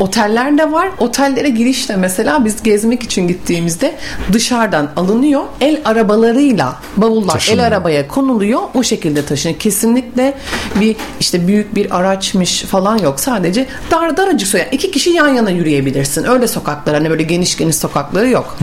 [0.00, 0.88] Oteller de var.
[0.98, 3.94] Otellere girişte mesela biz gezmek için gittiğimizde
[4.32, 5.42] dışarıdan alınıyor.
[5.60, 7.66] El arabalarıyla bavullar Taşınıyor.
[7.66, 8.60] el arabaya konuluyor.
[8.74, 9.60] O şekilde taşınıyor.
[9.60, 10.34] Kesinlikle
[10.80, 13.20] bir işte büyük bir araçmış falan yok.
[13.20, 14.66] Sadece dar daracık soyan.
[14.72, 16.24] iki kişi yan yana yürüyebilirsin.
[16.24, 18.58] Öyle sokaklar hani böyle geniş geniş sokakları yok.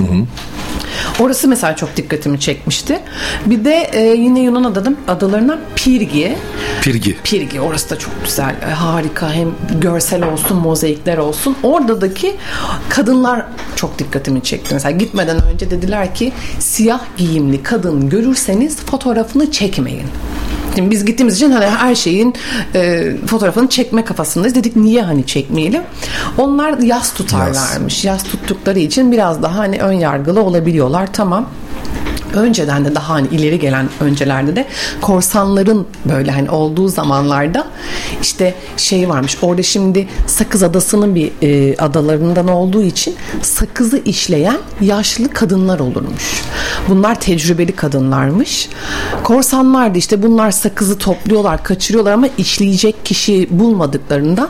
[1.20, 3.00] Orası mesela çok dikkatimi çekmişti.
[3.46, 6.38] Bir de e, yine Yunan adadım, adalarından Pirgi.
[6.82, 7.18] Pirgi.
[7.24, 8.56] Pirgi orası da çok güzel.
[8.70, 9.34] E, harika.
[9.34, 11.27] Hem görsel olsun, mozaikler olsun.
[11.64, 12.36] Oradaki
[12.90, 14.74] kadınlar çok dikkatimi çekti.
[14.74, 20.08] Mesela gitmeden önce dediler ki siyah giyimli kadın görürseniz fotoğrafını çekmeyin.
[20.76, 22.34] Şimdi biz gittiğimiz için hani her şeyin
[22.76, 24.56] e, fotoğrafını çekme kafasındayız.
[24.56, 25.82] Dedik niye hani çekmeyelim?
[26.38, 28.06] Onlar yas tutarlarmış.
[28.06, 31.14] Yas tuttukları için biraz daha hani ön yargılı olabiliyorlar.
[31.14, 31.50] Tamam
[32.34, 34.66] önceden de daha hani ileri gelen öncelerde de
[35.02, 37.68] korsanların böyle hani olduğu zamanlarda
[38.22, 45.30] işte şey varmış orada şimdi Sakız Adası'nın bir e, adalarından olduğu için sakızı işleyen yaşlı
[45.30, 46.44] kadınlar olurmuş.
[46.90, 48.70] Bunlar tecrübeli kadınlarmış.
[49.24, 54.50] Korsanlar da işte bunlar sakızı topluyorlar, kaçırıyorlar ama işleyecek kişi bulmadıklarından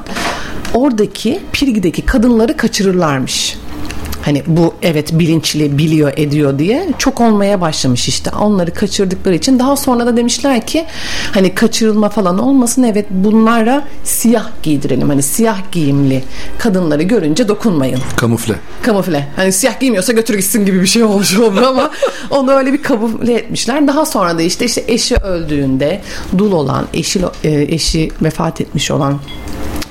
[0.74, 3.58] oradaki Pirgi'deki kadınları kaçırırlarmış
[4.22, 9.76] hani bu evet bilinçli biliyor ediyor diye çok olmaya başlamış işte onları kaçırdıkları için daha
[9.76, 10.86] sonra da demişler ki
[11.34, 16.24] hani kaçırılma falan olmasın evet bunlara siyah giydirelim hani siyah giyimli
[16.58, 18.56] kadınları görünce dokunmayın Kamufle.
[18.82, 19.28] kamufle.
[19.36, 21.92] Hani siyah giymiyorsa götür gitsin gibi bir şey olmuş oldu ama
[22.30, 23.88] onu öyle bir kamufle etmişler.
[23.88, 26.02] Daha sonra da işte işte eşi öldüğünde
[26.38, 29.20] dul olan, eşi e, eşi vefat etmiş olan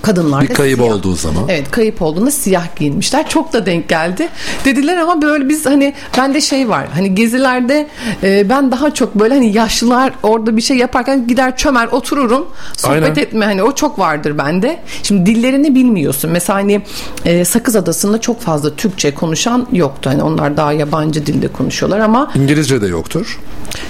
[0.03, 0.95] kadınlar Bir kayıp siyah.
[0.95, 1.45] olduğu zaman.
[1.49, 3.29] Evet kayıp olduğunda siyah giyinmişler.
[3.29, 4.29] Çok da denk geldi.
[4.65, 6.87] Dediler ama böyle biz hani bende şey var.
[6.95, 7.87] Hani gezilerde
[8.23, 12.47] e, ben daha çok böyle hani yaşlılar orada bir şey yaparken gider çömer otururum.
[12.77, 13.17] Sohbet Aynen.
[13.23, 14.81] etme hani o çok vardır bende.
[15.03, 16.31] Şimdi dillerini bilmiyorsun.
[16.31, 16.81] Mesela hani
[17.25, 20.11] e, Sakız Adası'nda çok fazla Türkçe konuşan yoktu.
[20.11, 23.41] Hani onlar daha yabancı dilde konuşuyorlar ama İngilizce de yoktur.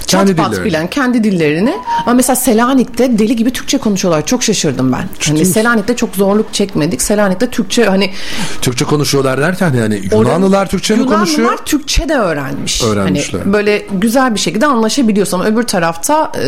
[0.07, 0.67] Çat Kendi pat dillerini.
[0.67, 1.75] bilen kendi dillerini.
[2.07, 4.27] Ama mesela Selanik'te deli gibi Türkçe konuşuyorlar.
[4.27, 5.05] Çok şaşırdım ben.
[5.27, 5.47] Hani?
[5.47, 7.03] Selanik'te çok zorluk çekmedik.
[7.03, 8.11] Selanik'te Türkçe hani
[8.63, 11.59] Türkçe konuşuyorlar derken yani Yunanlılar Türkçe mi Yunanlılar konuşuyor?
[11.65, 12.85] Türkçe de öğrenmiş.
[12.85, 13.41] Öğrenmişler.
[13.41, 16.43] Hani böyle güzel bir şekilde anlaşabiliyorsun öbür tarafta e,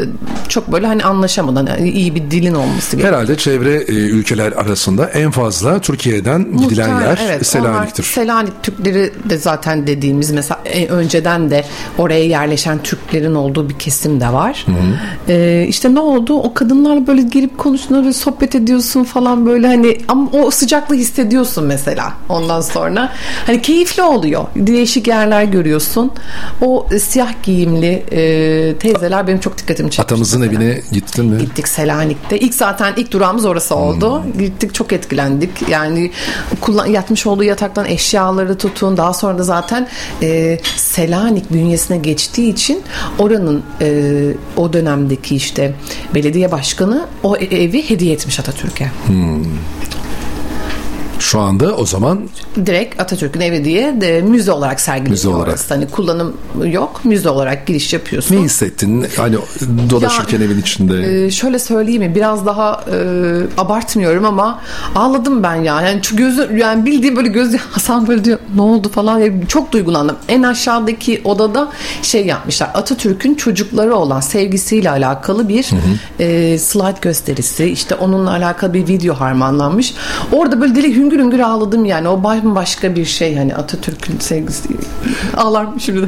[0.48, 3.14] çok böyle hani anlaşamadan yani iyi bir dilin olması gerekiyor.
[3.14, 8.04] Herhalde çevre e, ülkeler arasında en fazla Türkiye'den gidilen Muhtemelen, yer evet, Selanik'tir.
[8.04, 11.64] Selanik Türkleri de zaten dediğimiz mesela e, önceden de
[11.98, 14.66] oraya yerleşen Türklerin olduğu bir kesim de var.
[15.28, 16.34] E, işte ne oldu?
[16.34, 22.12] O kadınlarla böyle gelip konuşuyorlar, sohbet ediyorsun falan böyle hani ama o sıcaklığı hissediyorsun mesela
[22.28, 23.12] ondan sonra.
[23.46, 24.44] Hani keyifli oluyor.
[24.56, 26.10] Değişik yerler görüyorsun.
[26.62, 30.02] O e, siyah giyimli e, teyzeler benim çok dikkatimi çekti.
[30.02, 31.38] Atamızın evine gittin mi?
[31.38, 32.38] Gittik Selanik'te.
[32.38, 34.22] İlk zaten ilk durağımız orası oldu.
[34.38, 35.68] Gittik çok etkilendik.
[35.68, 36.10] Yani
[36.60, 38.96] kullan, yatmış olduğu yataktan eşyaları tutun.
[38.96, 39.88] Daha sonra da zaten
[40.22, 42.82] e, Selanik bünyesine geçtiği için
[43.18, 44.12] oranın e,
[44.56, 45.74] o dönemdeki işte
[46.14, 48.90] belediye başkanı o e- evi hediye etmiş Atatürk'e.
[51.18, 52.20] Şu anda o zaman
[52.66, 55.48] Direkt Atatürk'ün evi diye de müze olarak sergileniyor Müze olarak.
[55.48, 55.74] orası.
[55.74, 57.00] Hani kullanım yok.
[57.04, 58.36] Müze olarak giriş yapıyorsun.
[58.36, 59.06] ne hissettin?
[59.16, 59.36] Hani
[59.90, 61.24] dolaşırken Ya, evin içinde.
[61.26, 62.96] Ee, şöyle söyleyeyim mi biraz daha e,
[63.60, 64.60] abartmıyorum ama
[64.94, 65.82] ağladım ben ya.
[65.82, 69.72] Yani şu gözü yani bildiğim böyle gözü Hasan böyle diyor ne oldu falan Ya çok
[69.72, 70.16] duygulandım.
[70.28, 71.68] En aşağıdaki odada
[72.02, 72.70] şey yapmışlar.
[72.74, 75.70] Atatürk'ün çocukları olan sevgisiyle alakalı bir
[76.20, 77.64] e, slide gösterisi.
[77.64, 79.94] İşte onunla alakalı bir video harmanlanmış.
[80.32, 82.08] Orada böyle deli hüngür hüngür ağladım yani.
[82.08, 84.68] O başka bir şey hani Atatürk'ün sevgisi.
[85.36, 86.04] Ağlarım şimdi de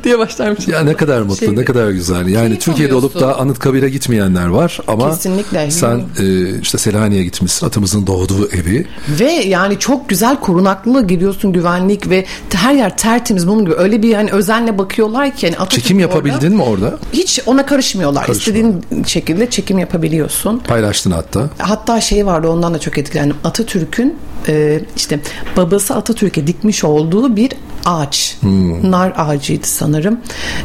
[0.04, 0.68] diye başlarmış.
[0.68, 2.26] Ya ne kadar mutlu, Şey- ne kadar güzel.
[2.26, 5.70] Yani Keyif Türkiye'de olup da Anıtkabir'e gitmeyenler var ama Kesinlikle.
[5.70, 7.66] sen e, işte Selanik'e gitmişsin.
[7.66, 8.86] Atamızın doğduğu evi.
[9.20, 12.24] Ve yani çok güzel korunaklı giriyorsun güvenlik ve
[12.54, 16.14] her yer tertemiz bunun gibi öyle bir hani özenle bakıyorlar ki hani Atatürk Çekim orada-
[16.14, 16.98] yapabildin mi orada?
[17.12, 18.26] Hiç ona karışmıyorlar.
[18.26, 18.72] Karışmıyor.
[18.72, 20.58] İstediğin şekilde çekim yapabiliyorsun.
[20.58, 21.50] Paylaştın hatta.
[21.58, 23.36] Hatta şey vardı ondan da çok etkilendim.
[23.44, 24.17] Atatürk'ün
[24.48, 25.20] e, işte
[25.56, 27.52] babası Atatürk'e dikmiş olduğu bir
[27.84, 28.36] ağaç.
[28.40, 28.90] Hmm.
[28.90, 30.18] Nar ağacıydı sanırım.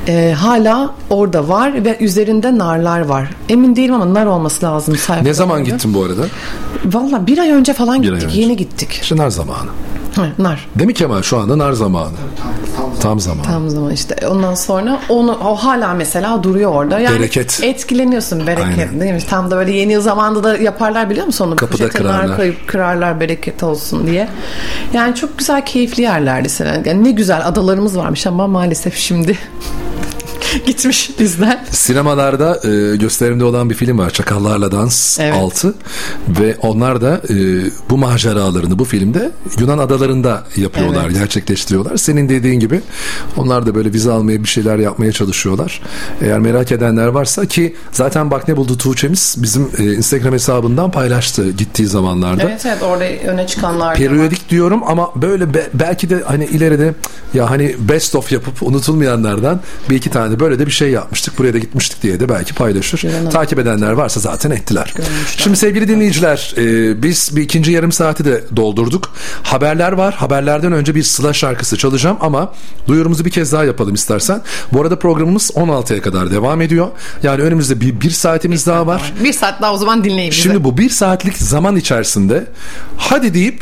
[0.07, 3.29] E, hala orada var ve üzerinde narlar var.
[3.49, 4.95] Emin değilim ama nar olması lazım.
[5.23, 6.21] Ne zaman gittin bu arada?
[6.85, 8.23] Valla bir ay önce falan Bir gittik.
[8.29, 8.41] önce.
[8.41, 8.99] Yeni gittik.
[9.01, 9.69] İşte nar zamanı.
[10.15, 10.67] Ha, nar.
[10.75, 11.21] Değil mi Kemal?
[11.21, 12.11] Şu anda nar zamanı.
[13.01, 13.45] Tam zamanı.
[13.45, 16.99] Tam zaman işte ondan sonra onu o hala mesela duruyor orada.
[16.99, 17.59] Yani Bereket.
[17.63, 19.01] Etkileniyorsun bereket Aynen.
[19.01, 19.19] değil mi?
[19.29, 21.55] Tam da böyle yeni yıl zamanında da yaparlar biliyor musun onu?
[21.55, 22.37] Kapıda Poşete nar kırarlar.
[22.37, 24.27] koyup kırarlar bereket olsun diye.
[24.93, 26.49] Yani çok güzel keyifli yerlerdi.
[26.85, 29.37] Yani ne güzel adalarımız varmış ama maalesef şimdi
[30.65, 31.65] gitmiş bizden.
[31.71, 34.09] Sinemalarda e, gösterimde olan bir film var.
[34.09, 35.33] Çakallarla Dans Evet.
[35.37, 35.73] 6
[36.39, 37.35] ve onlar da e,
[37.89, 41.17] bu maceralarını bu filmde Yunan adalarında yapıyorlar, Evet.
[41.19, 41.97] gerçekleştiriyorlar.
[41.97, 42.81] Senin dediğin gibi
[43.37, 45.81] onlar da böyle vize almaya bir şeyler yapmaya çalışıyorlar.
[46.21, 51.51] Eğer merak edenler varsa ki zaten bak ne buldu Tuğçe'miz bizim e, Instagram hesabından paylaştı
[51.51, 52.43] gittiği zamanlarda.
[52.43, 53.95] Evet evet orada öne çıkanlar.
[53.97, 56.93] Periyodik diyorum ama böyle be- belki de hani ileride
[57.33, 61.37] ya hani best of yapıp unutulmayanlardan bir iki tane böyle de bir şey yapmıştık.
[61.37, 63.05] Buraya da gitmiştik diye de belki paylaşır.
[63.31, 64.93] Takip edenler varsa zaten ettiler.
[65.37, 69.13] Şimdi sevgili dinleyiciler e, biz bir ikinci yarım saati de doldurduk.
[69.43, 70.13] Haberler var.
[70.13, 72.53] Haberlerden önce bir Sıla şarkısı çalacağım ama
[72.87, 74.41] duyurumuzu bir kez daha yapalım istersen.
[74.73, 76.87] Bu arada programımız 16'ya kadar devam ediyor.
[77.23, 79.13] Yani önümüzde bir, bir saatimiz daha var.
[79.23, 80.41] Bir saat daha o zaman dinleyin bizi.
[80.41, 82.45] Şimdi bu bir saatlik zaman içerisinde
[82.97, 83.61] hadi deyip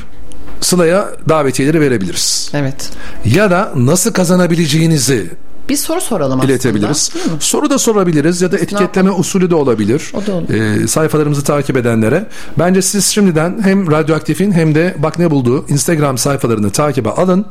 [0.62, 2.52] Sıla'ya davetiyeleri verebiliriz.
[2.54, 2.90] Evet.
[3.26, 5.30] Ya da nasıl kazanabileceğinizi
[5.72, 6.54] Bir soru soralım aslında.
[6.54, 7.12] iletebiliriz.
[7.40, 10.12] Soru da sorabiliriz ya da etiketleme usulü de olabilir.
[10.14, 10.50] O da olur.
[10.50, 12.28] Ee, sayfalarımızı takip edenlere.
[12.60, 17.46] Bence siz şimdiden hem Radyoaktif'in hem de Bak Ne Buldu Instagram sayfalarını takibe alın.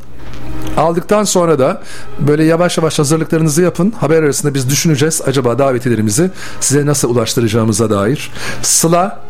[0.76, 1.82] Aldıktan sonra da
[2.18, 3.92] böyle yavaş yavaş hazırlıklarınızı yapın.
[4.00, 8.30] Haber arasında biz düşüneceğiz acaba davetilerimizi size nasıl ulaştıracağımıza dair.
[8.62, 9.20] Sıla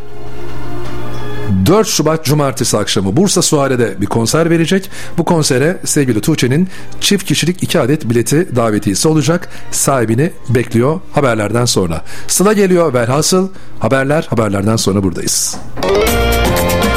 [1.67, 4.91] 4 Şubat Cumartesi akşamı Bursa Suare'de bir konser verecek.
[5.19, 6.69] Bu konsere sevgili Tuğçe'nin
[7.01, 9.49] çift kişilik 2 adet bileti davetiyesi olacak.
[9.71, 12.05] Sahibini bekliyor haberlerden sonra.
[12.29, 13.49] Sıla geliyor velhasıl
[13.79, 15.57] haberler haberlerden sonra buradayız.
[15.83, 16.89] Takvime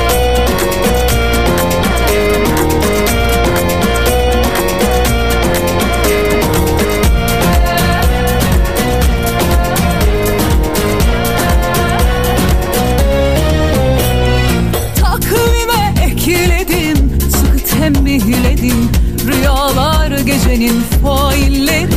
[20.64, 21.89] gecenin failleri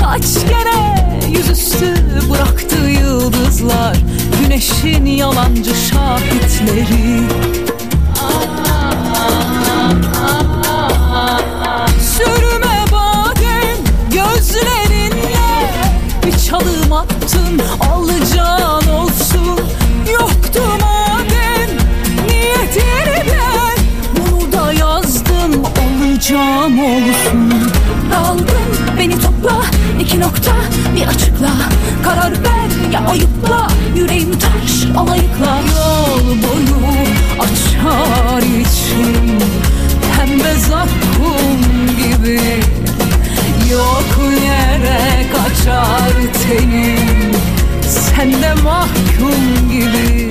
[0.00, 1.94] Kaç kere yüzüstü
[2.30, 3.96] bıraktı yıldızlar
[4.42, 7.22] Güneşin yalancı şahitleri.
[12.00, 13.78] Sürme badem
[14.10, 15.70] gözlerinle
[16.26, 17.60] Bir çalım attın
[30.00, 30.52] iki nokta
[30.96, 31.50] bir açıkla.
[32.04, 33.68] Karar ver ya ayıpla.
[33.96, 35.60] Yüreğim taş alayıkla.
[35.76, 36.80] Yol boyu
[37.38, 39.38] açar içim.
[40.16, 41.60] Pembe zakkum
[41.96, 42.40] gibi.
[43.72, 47.32] Yok yere kaçar tenim.
[47.88, 50.30] Sen de mahkum gibi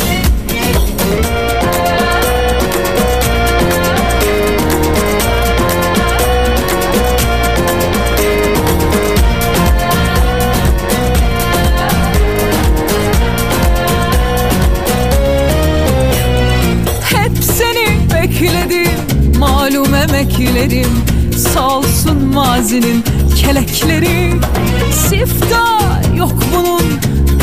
[20.04, 21.06] emeklerim
[21.38, 23.04] Salsın mazinin
[23.36, 24.34] kelekleri.
[24.92, 27.00] Siftah yok bunun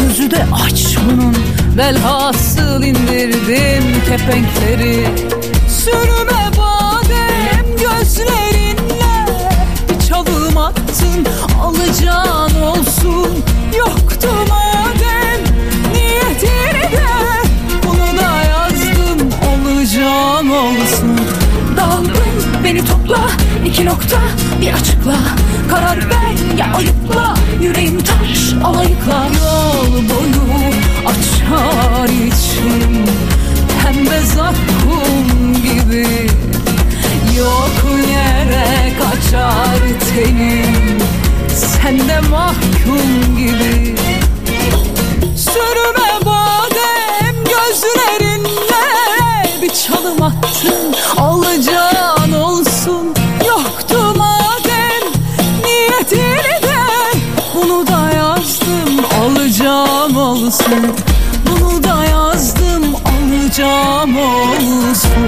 [0.06, 1.36] Gözü de aç bunun.
[1.76, 5.06] Velhasıl indirdim kepenkleri.
[5.68, 9.26] Sürme badem gözlerinle.
[9.88, 11.26] Bir çalım attın
[11.62, 13.44] alacağın olsun.
[13.78, 14.28] Yoktu
[23.06, 23.26] topla
[23.66, 24.16] iki nokta
[24.60, 25.14] bir açıkla.
[25.70, 27.34] Karar ver ya ayıpla.
[27.62, 29.26] Yüreğim taş alayıkla.
[29.40, 30.72] Yol boyu
[31.06, 33.04] açar içim
[33.82, 36.06] Pembe zakkum gibi.
[37.38, 39.78] Yok yere kaçar
[40.14, 40.98] tenim.
[41.54, 43.96] Sen de mahkum gibi.
[45.36, 48.84] Sürme badem gözlerinle.
[49.62, 51.95] Bir çalım attın alacağın
[61.46, 65.26] Bunu da yazdım alacağım olsun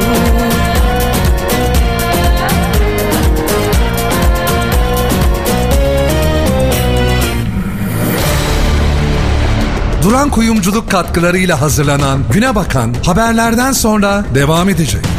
[10.03, 15.18] Duran Kuyumculuk katkılarıyla hazırlanan Güne Bakan haberlerden sonra devam edecek.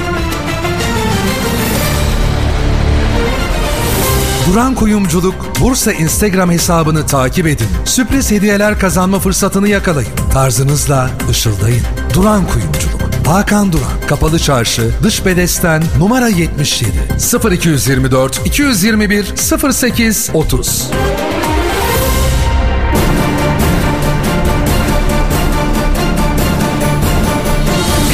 [4.54, 7.68] Duran Kuyumculuk Bursa Instagram hesabını takip edin.
[7.86, 10.12] Sürpriz hediyeler kazanma fırsatını yakalayın.
[10.34, 11.82] Tarzınızla ışıldayın.
[12.14, 13.28] Duran Kuyumculuk.
[13.28, 14.08] Hakan Duran.
[14.08, 16.91] Kapalı Çarşı, Dış Bedesten, numara 77.
[17.56, 19.34] 0224 221
[19.74, 20.89] 08 30.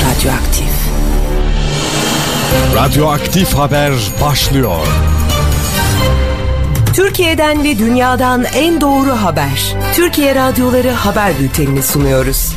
[0.05, 0.71] Radyoaktif.
[2.75, 4.87] Radyoaktif haber başlıyor.
[6.95, 9.75] Türkiye'den ve dünyadan en doğru haber.
[9.93, 12.54] Türkiye Radyoları Haber Bülteni'ni sunuyoruz.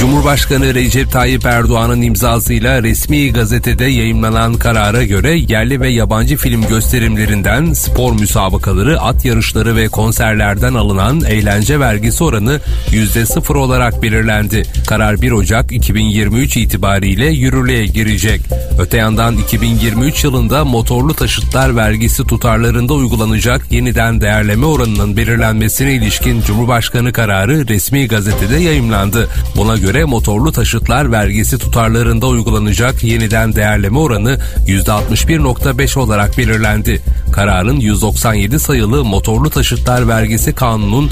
[0.00, 7.72] Cumhurbaşkanı Recep Tayyip Erdoğan'ın imzasıyla resmi gazetede yayımlanan karara göre yerli ve yabancı film gösterimlerinden
[7.72, 14.62] spor müsabakaları, at yarışları ve konserlerden alınan eğlence vergisi oranı %0 olarak belirlendi.
[14.88, 18.40] Karar 1 Ocak 2023 itibariyle yürürlüğe girecek.
[18.78, 27.12] Öte yandan 2023 yılında motorlu taşıtlar vergisi tutarlarında uygulanacak yeniden değerleme oranının belirlenmesine ilişkin Cumhurbaşkanı
[27.12, 29.28] kararı resmi gazetede yayımlandı.
[29.56, 37.02] Buna motorlu taşıtlar vergisi tutarlarında uygulanacak yeniden değerleme oranı %61.5 olarak belirlendi.
[37.32, 41.10] Kararın 197 sayılı motorlu taşıtlar vergisi kanunun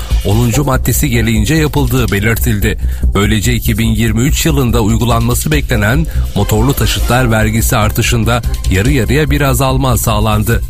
[0.56, 0.66] 10.
[0.66, 2.78] maddesi gereğince yapıldığı belirtildi.
[3.14, 6.06] Böylece 2023 yılında uygulanması beklenen
[6.36, 10.60] motorlu taşıtlar vergisi artışında yarı yarıya bir azalma sağlandı.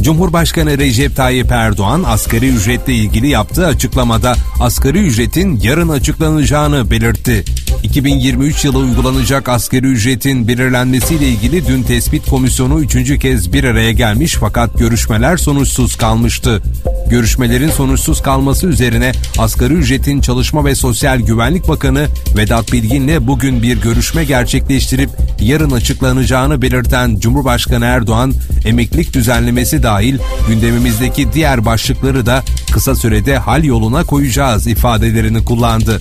[0.00, 7.44] Cumhurbaşkanı Recep Tayyip Erdoğan asgari ücretle ilgili yaptığı açıklamada asgari ücretin yarın açıklanacağını belirtti.
[7.82, 14.36] 2023 yılı uygulanacak asgari ücretin belirlenmesiyle ilgili dün tespit komisyonu üçüncü kez bir araya gelmiş
[14.40, 16.62] fakat görüşmeler sonuçsuz kalmıştı.
[17.10, 23.80] Görüşmelerin sonuçsuz kalması üzerine asgari ücretin Çalışma ve Sosyal Güvenlik Bakanı Vedat Bilgin'le bugün bir
[23.80, 28.34] görüşme gerçekleştirip yarın açıklanacağını belirten Cumhurbaşkanı Erdoğan,
[28.64, 32.42] emeklilik düzenlemesi dahil gündemimizdeki diğer başlıkları da
[32.72, 35.98] kısa sürede hal yoluna koyacağız ifadelerini kullandı.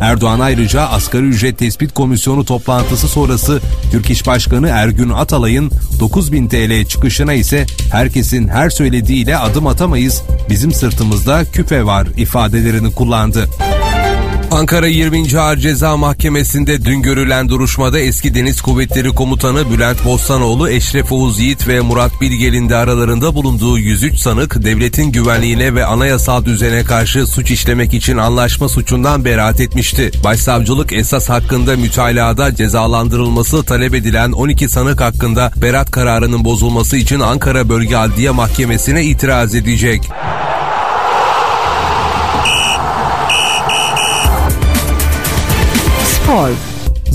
[0.00, 5.70] Erdoğan ayrıca asgari ücret tespit komisyonu toplantısı sonrası Türk İş Başkanı Ergün Atalay'ın
[6.00, 13.48] 9000 TL çıkışına ise herkesin her söylediğiyle adım atamayız, bizim sırtımızda küpe var ifadelerini kullandı.
[14.50, 15.38] Ankara 20.
[15.38, 21.68] Ağır Ceza Mahkemesi'nde dün görülen duruşmada eski Deniz Kuvvetleri Komutanı Bülent Bostanoğlu, Eşref Oğuz Yiğit
[21.68, 27.50] ve Murat Bilgel'in de aralarında bulunduğu 103 sanık devletin güvenliğine ve anayasal düzene karşı suç
[27.50, 30.10] işlemek için anlaşma suçundan beraat etmişti.
[30.24, 37.68] Başsavcılık esas hakkında mütalada cezalandırılması talep edilen 12 sanık hakkında beraat kararının bozulması için Ankara
[37.68, 40.10] Bölge Adliye Mahkemesi'ne itiraz edecek.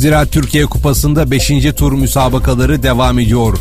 [0.02, 1.52] Ziraat Türkiye Kupası'nda 5.
[1.78, 3.58] tur müsabakaları devam ediyor.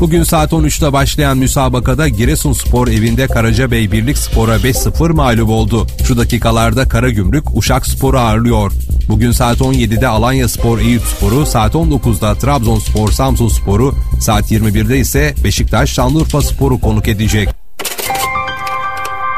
[0.00, 5.86] Bugün saat 13'te başlayan müsabakada Giresunspor evinde Karacabey Birlik Spor'a 5-0 mağlup oldu.
[6.06, 8.72] Şu dakikalarda Karagümrük Uşak Spor'u ağırlıyor.
[9.08, 15.34] Bugün saat 17'de Alanya Spor Eyüp Spor'u, saat 19'da Trabzonspor Samsun Spor'u, saat 21'de ise
[15.44, 17.48] Beşiktaş Şanlıurfa Spor'u konuk edecek.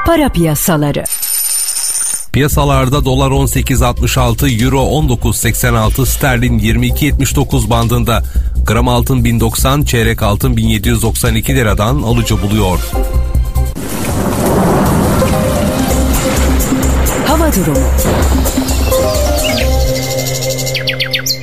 [0.06, 1.04] Para piyasaları.
[2.32, 8.22] Piyasalarda dolar 18.66, euro 19.86, sterlin 22.79 bandında.
[8.66, 12.78] Gram altın 1090, çeyrek altın 1792 liradan alıcı buluyor.
[17.26, 17.86] Hava durumu.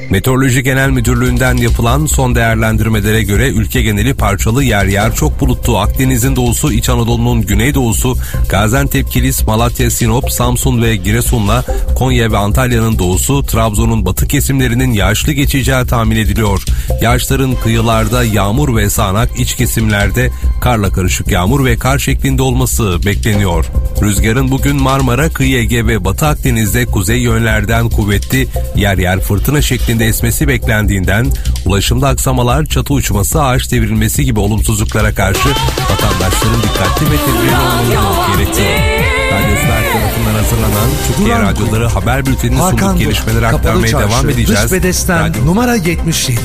[0.10, 5.78] Meteoroloji Genel Müdürlüğü'nden yapılan son değerlendirmelere göre ülke geneli parçalı yer yer çok bulutlu.
[5.78, 8.18] Akdeniz'in doğusu, İç Anadolu'nun güneydoğusu,
[8.50, 11.64] Gaziantep, Kilis, Malatya, Sinop, Samsun ve Giresun'la
[11.96, 16.64] Konya ve Antalya'nın doğusu, Trabzon'un batı kesimlerinin yağışlı geçeceği tahmin ediliyor.
[17.02, 20.30] Yağışların kıyılarda yağmur ve sağanak, iç kesimlerde
[20.62, 23.66] karla karışık yağmur ve kar şeklinde olması bekleniyor.
[24.02, 29.97] Rüzgarın bugün Marmara, Kıyı Ege ve Batı Akdeniz'de kuzey yönlerden kuvvetli, yer yer fırtına şeklinde
[30.04, 31.28] esmesi beklendiğinden
[31.66, 35.50] ulaşımda aksamalar, çatı uçması, ağaç devrilmesi gibi olumsuzluklara karşı
[35.92, 38.80] vatandaşların dikkatli ve tedbirli olmaları gerekiyor.
[39.28, 44.30] Radyo Süper tarafından hazırlanan Türkiye Duran Radyoları haber bültenini Hakan sunduk gelişmeleri aktarmaya Çarşı, devam
[44.30, 44.64] edeceğiz.
[44.64, 46.40] Dış bedesten Radyo- numara 77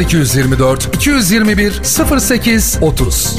[0.00, 1.72] 0224 221
[2.20, 3.36] 08 30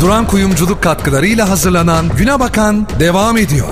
[0.00, 3.68] Duran Kuyumculuk katkılarıyla hazırlanan Güne Bakan devam ediyor.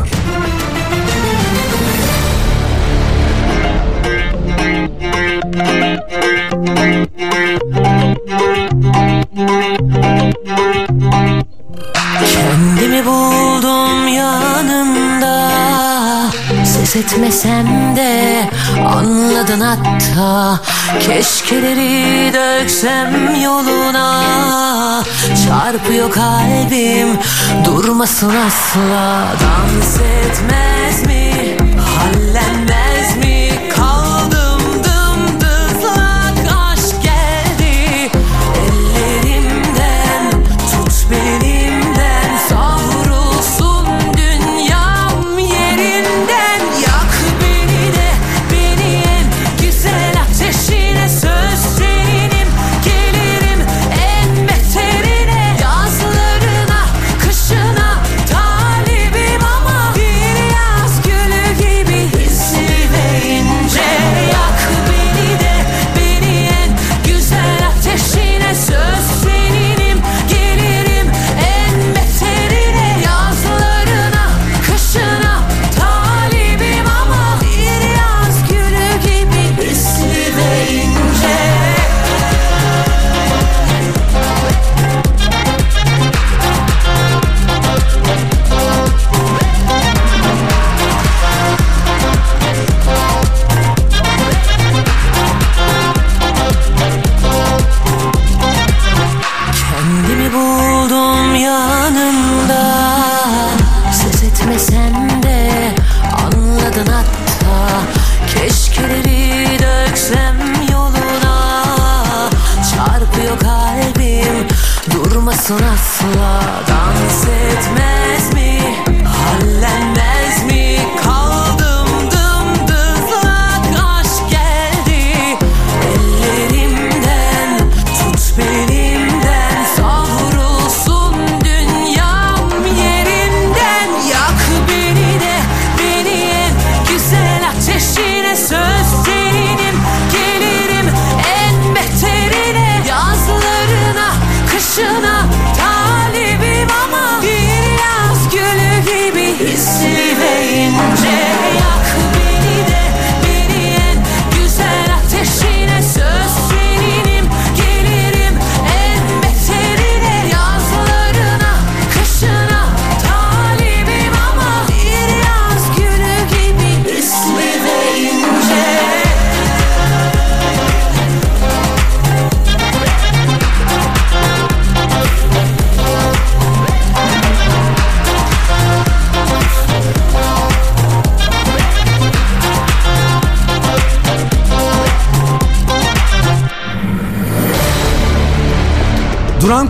[12.33, 15.51] Kendimi buldum yanında
[16.65, 18.41] Ses etmesem de
[18.87, 20.61] anladın hatta.
[21.01, 25.03] Keşkeleri döksem yoluna.
[25.47, 27.19] Çarpıyor kalbim
[27.65, 29.27] durmasın asla.
[29.41, 31.33] Dans etmez mi?
[31.81, 32.86] Hallenmez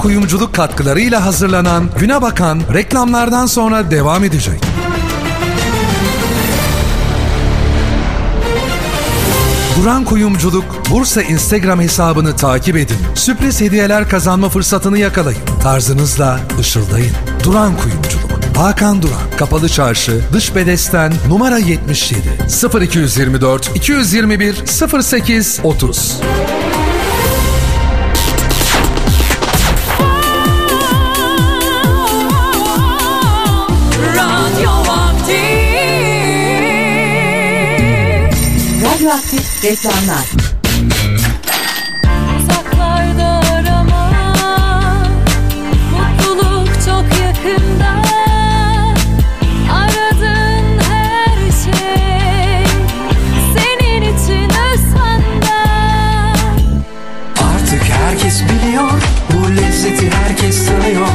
[0.07, 4.61] Kuyumculuk katkılarıyla hazırlanan Güne Bakan reklamlardan sonra devam edecek.
[9.80, 12.96] Duran Kuyumculuk Bursa Instagram hesabını takip edin.
[13.14, 15.40] Sürpriz hediyeler kazanma fırsatını yakalayın.
[15.62, 17.12] Tarzınızla ışıldayın.
[17.44, 18.57] Duran Kuyumculuk.
[18.57, 19.36] Hakan Duran.
[19.38, 22.20] Kapalı Çarşı, Dış Bedesten, numara 77.
[22.84, 24.54] 0224 221
[25.02, 26.20] 08 30.
[39.67, 40.27] reklamlar.
[42.39, 44.11] Uzaklarda arama
[45.93, 48.03] Mutluluk çok yakında.
[49.73, 52.67] Aradığın her şey
[53.55, 55.59] Senin için özsanda
[57.55, 58.91] Artık herkes biliyor
[59.33, 61.09] Bu lezzeti herkes tanıyor.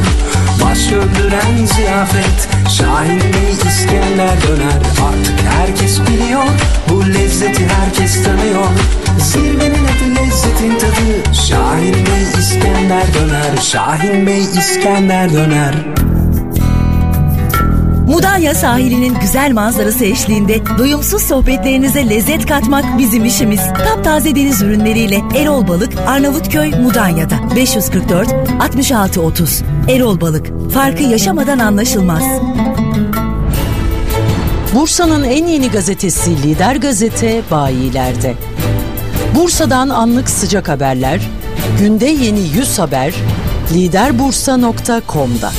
[0.64, 6.44] Baş döndüren ziyafet Şahin Bey İskender döner Artık herkes biliyor
[6.90, 8.66] Bu lezzeti herkes tanıyor
[9.20, 15.76] Zirvenin adı lezzetin tadı Şahin Bey İskender döner Şahin Bey İskender döner
[18.08, 23.62] Mudanya sahilinin güzel manzarası eşliğinde doyumsuz sohbetlerinize lezzet katmak bizim işimiz.
[23.74, 27.36] Taptaze deniz ürünleriyle Erol Balık, Arnavutköy, Mudanya'da.
[27.56, 29.64] 544 66 30.
[29.90, 30.72] Erol Balık.
[30.74, 32.24] Farkı yaşamadan anlaşılmaz.
[34.76, 38.36] Bursa'nın en yeni gazetesi Lider Gazete bayilerde.
[39.36, 41.22] Bursa'dan anlık sıcak haberler,
[41.80, 43.14] günde yeni 100 haber,
[43.74, 45.52] liderbursa.com'da.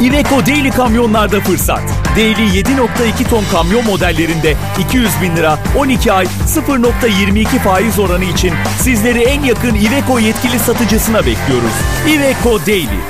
[0.00, 1.82] Iveco Daily kamyonlarda fırsat.
[2.16, 4.56] Daily 7.2 ton kamyon modellerinde
[4.88, 11.18] 200 bin lira 12 ay 0.22 faiz oranı için sizleri en yakın Iveco yetkili satıcısına
[11.18, 11.72] bekliyoruz.
[12.08, 13.00] Iveco Daily.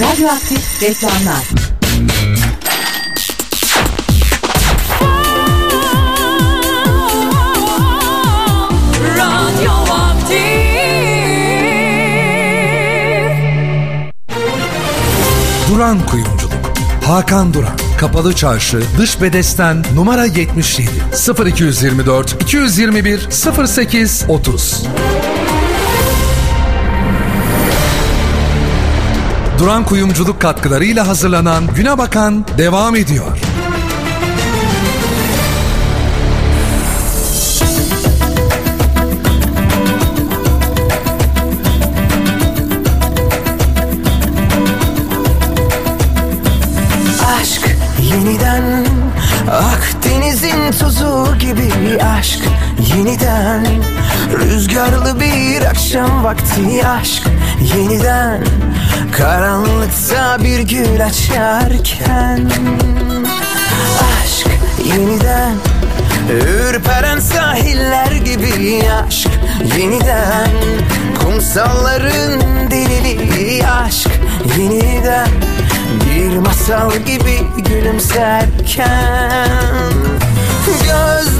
[0.00, 1.55] Radyoaktif reklamlar.
[15.76, 16.52] Duran Kuyumculuk.
[17.04, 17.76] Hakan Duran.
[17.98, 20.90] Kapalı Çarşı, Dış Bedesten, numara 77.
[21.46, 23.28] 0224 221
[23.66, 24.82] 08 30.
[29.58, 33.38] Duran Kuyumculuk katkılarıyla hazırlanan Güne Bakan devam ediyor.
[52.18, 52.40] Aşk
[52.94, 53.66] yeniden.
[54.40, 57.22] Rüzgarlı bir akşam vakti aşk
[57.74, 58.44] yeniden.
[59.12, 62.50] Karanlıkta bir gül açarken
[64.22, 64.48] Aşk
[64.84, 65.54] yeniden.
[66.30, 69.28] Ürperen sahiller gibi aşk
[69.78, 70.50] yeniden.
[71.22, 74.10] Kumsalların deliliği aşk
[74.58, 75.28] yeniden.
[76.10, 78.86] Bir masal gibi gülümserken
[80.66, 81.35] Gözlerim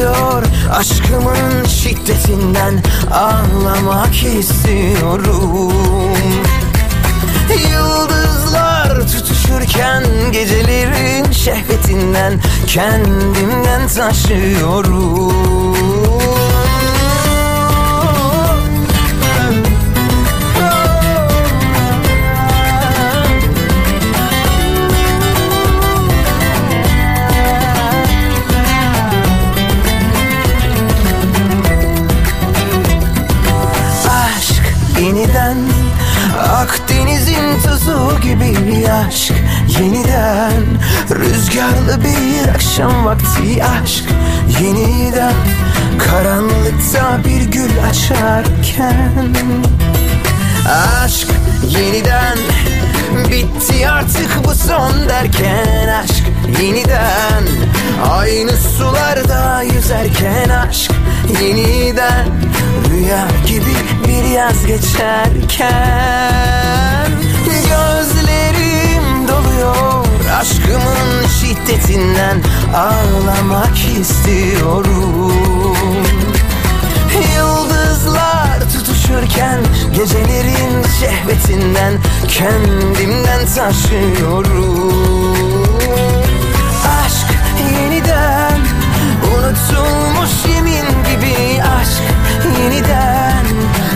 [0.00, 2.82] doluyor aşkımın şiddetinden
[3.12, 5.72] Ağlamak istiyorum
[7.70, 15.79] Yıldızlar tutuşurken gecelerin şehvetinden kendimden taşıyorum.
[37.30, 39.32] Akdeniz'in tuzu gibi aşk
[39.80, 40.62] yeniden.
[41.10, 44.04] Rüzgarlı bir akşam vakti aşk
[44.62, 45.34] yeniden.
[45.98, 49.34] Karanlıkta bir gül açarken.
[51.04, 51.28] Aşk
[51.68, 52.38] yeniden
[53.30, 55.88] Bitti artık bu son derken.
[56.02, 56.24] Aşk
[56.62, 57.44] yeniden
[58.12, 60.48] Aynı sularda yüzerken.
[60.48, 60.92] Aşk
[61.42, 62.26] yeniden
[62.90, 63.76] Rüya gibi
[64.08, 66.30] bir yaz geçerken
[70.40, 72.42] Aşkımın şiddetinden
[72.74, 75.76] ağlamak istiyorum.
[77.36, 79.60] Yıldızlar tutuşurken
[79.94, 81.92] gecelerin şehvetinden
[82.28, 84.94] kendimden taşıyorum.
[87.04, 87.26] Aşk
[87.72, 88.60] yeniden
[89.34, 92.02] unutulmuş yemin gibi aşk
[92.60, 93.46] yeniden.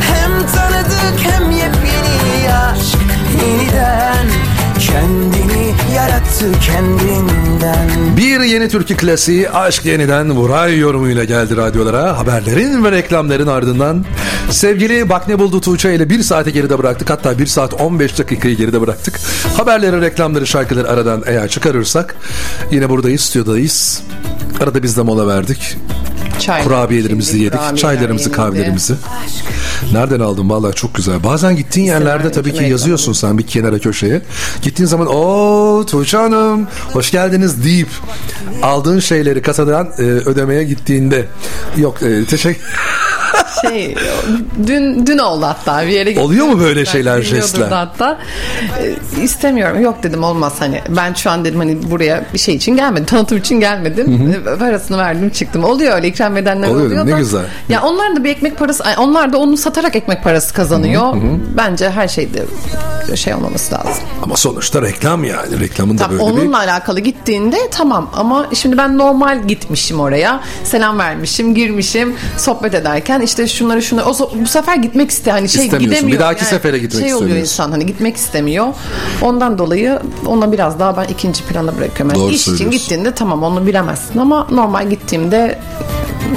[0.00, 2.98] Hem tanıdık hem yepyeni aşk
[3.42, 4.53] yeniden
[4.86, 12.18] kendini yarattı kendinden Bir yeni türkü klasiği Aşk Yeniden Vuray yorumuyla geldi radyolara.
[12.18, 14.04] Haberlerin ve reklamların ardından
[14.50, 17.10] sevgili Bak Ne Buldu Tuğçe ile bir saate geride bıraktık.
[17.10, 19.20] Hatta bir saat 15 dakikayı geride bıraktık.
[19.56, 22.16] Haberleri, reklamları, şarkıları aradan eğer çıkarırsak
[22.70, 24.02] yine buradayız, stüdyodayız.
[24.60, 25.76] Arada biz de mola verdik.
[26.38, 26.64] Çay.
[26.64, 27.60] Kurabiyelerimizi yedik,
[28.24, 28.36] yenildi.
[28.36, 28.94] kahvelerimizi.
[29.92, 30.50] Nereden aldın?
[30.50, 31.24] Vallahi çok güzel.
[31.24, 34.22] Bazen gittiğin yerlerde tabii ki yazıyorsun sen bir kenara köşeye.
[34.62, 37.88] Gittiğin zaman o Tuğçe Hanım hoş geldiniz deyip
[38.62, 41.26] aldığın şeyleri kasadan e, ödemeye gittiğinde
[41.76, 42.62] yok e, teşekkür
[43.68, 43.94] Şey
[44.66, 46.20] dün dün oldu hatta bir yere.
[46.20, 47.68] Oluyor mu böyle şeyler, jestler?
[47.68, 48.18] Hatta
[49.18, 49.80] E, istemiyorum.
[49.82, 50.80] Yok dedim olmaz hani.
[50.88, 53.04] Ben şu an dedim hani buraya bir şey için gelmedim.
[53.06, 54.34] Tanıtım için gelmedim.
[54.54, 55.64] E, Parasını verdim çıktım.
[55.64, 57.18] Oluyor öyle ikram edenler Oluyor, oluyor, ne da.
[57.18, 57.44] güzel.
[57.68, 61.14] Ya onlar da bir ekmek parası onlar da onu satarak ekmek parası kazanıyor.
[61.56, 62.42] Bence her şeyde
[63.14, 64.04] şey olmaması lazım.
[64.22, 68.98] ama sonuçta reklam yani reklamın da Tam böyle onunla alakalı gittiğinde tamam ama şimdi ben
[68.98, 70.40] normal gitmişim oraya.
[70.64, 75.64] Selam vermişim, girmişim, sohbet ederken işte şunları şunları o bu sefer gitmek istiyor hani şey
[75.64, 76.06] gidemiyor.
[76.06, 78.66] Bir dahaki sefere gitmek Şey oluyor insan hani gitmek istemiyor.
[79.22, 82.08] Ondan dolayı ona biraz daha ben ikinci plana bırakıyorum.
[82.16, 85.58] Yani Doğru iş için gittiğinde tamam onu bilemezsin ama normal gittiğimde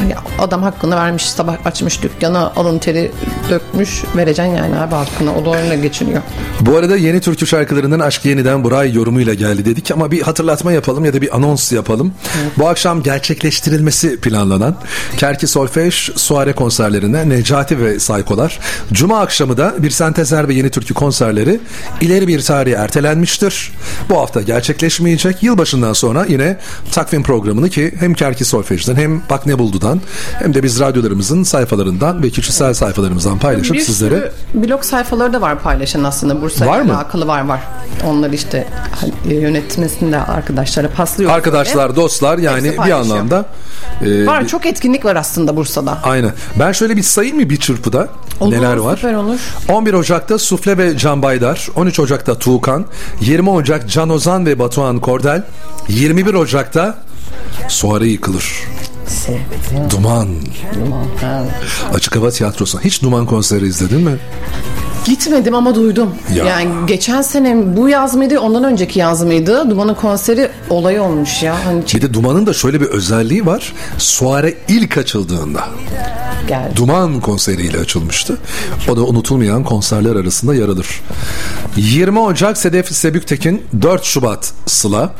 [0.09, 3.11] ya adam hakkını vermiş sabah açmış dükkanı alın teri
[3.49, 6.21] dökmüş vereceksin yani abi hakkını o da öyle geçiniyor.
[6.61, 11.05] Bu arada yeni türkü şarkılarından Aşk Yeniden Buray yorumuyla geldi dedik ama bir hatırlatma yapalım
[11.05, 12.13] ya da bir anons yapalım.
[12.57, 14.75] Bu akşam gerçekleştirilmesi planlanan
[15.17, 18.59] Kerki Solfej Suare konserlerine Necati ve Saykolar.
[18.93, 21.59] Cuma akşamı da bir sentezer ve yeni türkü konserleri
[22.01, 23.71] ileri bir tarihe ertelenmiştir.
[24.09, 25.43] Bu hafta gerçekleşmeyecek.
[25.43, 26.57] Yılbaşından sonra yine
[26.91, 30.01] takvim programını ki hem Kerki Solfej'den hem Bak Ne Buldu'dan
[30.33, 35.59] hem de biz radyolarımızın sayfalarından ve kişisel sayfalarımızdan paylaşıp Bir sizlere blog sayfaları da var
[35.59, 37.61] paylaşan aslında Bursa'ya alakalı var var.
[38.05, 41.31] Onları işte hani, yönetmesini de arkadaşlara paslıyor.
[41.31, 43.45] Arkadaşlar, dostlar yani bir anlamda
[44.01, 45.99] e, Var çok etkinlik var aslında Bursa'da.
[46.03, 46.31] Aynen.
[46.59, 48.95] Ben şöyle bir sayayım mı bir çırpıda Olur, neler var?
[48.95, 49.39] süper olur.
[49.69, 52.85] 11 Ocak'ta Sufle ve Can Baydar, 13 Ocak'ta Tuğkan,
[53.21, 55.43] 20 Ocak Can Ozan ve Batuhan Kordel,
[55.89, 56.97] 21 Ocak'ta
[57.67, 58.63] Suare yıkılır.
[59.89, 60.27] Duman.
[61.93, 62.79] Açık hava tiyatrosu.
[62.79, 64.17] Hiç Duman konseri izledin mi?
[65.05, 66.09] Gitmedim ama duydum.
[66.35, 66.45] Ya.
[66.45, 69.69] Yani geçen sene bu yaz mıydı ondan önceki yaz mıydı?
[69.69, 71.55] Duman'ın konseri olay olmuş ya.
[71.65, 73.73] Hani Bir de Duman'ın da şöyle bir özelliği var.
[73.97, 75.67] Suare ilk açıldığında
[76.47, 76.75] geldi.
[76.75, 78.37] Duman konseriyle açılmıştı.
[78.89, 81.01] O da unutulmayan konserler arasında yer alır.
[81.75, 85.13] 20 Ocak Sedef Sebüktekin 4 Şubat Sıla.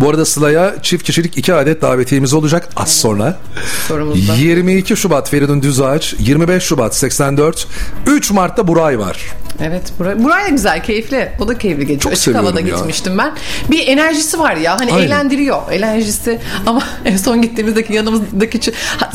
[0.00, 3.33] Bu arada Sıla'ya çift kişilik 2 adet davetiyemiz olacak az sonra.
[3.88, 4.34] Sorumuzda.
[4.34, 7.66] 22 Şubat Feridun Düzağaç, 25 Şubat 84,
[8.06, 9.18] 3 Mart'ta Buray var.
[9.60, 11.28] Evet Buray, Buray da güzel keyifli.
[11.40, 12.00] O da keyifli geçiyor.
[12.00, 12.66] Çok Açık havada ya.
[12.66, 13.32] gitmiştim ben.
[13.70, 15.06] Bir enerjisi var ya hani Aynen.
[15.06, 15.72] eğlendiriyor.
[15.72, 18.60] Enerjisi ama en son gittiğimizdeki yanımızdaki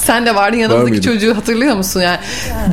[0.03, 1.13] sen de vardın yanımızdaki mıydım?
[1.13, 2.17] çocuğu hatırlıyor musun yani?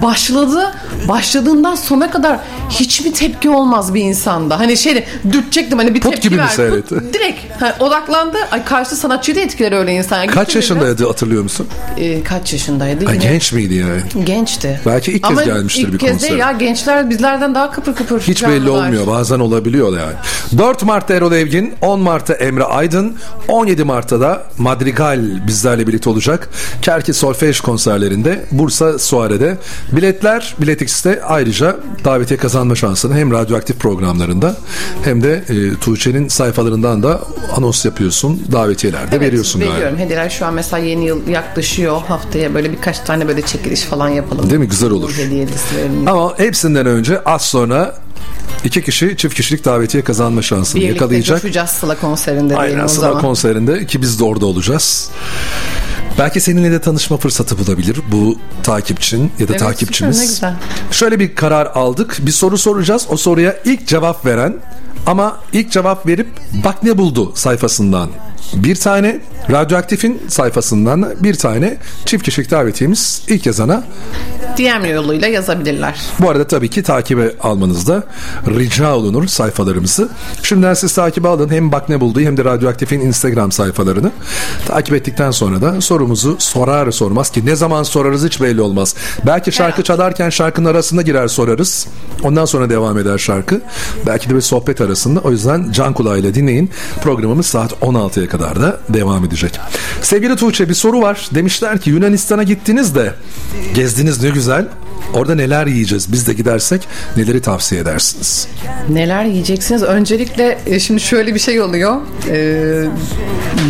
[0.03, 0.75] Başladı.
[1.09, 2.39] Başladığından sona kadar
[2.71, 4.59] hiçbir tepki olmaz bir insanda.
[4.59, 6.49] Hani şey dürtecektim hani bir Put tepki gibi mi ver.
[6.49, 6.95] seyretti?
[6.95, 8.39] Put- Direkt hani odaklandı.
[8.53, 10.17] Ay karşı sanatçıyı da etkiler öyle insan.
[10.19, 11.67] Yani Kaç yaşındaydı hatırlıyor musun?
[11.97, 13.07] biraz- Ee, kaç yaşındaydı?
[13.07, 14.25] Ay, Yine genç miydi yani?
[14.27, 14.81] Gençti.
[14.87, 16.31] Belki ilk kez Ama gelmiştir ilk bir kez konsere.
[16.31, 18.21] değil ya gençler bizlerden daha kıpır kıpır.
[18.21, 18.85] Hiç belli canlılar.
[18.87, 19.07] olmuyor.
[19.07, 20.13] Bazen olabiliyor yani.
[20.59, 23.17] 4 Mart'ta Erol Evgin, 10 Mart'ta Emre Aydın,
[23.49, 26.49] 17 Mart'ta da Madrigal bizlerle birlikte olacak.
[26.83, 29.57] Kerki Solfej konserlerinde Bursa Suare'de.
[29.93, 34.57] Biletler Bilet X'te ayrıca davetiye kazanma şansını hem radyoaktif programlarında
[35.05, 37.21] hem de e, Tuğçe'nin sayfalarından da
[37.57, 38.43] anons yapıyorsun.
[38.53, 39.75] Davetiyeler de Evet, veriyorsun galiba.
[39.77, 39.99] veriyorum.
[39.99, 42.01] Hediyeler şu an mesela yeni yıl yaklaşıyor.
[42.09, 44.51] Haftaya böyle birkaç tane böyle çekiliş falan yapalım.
[44.51, 44.69] Değil mi?
[44.69, 45.13] Güzel olur.
[45.17, 46.11] Hediye listelerini.
[46.11, 47.95] Ama hepsinden önce az sonra
[48.65, 51.43] iki kişi çift kişilik davetiye kazanma şansını Birlikte yakalayacak.
[51.43, 53.21] coşacağız Sıla konserinde Aynen o Sıla zaman.
[53.23, 55.11] konserinde ki biz de orada olacağız.
[56.19, 60.17] Belki seninle de tanışma fırsatı bulabilir bu takipçin ya da Evet, takipçimiz.
[60.17, 60.55] süper, ne güzel.
[60.91, 62.17] Şöyle bir karar aldık.
[62.21, 63.07] Bir soru soracağız.
[63.11, 64.57] O soruya ilk cevap veren
[65.07, 66.29] ama ilk cevap verip
[66.65, 68.09] bak ne buldu sayfasından
[68.55, 69.21] bir tane
[69.51, 73.85] Radyoaktif'in sayfasından bir tane çift kişilik davetiyemiz ilk yazana
[74.59, 76.01] DM yoluyla yazabilirler.
[76.19, 78.03] bu arada tabii ki takibe almanızda
[78.47, 80.09] rica olunur sayfalarımızı.
[80.43, 81.51] Şimdiden siz takibe alın.
[81.51, 84.11] Hem Bak Ne Buldu hem de Radyoaktif'in Instagram sayfalarını.
[84.67, 88.95] Takip ettikten sonra da sorumuzu sorar sormaz ki ne zaman sorarız hiç belli olmaz.
[89.27, 91.87] Belki şarkı çalarken şarkının arasında girer sorarız.
[92.23, 93.61] Ondan sonra devam eder şarkı.
[94.07, 95.21] Belki de bir sohbet arasında.
[95.21, 96.71] O yüzden can kulağıyla dinleyin.
[97.03, 99.61] Programımız saat 16'ya kadar kadar da devam edecek.
[100.03, 101.29] Sevgili Tuğçe bir soru var.
[101.35, 103.15] Demişler ki Yunanistan'a gittiniz de
[103.75, 104.67] gezdiniz ne güzel.
[105.15, 106.13] Orada neler yiyeceğiz?
[106.13, 108.49] Biz de gidersek neleri tavsiye edersiniz?
[108.89, 109.83] Neler yiyeceksiniz?
[109.83, 111.97] Öncelikle e, şimdi şöyle bir şey oluyor.
[112.31, 112.85] Ee,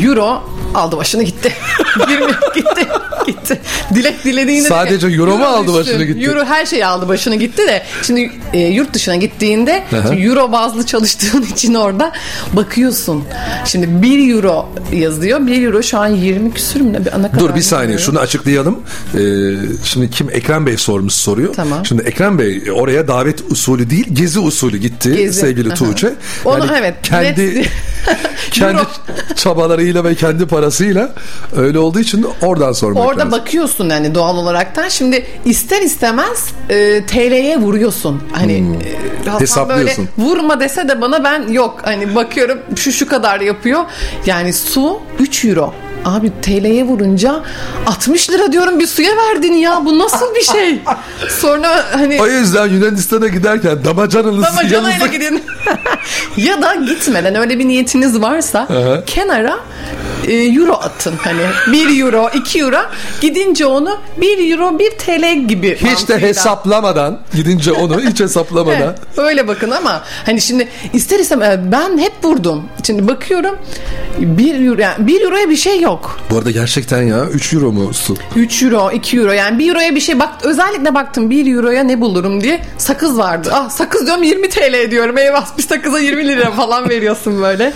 [0.04, 0.42] Euro
[0.74, 1.52] aldı başını gitti.
[2.10, 2.86] 20 gitti.
[3.26, 3.60] Gitti.
[3.94, 5.78] Dilek dilediğinde Sadece euro mu aldı düştü.
[5.78, 6.24] başını gitti?
[6.30, 10.86] Euro her şey aldı başını gitti de şimdi e, yurt dışına gittiğinde şimdi euro bazlı
[10.86, 12.12] çalıştığın için orada
[12.52, 13.24] bakıyorsun.
[13.64, 15.46] Şimdi 1 euro yazıyor.
[15.46, 16.92] 1 euro şu an 20 küsür mü?
[16.92, 18.04] Ne, ne kadar Dur bir saniye bilmiyorum.
[18.06, 18.78] şunu açıklayalım.
[19.14, 19.18] Ee,
[19.84, 21.54] şimdi kim Ekrem Bey sormuş soruyor.
[21.54, 21.86] Tamam.
[21.86, 25.40] Şimdi Ekrem Bey oraya davet usulü değil gezi usulü gitti Gezi.
[25.40, 25.74] sevgili.
[25.74, 26.14] Tuğçe.
[26.44, 27.68] Onu evet, Kendi net-
[28.50, 28.80] kendi
[29.36, 31.12] çabalarıyla ve kendi parasıyla
[31.56, 33.32] öyle olduğu için oradan sormak Orada lazım.
[33.32, 34.88] bakıyorsun yani doğal olaraktan.
[34.88, 38.22] Şimdi ister istemez e, TL'ye vuruyorsun.
[38.32, 39.40] Hani e, Hasan Hmm.
[39.40, 40.08] Hesaplıyorsun.
[40.18, 41.80] böyle vurma dese de bana ben yok.
[41.84, 43.84] Hani bakıyorum şu şu kadar yapıyor.
[44.26, 45.74] Yani su 3 euro.
[46.04, 47.42] Abi TL'ye vurunca
[47.86, 49.84] 60 lira diyorum bir suya verdin ya.
[49.84, 50.80] Bu nasıl bir şey?
[51.40, 55.42] Sonra hani O yüzden Yunanistan'a giderken damacananızı Damacanayla gidin.
[56.36, 59.04] ya da gitmeden öyle bir niyetiniz varsa Aha.
[59.06, 59.58] kenara
[60.26, 61.14] e, euro atın.
[61.24, 61.40] Hani
[61.72, 62.78] 1 euro, 2 euro.
[63.20, 65.74] Gidince onu 1 euro, 1 TL gibi.
[65.76, 66.28] hiç de mantığıyla.
[66.28, 72.12] hesaplamadan gidince onu hiç hesaplamadan Evet, öyle bakın ama hani şimdi ister istemez ben hep
[72.24, 72.62] vurdum.
[72.86, 73.58] Şimdi bakıyorum
[74.18, 76.20] 1 euro yani 1 euroya bir şey yok.
[76.30, 78.16] Bu arada gerçekten ya 3 euro mu su?
[78.36, 82.00] 3 euro, 2 euro yani 1 euroya bir şey bak özellikle baktım 1 euroya ne
[82.00, 83.50] bulurum diye sakız vardı.
[83.52, 85.18] Ah sakız diyorum 20 TL diyorum.
[85.18, 87.72] Eyvah bir sakıza 20 lira falan veriyorsun böyle.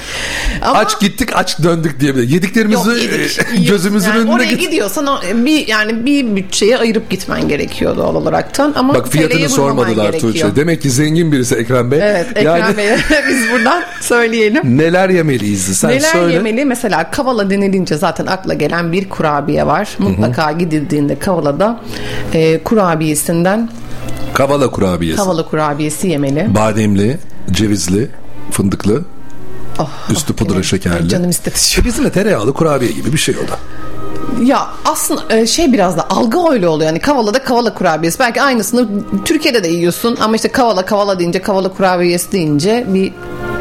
[0.62, 2.10] Ama Aç gittik aç döndük diye.
[2.44, 3.38] Yediklerimizi Yok, yedik.
[3.38, 7.96] e, gözümüzün yani önünde oraya git- gidiyorsan o- bir yani bir bütçeye ayırıp gitmen gerekiyor
[7.96, 10.12] doğal olaraktan ama Bak fiyatını sormadılar.
[10.18, 10.56] Tuğçe.
[10.56, 11.98] Demek ki zengin birisi Ekrem Bey.
[12.02, 12.98] Evet Ekrem yani Bey'e
[13.28, 14.78] biz buradan söyleyelim.
[14.78, 16.34] neler yemeliyiz sen Neler söyle.
[16.34, 16.64] yemeli?
[16.64, 19.88] Mesela Kavala denilince zaten akla gelen bir kurabiye var.
[19.98, 21.80] Mutlaka gidildiğinde Kavala'da
[22.34, 23.68] e, kurabiyesinden
[24.34, 25.16] Kavala kurabiyesi.
[25.16, 26.54] Kavala kurabiyesi yemeli.
[26.54, 27.18] Bademli,
[27.50, 28.08] cevizli,
[28.50, 29.04] fındıklı,
[29.80, 31.08] Oh, üstü pudra şekerli.
[31.08, 31.84] Canım istedi şu.
[31.84, 33.58] Bizim de tereyağlı kurabiye gibi bir şey o da.
[34.44, 36.86] Ya aslında e, şey biraz da algı öyle oluyor.
[36.86, 38.18] Yani Kavala'da Kavala kurabiyesi.
[38.18, 38.88] Belki aynısını
[39.24, 43.12] Türkiye'de de yiyorsun ama işte Kavala Kavala deyince Kavala kurabiyesi deyince bir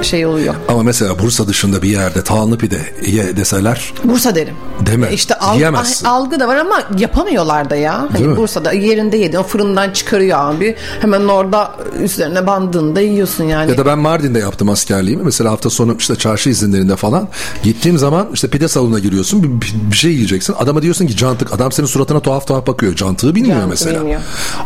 [0.02, 0.56] şey oluyor.
[0.68, 4.54] Ama mesela Bursa dışında bir yerde tağlı pide ye deseler Bursa derim.
[4.86, 5.14] Deme.
[5.14, 6.06] İşte algı, Yiyemezsin.
[6.06, 8.02] algı da var ama yapamıyorlar da ya.
[8.02, 8.38] Değil Hani mi?
[8.38, 9.38] Bursa'da yerinde yedin.
[9.38, 10.76] O fırından çıkarıyor abi.
[11.02, 11.72] Hemen orada
[12.04, 13.72] üzerine bandığında yiyorsun yani.
[13.72, 15.24] Ya da ben Mardin'de yaptım askerliğimi.
[15.24, 17.28] Mesela hafta sonu işte çarşı izinlerinde falan
[17.64, 20.56] gittiğim zaman işte pide salonuna giriyorsun bir, bir- şey yiyeceksin.
[20.60, 21.54] Adama diyorsun ki cantık.
[21.54, 22.96] Adam senin suratına tuhaf tuhaf bakıyor.
[22.96, 24.00] Cantığı bilmiyor Cantığı mesela.
[24.00, 24.22] bilmiyor.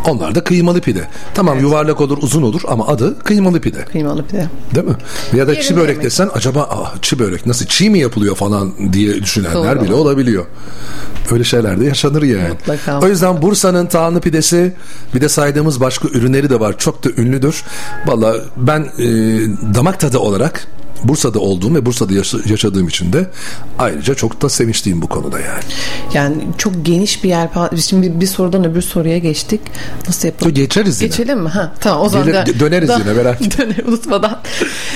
[0.07, 1.07] Onlar da kıymalı pide.
[1.33, 3.85] Tamam yuvarlak olur uzun olur ama adı kıymalı pide.
[3.85, 4.47] Kıymalı pide.
[4.75, 4.95] Değil mi?
[5.35, 9.23] Ya da çi börek desen acaba ah, çi börek nasıl çiğ mi yapılıyor falan diye
[9.23, 9.85] düşünenler Doğru.
[9.85, 10.45] bile olabiliyor.
[11.31, 12.49] Öyle şeyler de yaşanır yani.
[12.49, 12.99] Mutlaka.
[12.99, 14.73] O yüzden Bursa'nın tağlı pidesi
[15.15, 16.77] bir de saydığımız başka ürünleri de var.
[16.77, 17.63] Çok da ünlüdür.
[18.05, 19.05] Valla ben e,
[19.75, 20.67] damak tadı olarak
[21.03, 23.27] Bursa'da olduğum ve Bursa'da yaşa- yaşadığım için de
[23.79, 25.63] ayrıca çok da sevinçliyim bu konuda yani.
[26.13, 27.49] Yani çok geniş bir yer.
[27.89, 29.61] Şimdi bir, sorudan öbür soruya geçtik.
[30.07, 30.53] Nasıl yapalım?
[30.53, 31.09] Geçeriz yine.
[31.09, 31.49] Geçelim mi?
[31.49, 33.65] Ha, tamam o zaman Gelir- da- döneriz da- yine, merak etme.
[33.87, 34.39] Unutmadan.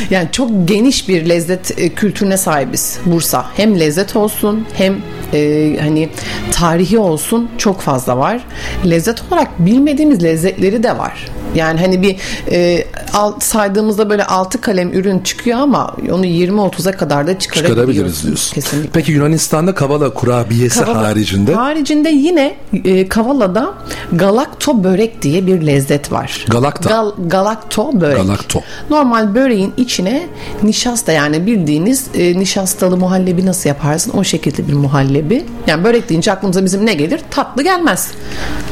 [0.09, 3.45] Yani çok geniş bir lezzet e, kültürüne sahibiz Bursa.
[3.57, 4.95] Hem lezzet olsun hem
[5.34, 6.09] e, hani
[6.51, 8.41] tarihi olsun çok fazla var.
[8.85, 11.25] Lezzet olarak bilmediğimiz lezzetleri de var.
[11.55, 12.15] Yani hani bir
[12.51, 17.40] e, alt, saydığımızda böyle altı kalem ürün çıkıyor ama onu 20-30'a kadar da.
[17.40, 18.53] Çıkarabiliriz diyorsun.
[18.53, 18.90] Kesinlikle.
[18.94, 22.56] Peki Yunanistan'da kavala kurabiyesi Kavala- haricinde Haricinde yine
[22.86, 23.74] e, Kavala'da
[24.14, 26.45] galakto börek diye bir lezzet var.
[26.49, 26.90] Galakta.
[26.90, 28.18] Gal, galakto börek.
[28.18, 28.60] Galakto.
[28.90, 30.28] Normal böreğin içine
[30.64, 35.45] nişasta yani bildiğiniz e, nişastalı muhallebi nasıl yaparsın o şekilde bir muhallebi.
[35.68, 37.22] Yani börek deyince aklımıza bizim ne gelir?
[37.32, 38.11] Tatlı gelmez.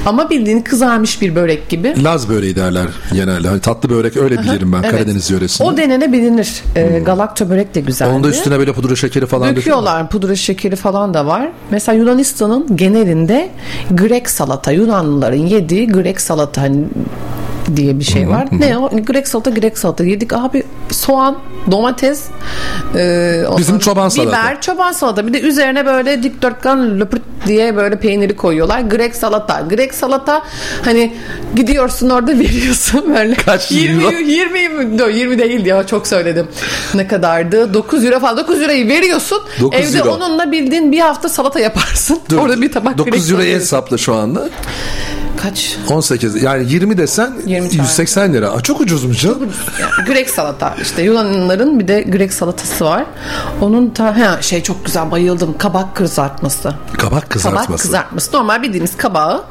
[0.05, 2.03] Ama bildiğin kızarmış bir börek gibi.
[2.03, 3.47] Laz böreği derler genelde.
[3.47, 4.91] Hani tatlı börek öyle bilirim ben Evet.
[4.91, 5.67] Karadeniz yöresinde.
[5.67, 6.63] O denenebilir.
[6.75, 8.09] E, galakto börek de güzel.
[8.09, 9.93] Onun da üstüne böyle pudra şekeri falan döküyorlar.
[9.93, 11.49] Döküyorlar pudra şekeri falan da var.
[11.71, 13.49] Mesela Yunanistan'ın genelinde
[13.91, 16.83] Grek salata Yunanlıların yediği Grek salata hani
[17.75, 18.47] diye bir şey var.
[18.51, 18.89] Ne o?
[18.89, 21.37] Grek salata Grek salata yedik abi soğan,
[21.71, 22.23] domates,
[22.95, 24.29] e, Bizim çoban salata.
[24.43, 25.27] Biber, çoban salata.
[25.27, 28.79] Bir de üzerine böyle dikdörtgen löpürt diye böyle peyniri koyuyorlar.
[28.81, 29.61] Grek salata.
[29.69, 30.41] Grek salata
[30.85, 31.13] hani
[31.55, 33.33] gidiyorsun orada veriyorsun böyle.
[33.35, 34.11] Kaç 20 euro?
[34.15, 36.47] 20 20 20 değil ya çok söyledim.
[36.93, 37.73] Ne kadardı?
[37.73, 38.37] 9 euro falan.
[38.37, 39.39] 9 lirayı veriyorsun.
[39.61, 40.11] 9 Evde euro.
[40.11, 42.19] onunla bildiğin bir hafta salata yaparsın.
[42.29, 43.55] Dur, Orada bir tabak 9 Grek lirayı salata.
[43.61, 44.49] hesapla şu anda.
[45.43, 45.77] Kaç?
[45.89, 47.81] 18 yani 20 desen 20 tane.
[47.81, 48.51] 180 lira.
[48.51, 49.51] Aa, çok ucuzmuş canım.
[49.81, 50.75] Yani Grek salata.
[50.81, 53.05] İşte Yunanlıların bir de Grek salatası var.
[53.61, 55.57] Onun ta he, şey çok güzel bayıldım.
[55.57, 56.73] Kabak kızartması.
[56.97, 57.65] Kabak kızartması.
[57.67, 58.37] Kabak kızartması.
[58.37, 59.43] Normal bildiğimiz kabağı.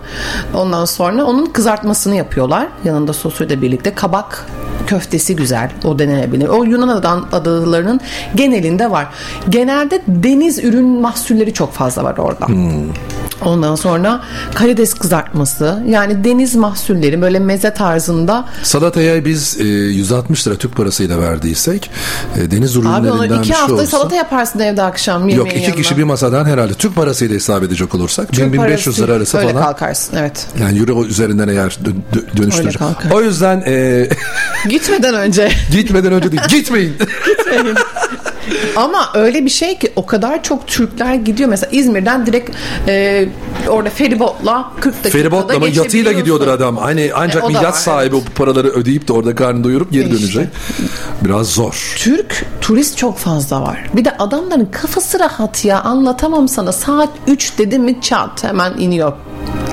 [0.55, 2.69] Ondan sonra onun kızartmasını yapıyorlar.
[2.85, 3.95] Yanında sosuyla birlikte.
[3.95, 4.47] Kabak
[4.87, 5.71] köftesi güzel.
[5.85, 6.49] O denenebilir.
[6.49, 6.89] O Yunan
[7.33, 8.01] adalarının
[8.35, 9.07] genelinde var.
[9.49, 12.47] Genelde deniz ürün mahsulleri çok fazla var orada.
[13.45, 14.21] Ondan sonra
[14.55, 15.83] karides kızartması.
[15.89, 18.45] Yani deniz mahsulleri böyle meze tarzında.
[18.63, 21.91] Salataya biz e, 160 lira Türk parasıyla verdiysek
[22.37, 23.87] e, deniz Abi ürünlerinden onu bir iki şey hafta olsa.
[23.87, 25.77] salata yaparsın evde akşam yemeğin Yok iki yanına.
[25.77, 29.63] kişi bir masadan herhalde Türk parasıyla hesap edecek olursak Türk 1500 lira arası öyle falan.
[29.63, 30.47] kalkarsın evet.
[30.61, 32.83] Yani euro üzerinden eğer dö- dö- dönüştürecek.
[33.05, 33.15] Öyle.
[33.15, 34.09] O yüzden e,
[34.75, 35.49] Gitmeden önce.
[35.71, 36.95] gitmeden önce değil gitmeyin.
[38.77, 41.49] Ama öyle bir şey ki o kadar çok Türkler gidiyor.
[41.49, 42.51] Mesela İzmir'den direkt
[42.89, 43.29] e,
[43.69, 46.77] orada feribotla 40 dakikada Feribotla mı yatıyla gidiyordur adam.
[46.77, 49.93] Hani ancak E, o bir yat var, sahibi bu paraları ödeyip de orada karnını doyurup
[49.93, 50.19] geri İşte.
[50.19, 50.49] dönecek.
[51.25, 51.95] Biraz zor.
[51.99, 53.85] Türk turist çok fazla var.
[53.97, 56.73] Bir de adamların kafası rahat ya anlatamam sana.
[56.73, 59.13] Saat 3 dedi mi çat hemen iniyor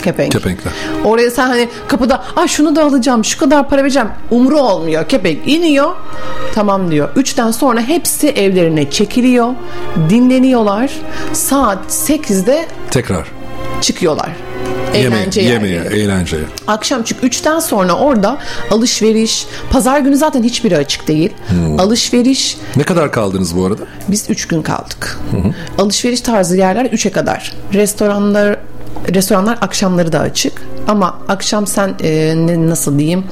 [0.03, 0.31] kepenk.
[0.31, 0.73] Kepenkler.
[1.05, 4.07] Oraya sen hani kapıda ah şunu da alacağım şu kadar para vereceğim.
[4.31, 5.91] Umru olmuyor kepenk iniyor.
[6.53, 7.09] Tamam diyor.
[7.15, 8.27] 3'ten sonra hepsi
[8.61, 9.47] evlerine çekiliyor.
[10.09, 10.91] Dinleniyorlar.
[11.33, 13.27] Saat 8'de Tekrar.
[13.81, 14.29] çıkıyorlar.
[14.93, 15.99] Yemeğe, Eğlence yemeğe, yerleri.
[15.99, 16.43] eğlenceye.
[16.67, 18.37] Akşam çünkü 3'ten sonra orada
[18.71, 21.29] alışveriş, pazar günü zaten hiçbiri açık değil.
[21.47, 21.79] Hmm.
[21.79, 23.81] Alışveriş, Ne kadar kaldınız bu arada?
[24.07, 25.19] biz 3 gün kaldık.
[25.77, 27.53] Alışveriş tarzı yerler 3'e kadar.
[27.73, 28.57] Restoranlar
[29.15, 30.53] restoranlar akşamları da açık.
[30.87, 33.23] Ama akşam sen e, ne nasıl diyeyim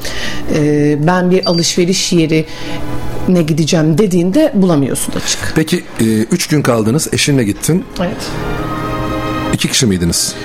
[0.56, 2.46] e, ben bir alışveriş yeri
[3.30, 5.40] ne gideceğim dediğinde bulamıyorsun açık.
[5.56, 5.84] Peki
[6.32, 7.08] 3 gün kaldınız.
[7.14, 7.86] Eşinle gittin.
[8.00, 8.18] Evet.
[9.54, 10.36] İki kişi miydiniz?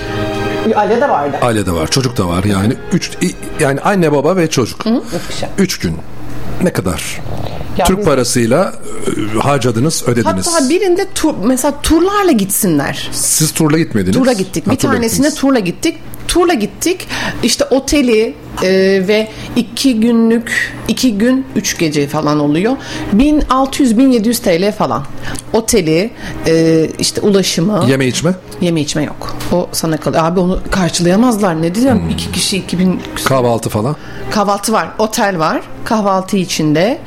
[0.75, 1.37] Aile de vardı.
[1.41, 2.43] Aile de var, çocuk da var.
[2.43, 3.11] Yani üç
[3.59, 4.79] yani anne baba ve çocuk.
[5.29, 5.47] kişi.
[5.57, 5.95] Üç gün.
[6.63, 7.21] Ne kadar?
[7.77, 8.73] Ya Türk biz- parasıyla
[9.35, 10.47] e, harcadınız, ödediniz.
[10.47, 13.09] Hatta birinde tur, mesela turlarla gitsinler.
[13.11, 14.15] Siz turla gitmediniz.
[14.17, 14.69] Turla gittik.
[14.71, 15.97] Bir tanesine turla gittik.
[16.27, 17.07] Turla gittik.
[17.43, 18.69] İşte oteli e,
[19.07, 22.73] ve iki günlük iki gün üç gece falan oluyor.
[23.17, 24.41] 1600-1700
[24.71, 25.03] TL falan.
[25.53, 26.09] Oteli
[26.47, 27.85] e, işte ulaşımı.
[27.89, 28.31] Yeme içme.
[28.61, 29.35] Yeme içme yok.
[29.51, 30.23] O sana kalıyor.
[30.23, 31.61] Abi onu karşılayamazlar.
[31.61, 31.99] Ne diyeceğim?
[32.01, 32.09] Hmm.
[32.09, 33.95] İki kişi 2000 Kahvaltı falan.
[34.31, 34.87] kahvaltı var.
[34.99, 35.61] Otel var.
[35.85, 36.97] Kahvaltı içinde.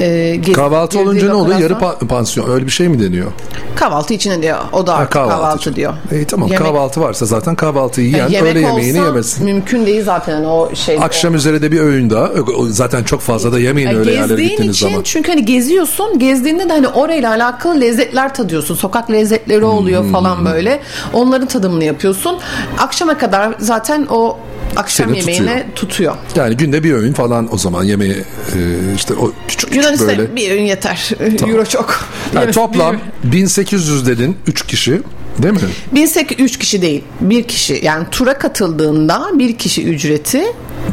[0.00, 1.58] E, gez- Kahvaltı olunca ne oluyor?
[1.58, 3.32] Yarı pa- pansiyon öyle bir şey mi deniyor?
[3.76, 4.58] Kahvaltı içinde diyor.
[4.72, 5.74] O da Ha, artık kahvaltı, için.
[5.76, 5.94] diyor.
[6.12, 9.44] İyi tamam Yemek- kahvaltı varsa zaten kahvaltıyı yiyen Yani yemek öğle yemeğini yemesin.
[9.44, 10.95] Mümkün değil zaten o şey.
[11.00, 12.24] Akşam üzeri de bir öğün daha.
[12.56, 15.02] O- Zaten çok fazla da yemeyin Yani öyle yerlere gezdiğin gittiğiniz için zaman.
[15.02, 20.12] çünkü hani geziyorsun gezdiğinde de hani orayla alakalı lezzetler tadıyorsun sokak lezzetleri oluyor Hmm.
[20.12, 20.80] falan böyle
[21.12, 22.38] onların tadımını yapıyorsun
[22.78, 24.38] akşama kadar zaten o
[24.76, 26.14] akşam Seni yemeğine tutuyor.
[26.36, 28.58] Yani günde bir öğün falan o zaman yemeği e,
[28.96, 30.36] işte o küçük küçük Yunanistan böyle.
[30.36, 31.10] bir öğün yeter.
[31.48, 32.00] Euro çok.
[32.34, 35.00] Yani toplam 1800 dedin 3 kişi
[35.42, 35.60] değil mi?
[35.92, 37.02] 1800 3 kişi değil.
[37.20, 40.42] Bir kişi yani tura katıldığında bir kişi ücreti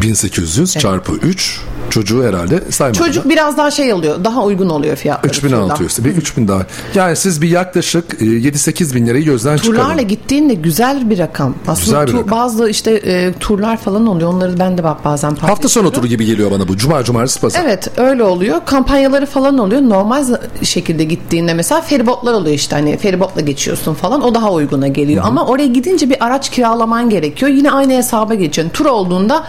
[0.01, 1.59] 1800 çarpı 3
[1.93, 3.05] çocuğu herhalde saymadım.
[3.05, 4.23] çocuk biraz daha şey oluyor.
[4.23, 5.31] Daha uygun oluyor fiyatları.
[5.33, 6.61] 3600 bir 3000 daha.
[6.95, 10.07] Yani siz bir yaklaşık e, 7-8 bin lirayı gözden Turlarla çıkarın.
[10.07, 11.55] gittiğinde güzel bir rakam.
[11.67, 12.37] Aslında Güzel bir rakam.
[12.39, 14.29] bazı işte e, turlar falan oluyor.
[14.33, 16.77] Onları ben de bak bazen Hafta sonu turu gibi geliyor bana bu.
[16.77, 17.61] Cuma, cumartesi, pazar.
[17.65, 18.61] Evet öyle oluyor.
[18.65, 19.81] Kampanyaları falan oluyor.
[19.81, 20.25] Normal
[20.63, 24.21] şekilde gittiğinde mesela feribotlar oluyor işte hani feribotla geçiyorsun falan.
[24.23, 25.23] O daha uyguna geliyor.
[25.27, 27.51] Ama oraya gidince bir araç kiralaman gerekiyor.
[27.51, 28.73] Yine aynı hesaba geçiyorsun.
[28.73, 29.43] Tur olduğunda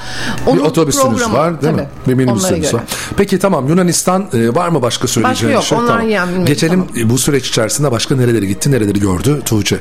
[0.47, 1.87] onun bir otobüsünüz programı- var değil mi?
[2.05, 2.83] Tabii, Bir onlara göre.
[3.17, 5.79] Peki tamam Yunanistan e, var mı başka söyleyeceğin yok, şey?
[5.79, 6.11] onlar Tamam.
[6.11, 9.77] yani Geçelim e, bu süreç içerisinde başka nerelere gitti, nereleri gördü Tuğçe?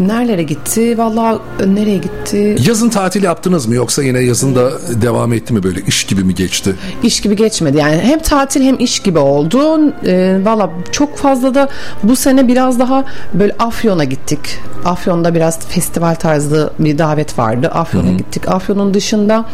[0.00, 0.98] Nerelere gitti?
[0.98, 2.56] Vallahi e, nereye gitti?
[2.66, 4.70] Yazın tatil yaptınız mı yoksa yine yazın da
[5.02, 6.74] devam etti mi böyle iş gibi mi geçti?
[7.02, 7.76] İş gibi geçmedi.
[7.78, 9.92] Yani hem tatil hem iş gibi oldu.
[10.06, 11.68] E, Valla çok fazla da
[12.02, 13.04] bu sene biraz daha
[13.34, 14.38] böyle Afyon'a gittik.
[14.84, 17.68] Afyon'da biraz festival tarzı bir davet vardı.
[17.68, 18.48] Afyon'a gittik.
[18.48, 19.44] Afyon'un dışında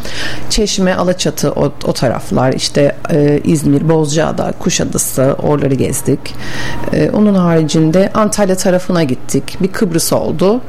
[0.49, 1.93] Çeşme, Alaçatı o, o
[2.29, 6.35] taraflar işte e, İzmir, Bozcaada, Kuşadası oraları gezdik.
[6.93, 9.57] E, onun haricinde Antalya tarafına gittik.
[9.61, 10.61] Bir Kıbrıs oldu.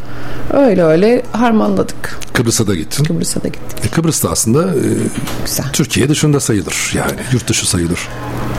[0.53, 2.21] Öyle öyle harmanladık.
[2.33, 3.05] Kıbrıs'a da gittin.
[3.05, 3.87] Kıbrıs'a da gittik.
[3.87, 8.09] E, Kıbrıs da aslında e, Türkiye dışında sayılır yani yurt dışı sayılır.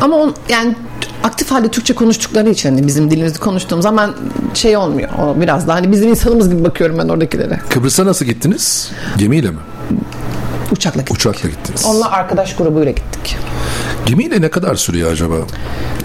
[0.02, 0.76] Ama on, yani
[1.24, 4.16] aktif halde Türkçe konuştukları için hani bizim dilimizi konuştuğum zaman
[4.54, 5.10] şey olmuyor.
[5.20, 7.60] O biraz daha hani bizim insanımız gibi bakıyorum ben oradakilere.
[7.70, 8.92] Kıbrıs'a nasıl gittiniz?
[9.18, 9.58] Gemiyle mi?
[10.72, 11.16] Uçakla gittik.
[11.16, 11.86] Uçakla gittiniz.
[11.86, 13.38] Onunla arkadaş grubuyla gittik.
[14.06, 15.36] Gemiyle ne kadar sürüyor acaba?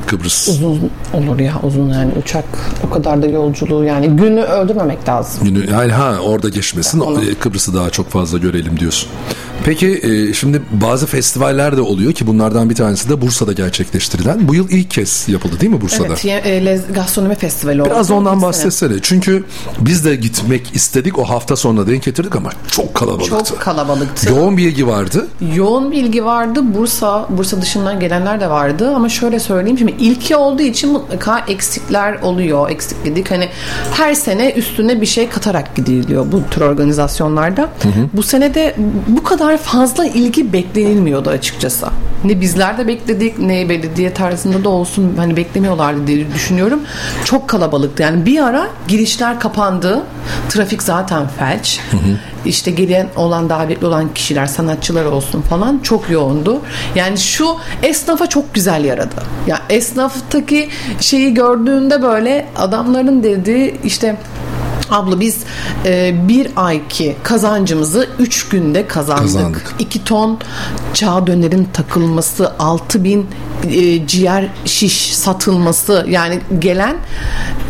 [0.06, 0.48] Kıbrıs.
[0.48, 2.44] Uzun olur ya uzun yani uçak
[2.86, 5.44] o kadar da yolculuğu yani günü öldürmemek lazım.
[5.44, 9.08] Günü, yani ha orada geçmesin e, Kıbrıs'ı daha çok fazla görelim diyorsun.
[9.66, 14.48] Peki e, şimdi bazı festivaller de oluyor ki bunlardan bir tanesi de Bursa'da gerçekleştirilen.
[14.48, 16.14] Bu yıl ilk kez yapıldı değil mi Bursa'da?
[16.24, 16.46] Evet
[16.88, 17.90] e, gastronomi festivali oldu.
[17.90, 18.94] Biraz ondan bahsetsene.
[19.02, 19.44] Çünkü
[19.80, 21.18] biz de gitmek istedik.
[21.18, 23.44] O hafta sonuna denk getirdik ama çok kalabalıktı.
[23.44, 24.30] Çok kalabalıktı.
[24.30, 25.26] Yoğun bir ilgi vardı.
[25.54, 26.60] Yoğun bilgi vardı.
[26.74, 32.20] Bursa, Bursa dışından gelenler de vardı ama şöyle söyleyeyim şimdi ilki olduğu için mutlaka eksikler
[32.22, 32.70] oluyor.
[32.70, 33.48] Eksiklik hani
[33.92, 37.68] her sene üstüne bir şey katarak gidiliyor bu tür organizasyonlarda.
[38.12, 38.76] Bu sene de
[39.08, 41.86] bu kadar fazla ilgi beklenilmiyordu açıkçası.
[42.24, 46.80] Ne bizler de bekledik ne belediye tarzında da olsun hani beklemiyorlardı diye düşünüyorum.
[47.24, 48.02] Çok kalabalıktı.
[48.02, 50.02] Yani bir ara girişler kapandı.
[50.48, 51.80] Trafik zaten felç.
[52.44, 56.60] İşte gelen olan davetli olan kişiler, sanatçılar olsun falan çok yoğundu.
[56.94, 59.22] Yani şu esnafa çok güzel yaradı.
[59.46, 60.68] Ya esnaftaki
[61.00, 64.16] şeyi gördüğünde böyle adamların dediği işte
[64.90, 65.38] Abla biz
[65.84, 69.22] e, bir ayki kazancımızı 3 günde kazandık.
[69.22, 69.74] Kazandık.
[69.78, 70.38] 2 ton
[70.94, 73.26] çağ dönerin takılması, 6 bin
[73.70, 76.96] e, ciğer şiş satılması yani gelen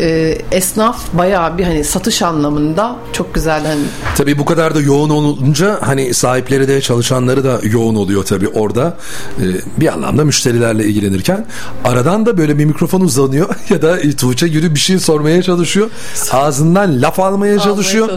[0.01, 3.83] e, esnaf bayağı bir hani satış anlamında çok güzel hani
[4.17, 8.97] Tabii bu kadar da yoğun olunca hani sahipleri de çalışanları da yoğun oluyor tabii orada.
[9.41, 9.43] Ee,
[9.81, 11.47] bir anlamda müşterilerle ilgilenirken
[11.85, 15.91] aradan da böyle bir mikrofon uzanıyor ya da e, Tuğçe yürü bir şey sormaya çalışıyor.
[16.33, 18.09] Ağzından laf almaya çalışıyor.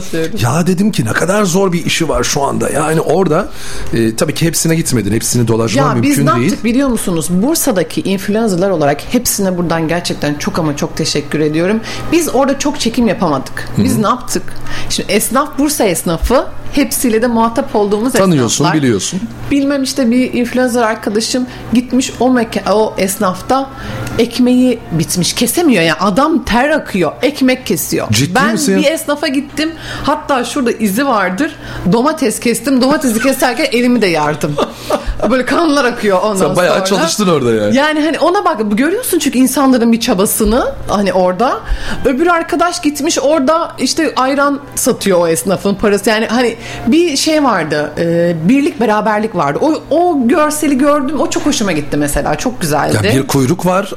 [0.42, 2.70] Ya dedim ki ne kadar zor bir işi var şu anda.
[2.70, 3.48] Yani orada
[3.94, 5.12] e, tabii ki hepsine gitmedin.
[5.14, 6.44] Hepsini dolaşman Ya biz mümkün ne değil.
[6.50, 7.28] yaptık biliyor musunuz?
[7.30, 11.80] Bursa'daki influencerlar olarak hepsine buradan gerçekten çok ama çok teşekkür ediyorum.
[12.12, 13.70] Biz orada çok çekim yapamadık.
[13.78, 14.44] Biz ne yaptık?
[14.90, 18.82] Şimdi esnaf Bursa esnafı hepsiyle de muhatap olduğumuz Tanıyorsun, esnaflar.
[18.84, 19.20] biliyorsun.
[19.52, 23.70] Bilmem işte bir influencer arkadaşım gitmiş o meka- o esnafta
[24.20, 25.34] ekmeği bitmiş.
[25.34, 27.12] Kesemiyor yani adam ter akıyor.
[27.22, 28.08] Ekmek kesiyor.
[28.12, 28.78] Ciddi ben misin ya?
[28.78, 29.72] bir esnafa gittim.
[30.04, 31.56] Hatta şurada izi vardır.
[31.94, 32.82] Domates kestim.
[32.82, 34.56] Domatesi keserken elimi de yardım.
[35.32, 36.86] Böyle kanlar akıyor ondan Sen bayağı sonra.
[36.86, 37.76] çalıştın orada yani.
[37.76, 41.60] Yani hani ona bak görüyorsun çünkü insanların bir çabasını hani orada.
[42.06, 46.10] Öbür arkadaş gitmiş orada işte ayran satıyor o esnafın parası.
[46.10, 46.56] Yani hani
[46.88, 47.92] bir şey vardı.
[47.98, 49.60] e, birlik beraberlik vardı.
[49.62, 51.20] O, o görseli gördüm.
[51.20, 52.36] O çok hoşuma gitti mesela.
[52.36, 52.98] Çok güzeldi.
[53.08, 53.94] Ya bir kuyruk var.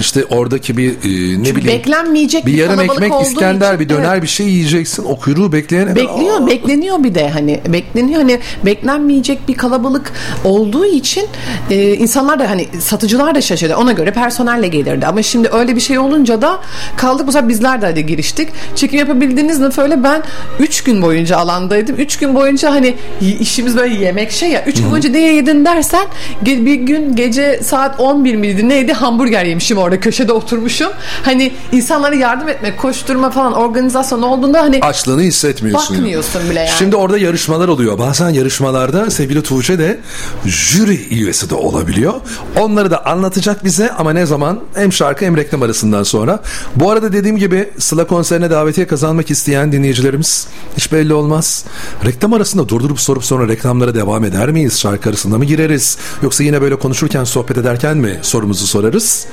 [0.00, 1.78] İşte oradaki bir e, ne Çünkü bileyim.
[1.78, 4.22] beklenmeyecek bir yarım ekmek İskender için, bir döner evet.
[4.22, 5.04] bir şey yiyeceksin.
[5.04, 10.12] O kuyruğu bekleyene Bekliyor, bekleniyor bir de hani bekleniyor hani beklenmeyecek bir kalabalık
[10.44, 11.26] olduğu için
[11.70, 13.76] e, insanlar da hani satıcılar da şaşırdı.
[13.76, 15.06] Ona göre personelle gelirdi.
[15.06, 16.60] Ama şimdi öyle bir şey olunca da
[16.96, 18.48] kaldık bu sefer bizler de hadi giriştik.
[18.74, 19.68] Çekim yapabildiniz mi?
[19.78, 20.22] Böyle ben
[20.60, 21.96] 3 gün boyunca alandaydım.
[21.96, 22.94] 3 gün boyunca hani
[23.40, 24.64] işimiz böyle yemek şey ya.
[24.64, 26.06] 3 gün boyunca ne yedin dersen
[26.42, 30.92] bir gün gece saat 11 miydi neydi hamburger yemişim orada köşede oturmuşum.
[31.22, 35.94] Hani insanlara yardım etmek, koşturma falan organizasyon olduğunda hani Açlığını hissetmiyorsun.
[35.94, 36.02] yani.
[36.02, 36.70] Bakmıyorsun bile yani.
[36.78, 37.98] Şimdi orada yarışmalar oluyor.
[37.98, 40.00] Bazen yarışmalarda sevgili Tuğçe de
[40.46, 42.14] jüri üyesi de olabiliyor.
[42.56, 44.60] Onları da anlatacak bize ama ne zaman?
[44.74, 46.40] Hem şarkı hem reklam arasından sonra.
[46.76, 50.46] Bu arada dediğim gibi Sıla konserine davetiye kazanmak isteyen dinleyicilerimiz
[50.76, 51.64] hiç belli olmaz.
[52.04, 54.80] Reklam arasında durdurup sorup sonra reklamlara devam eder miyiz?
[54.80, 55.98] Şarkı arasında mı gireriz?
[56.22, 59.26] Yoksa yine böyle konuşurken sohbet ederken mi sorumuzu sorarız?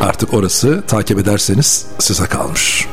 [0.00, 2.86] Artık orası takip ederseniz size kalmış.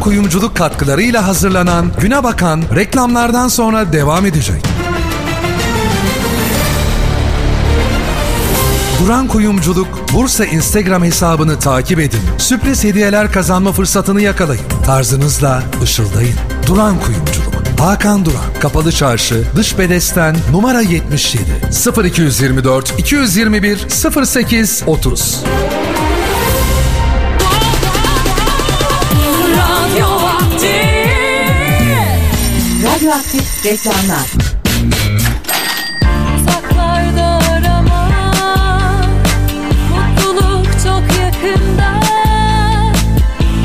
[0.00, 4.62] Duran Kuyumculuk katkılarıyla hazırlanan Güne Bakan reklamlardan sonra devam edecek.
[9.02, 12.20] Duran Kuyumculuk Bursa Instagram hesabını takip edin.
[12.38, 14.64] Sürpriz hediyeler kazanma fırsatını yakalayın.
[14.86, 16.36] Tarzınızla ışıldayın.
[16.66, 17.78] Duran Kuyumculuk.
[17.78, 18.60] Hakan Duran.
[18.60, 21.42] Kapalı Çarşı, Dış Bedesten, numara 77.
[22.06, 23.86] 0224 221
[24.26, 25.44] 08 30.
[33.10, 34.26] Radyoaktif reklamlar.
[36.36, 38.08] Uzaklarda arama
[39.90, 41.90] Mutluluk çok yakında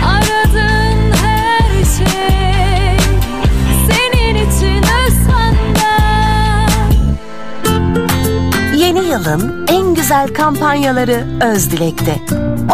[0.06, 2.98] Aradığın her şey
[3.90, 5.94] Senin için özsanda
[8.76, 9.55] Yeni yılın
[10.06, 12.16] güzel kampanyaları Özdilek'te.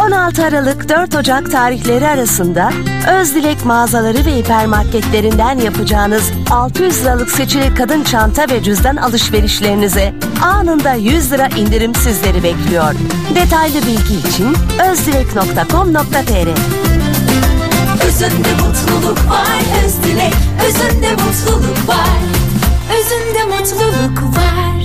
[0.06, 2.72] 16 Aralık 4 Ocak tarihleri arasında
[3.20, 11.32] Özdilek mağazaları ve hipermarketlerinden yapacağınız 600 liralık seçili kadın çanta ve cüzdan alışverişlerinize anında 100
[11.32, 12.94] lira indirim sizleri bekliyor.
[13.34, 14.56] Detaylı bilgi için
[14.90, 16.48] özdilek.com.tr
[18.06, 20.34] Özünde mutluluk var Özdilek
[20.66, 22.18] Özünde mutluluk var
[22.98, 24.81] Özünde mutluluk var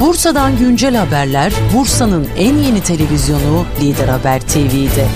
[0.00, 5.06] Bursa'dan güncel haberler Bursa'nın en yeni televizyonu Lider Haber TV'de.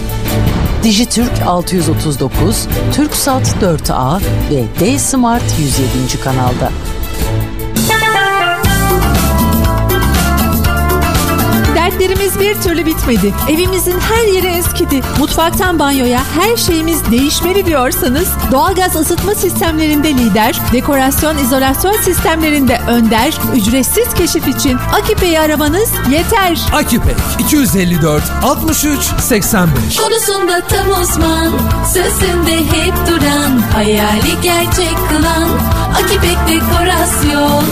[0.83, 4.21] Dijitürk 639, Türksat 4A
[4.51, 6.21] ve D-Smart 107.
[6.25, 6.73] kanalda.
[11.91, 13.35] Dertlerimiz bir türlü bitmedi.
[13.49, 15.01] Evimizin her yeri eskidi.
[15.19, 24.15] Mutfaktan banyoya her şeyimiz değişmeli diyorsanız doğalgaz ısıtma sistemlerinde lider, dekorasyon izolasyon sistemlerinde önder, ücretsiz
[24.15, 26.59] keşif için Akipe'yi aramanız yeter.
[26.73, 29.97] Akipek 254 63 85.
[29.97, 31.53] Konusunda tam uzman
[31.95, 35.49] Sözünde hep duran Hayali gerçek kılan
[35.95, 37.65] Akipek Dekorasyon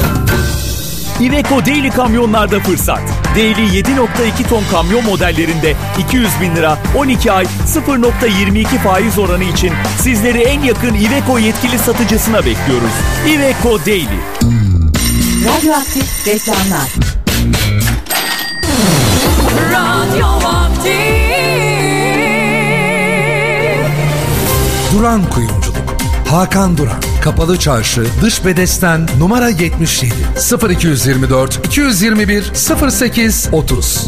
[1.21, 3.01] Iveco Daily kamyonlarda fırsat.
[3.37, 10.39] Daily 7.2 ton kamyon modellerinde 200 bin lira 12 ay 0.22 faiz oranı için sizleri
[10.39, 12.93] en yakın Iveco yetkili satıcısına bekliyoruz.
[13.27, 14.19] Iveco Daily.
[15.45, 16.89] Radyoaktif reklamlar.
[19.73, 20.99] Radyo vakti
[24.93, 25.77] Duran Kuyumculuk.
[26.31, 27.08] Hakan Duran.
[27.23, 30.15] Kapalı Çarşı, Dış Bedesten, numara 77.
[30.73, 32.53] 0224 221
[32.91, 34.07] 08 30.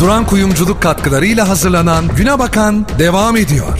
[0.00, 3.73] Duran Kuyumculuk katkılarıyla hazırlanan Güne Bakan devam ediyor.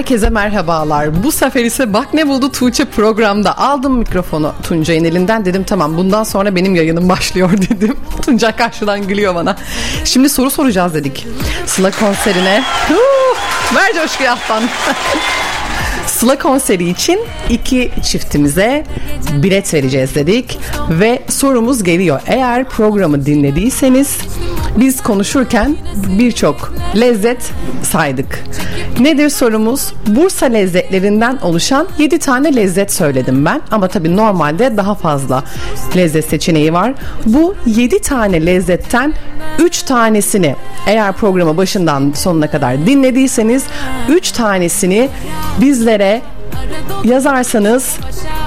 [0.00, 1.24] Herkese merhabalar.
[1.24, 6.24] Bu sefer ise Bak Ne Buldu Tuğçe programda aldım mikrofonu Tuncay'ın elinden dedim tamam bundan
[6.24, 7.96] sonra benim yayınım başlıyor dedim.
[8.22, 9.56] Tuncay karşıdan gülüyor bana.
[10.04, 11.26] Şimdi soru soracağız dedik.
[11.66, 12.62] Sıla konserine.
[12.88, 14.62] Huh, ver coşkuyu alttan.
[16.06, 17.20] Sıla konseri için
[17.50, 18.84] iki çiftimize
[19.32, 20.58] bilet vereceğiz dedik
[20.90, 22.20] ve sorumuz geliyor.
[22.26, 24.18] Eğer programı dinlediyseniz
[24.76, 25.76] biz konuşurken
[26.18, 27.50] birçok lezzet
[27.82, 28.44] saydık.
[29.00, 29.92] Nedir sorumuz?
[30.06, 35.44] Bursa lezzetlerinden oluşan 7 tane lezzet söyledim ben ama tabii normalde daha fazla
[35.96, 36.92] lezzet seçeneği var.
[37.26, 39.14] Bu 7 tane lezzetten
[39.58, 40.56] 3 tanesini
[40.86, 43.64] eğer programı başından sonuna kadar dinlediyseniz
[44.08, 45.08] 3 tanesini
[45.60, 46.22] bizlere
[47.04, 47.98] yazarsanız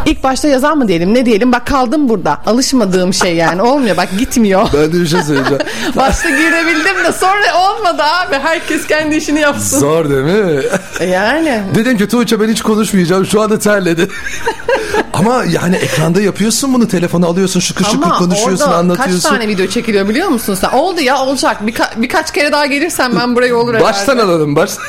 [0.05, 4.09] ilk başta yazar mı diyelim ne diyelim bak kaldım burada alışmadığım şey yani olmuyor bak
[4.19, 4.67] gitmiyor.
[4.73, 5.63] Ben de bir şey söyleyeceğim.
[5.95, 9.79] Başta girebildim de sonra olmadı abi herkes kendi işini yapsın.
[9.79, 10.63] Zor değil mi?
[11.11, 11.61] Yani.
[11.75, 14.07] Dedim ki Tuğçe ben hiç konuşmayacağım şu anda terledi.
[15.13, 19.29] Ama yani ekranda yapıyorsun bunu telefonu alıyorsun şıkır şıkır Ama konuşuyorsun orada anlatıyorsun.
[19.29, 20.69] kaç tane video çekiliyor biliyor musun sen?
[20.69, 21.57] Oldu ya olacak.
[21.67, 23.89] Birka- birkaç kere daha gelirsen ben buraya olur herhalde.
[23.89, 24.71] Baştan alalım baş.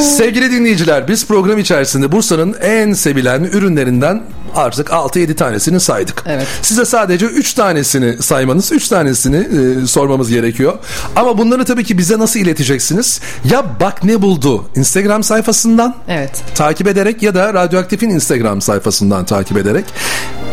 [0.00, 4.22] Sevgili dinleyiciler biz program içerisinde Bursa'nın en sevilen ürünlerinden
[4.56, 6.22] artık 6-7 tanesini saydık.
[6.26, 6.46] Evet.
[6.62, 10.78] Size sadece 3 tanesini saymanız, 3 tanesini e, sormamız gerekiyor.
[11.16, 13.20] Ama bunları tabii ki bize nasıl ileteceksiniz?
[13.44, 16.42] Ya bak ne buldu Instagram sayfasından Evet.
[16.54, 19.84] takip ederek ya da Radyoaktif'in Instagram sayfasından takip ederek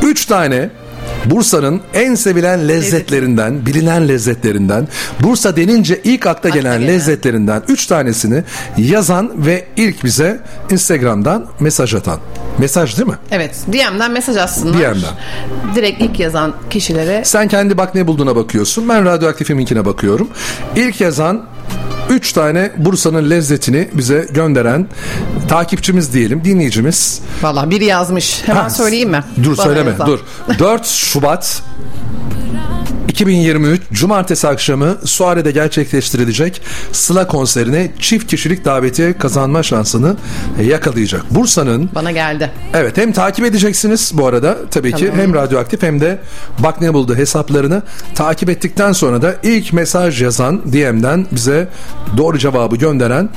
[0.04, 0.70] 3 tane
[1.26, 4.88] Bursa'nın en sevilen lezzetlerinden, bilinen lezzetlerinden,
[5.20, 8.44] Bursa denince ilk akla gelen lezzetlerinden 3 tanesini
[8.78, 10.40] yazan ve ilk bize
[10.70, 12.20] Instagram'dan mesaj atan.
[12.58, 13.16] Mesaj değil mi?
[13.32, 13.56] Evet.
[13.68, 14.74] DM'den mesaj atsınlar.
[14.74, 15.76] DM'den.
[15.76, 18.90] Direkt ilk yazan kişilere Sen kendi bak ne bulduğuna bakıyorsun.
[18.90, 20.28] Ben radyoaktifiminkine bakıyorum.
[20.76, 21.46] İlk yazan
[22.20, 24.88] 3 tane Bursa'nın lezzetini bize gönderen
[25.48, 27.22] takipçimiz diyelim, dinleyicimiz.
[27.42, 28.42] Valla biri yazmış.
[28.46, 29.24] Hemen Ha, söyleyeyim mi?
[29.44, 30.08] Dur Bana söyleme yazan.
[30.08, 30.20] dur.
[30.60, 31.64] 4 Şubat
[33.10, 36.62] 2023 Cumartesi akşamı Suare'de gerçekleştirilecek
[36.92, 40.16] Sıla konserine çift kişilik davetiye kazanma şansını
[40.64, 41.24] yakalayacak.
[41.32, 42.52] Bursa'nın Bana geldi.
[42.74, 45.22] Evet hem takip edeceksiniz bu arada tabii ki Tamam.
[45.22, 46.20] hem radyoaktif hem de
[46.60, 47.82] bak ne buldu hesaplarını
[48.16, 51.68] takip ettikten sonra da ilk mesaj yazan DM'den bize
[52.18, 53.30] doğru cevabı gönderen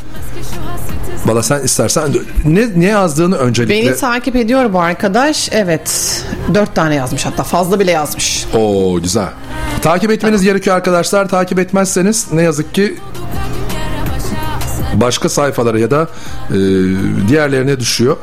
[1.26, 2.10] Valla sen istersen
[2.44, 5.48] ne, ne yazdığını öncelikle Beni takip ediyor bu arkadaş.
[5.52, 6.22] Evet.
[6.54, 8.46] Dört tane yazmış hatta fazla bile yazmış.
[8.54, 9.28] Oo güzel.
[9.82, 11.28] Takip etmeniz gerekiyor arkadaşlar.
[11.28, 12.96] Takip etmezseniz ne yazık ki
[14.94, 16.08] başka sayfalara ya da
[16.50, 16.54] e,
[17.28, 18.16] diğerlerine düşüyor.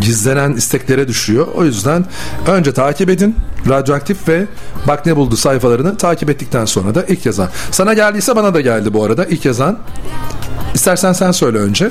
[0.00, 1.46] Gizlenen isteklere düşüyor.
[1.54, 2.04] O yüzden
[2.46, 3.36] önce takip edin.
[3.68, 4.46] Radyoaktif ve
[4.88, 7.48] Bak Ne Buldu sayfalarını takip ettikten sonra da ilk yazan.
[7.70, 9.78] Sana geldiyse bana da geldi bu arada ilk yazan.
[10.74, 11.90] İstersen sen söyle önce.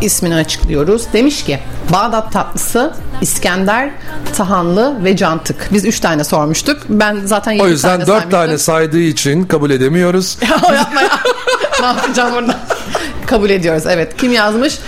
[0.00, 1.06] İsmini açıklıyoruz.
[1.12, 1.58] Demiş ki
[1.92, 3.90] Bağdat tatlısı, İskender,
[4.36, 5.68] tahanlı ve cantık.
[5.72, 6.82] Biz üç tane sormuştuk.
[6.88, 8.30] Ben zaten yedi O yüzden tane dört saymıştım.
[8.30, 10.38] tane saydığı için kabul edemiyoruz.
[10.42, 11.08] Ya yapma ya.
[11.82, 12.60] Ne yapacağım burada?
[13.32, 14.16] Kabul ediyoruz evet.
[14.16, 14.78] Kim yazmış?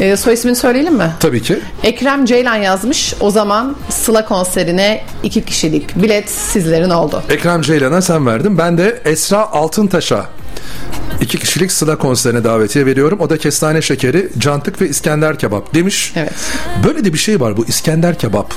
[0.00, 1.10] Ee, soy ismini söyleyelim mi?
[1.20, 1.58] Tabii ki.
[1.82, 3.14] Ekrem Ceylan yazmış.
[3.20, 7.22] O zaman Sıla konserine iki kişilik bilet sizlerin oldu.
[7.30, 8.58] Ekrem Ceylan'a sen verdin.
[8.58, 10.26] Ben de Esra Altıntaş'a
[11.20, 13.20] iki kişilik Sıla konserine davetiye veriyorum.
[13.20, 16.12] O da kestane şekeri, cantık ve İskender kebap demiş.
[16.16, 16.32] Evet.
[16.86, 18.54] Böyle de bir şey var bu İskender kebap.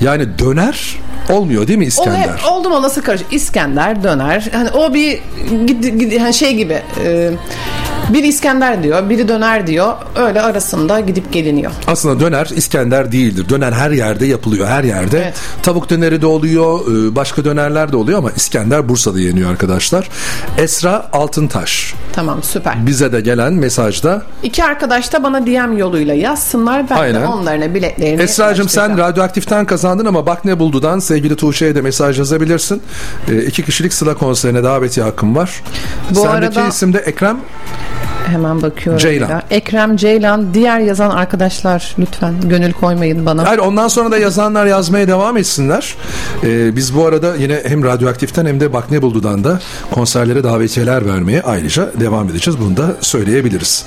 [0.00, 0.96] Yani döner
[1.30, 2.18] olmuyor değil mi O İskender?
[2.18, 3.32] hep oldum olası karışık.
[3.32, 4.48] İskender, döner.
[4.52, 5.20] Hani o bir
[5.66, 6.82] gid, gid, hani şey gibi.
[7.04, 7.30] E,
[8.12, 9.92] biri İskender diyor, biri döner diyor.
[10.16, 11.72] Öyle arasında gidip geliniyor.
[11.86, 13.48] Aslında döner İskender değildir.
[13.48, 15.18] Döner her yerde yapılıyor, her yerde.
[15.18, 15.34] Evet.
[15.62, 20.08] Tavuk döneri de oluyor, e, başka dönerler de oluyor ama İskender Bursa'da yeniyor arkadaşlar.
[20.58, 21.94] Esra Altıntaş.
[22.12, 22.86] Tamam süper.
[22.86, 26.90] Bize de gelen mesajda İki arkadaş da bana DM yoluyla yazsınlar.
[26.90, 27.22] Ben de Aynen.
[27.22, 32.82] onlarına biletlerini Esra'cığım sen radyoaktiften kazandın ama bak ne buldudan sevgili Tuğçe'ye de mesaj yazabilirsin.
[33.30, 35.62] E, iki kişilik Sıla konserine davetiye hakkım var.
[36.10, 36.28] Bu Sendeki
[36.60, 37.36] arada- isim de Ekrem
[38.26, 38.98] Hemen bakıyorum.
[38.98, 39.28] Ceylan.
[39.28, 39.42] daha.
[39.50, 40.54] Ekrem Ceylan.
[40.54, 43.48] Diğer yazan arkadaşlar lütfen gönül koymayın bana.
[43.48, 45.94] Hayır ondan sonra da yazanlar yazmaya devam etsinler.
[46.44, 49.60] Ee, biz bu arada yine hem radyoaktiften hem de Bak Ne Buldu'dan da
[49.90, 52.60] konserlere davetiyeler vermeye ayrıca devam edeceğiz.
[52.60, 53.86] Bunu da söyleyebiliriz.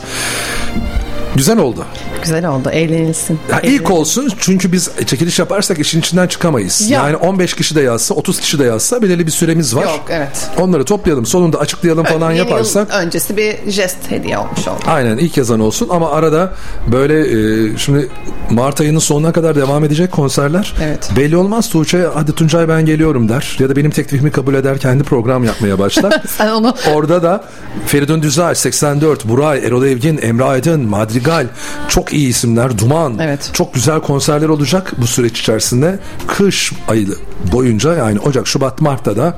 [1.36, 1.86] Güzel oldu.
[2.22, 2.70] Güzel oldu.
[2.70, 3.40] Eğlenilsin.
[3.52, 6.90] Ya ilk olsun çünkü biz çekiliş yaparsak işin içinden çıkamayız.
[6.90, 7.04] Ya.
[7.04, 9.84] Yani 15 kişi de yazsa 30 kişi de yazsa belirli bir süremiz var.
[9.84, 10.50] Yok evet.
[10.60, 12.88] Onları toplayalım sonunda açıklayalım falan Yeni yaparsak.
[12.94, 14.80] öncesi bir jest hediye olmuş oldu.
[14.88, 16.54] Aynen ilk yazan olsun ama arada
[16.92, 18.10] böyle e, şimdi
[18.50, 20.74] Mart ayının sonuna kadar devam edecek konserler.
[20.84, 21.10] Evet.
[21.18, 25.04] Belli olmaz Tuğçe hadi Tuncay ben geliyorum der ya da benim teklifimi kabul eder kendi
[25.04, 26.22] program yapmaya başlar.
[26.38, 27.44] Sen onu Orada da
[27.86, 30.88] Feridun Düzay, 84, Buray, Erol Evgin, Emre Aydın,
[31.20, 31.48] Madrigal
[31.88, 32.78] çok iyi isimler.
[32.78, 33.20] Duman.
[33.20, 33.50] Evet.
[33.54, 36.00] Çok güzel konserler olacak bu süreç içerisinde.
[36.28, 37.08] Kış ayı
[37.52, 39.38] boyunca yani Ocak, Şubat, Mart'ta da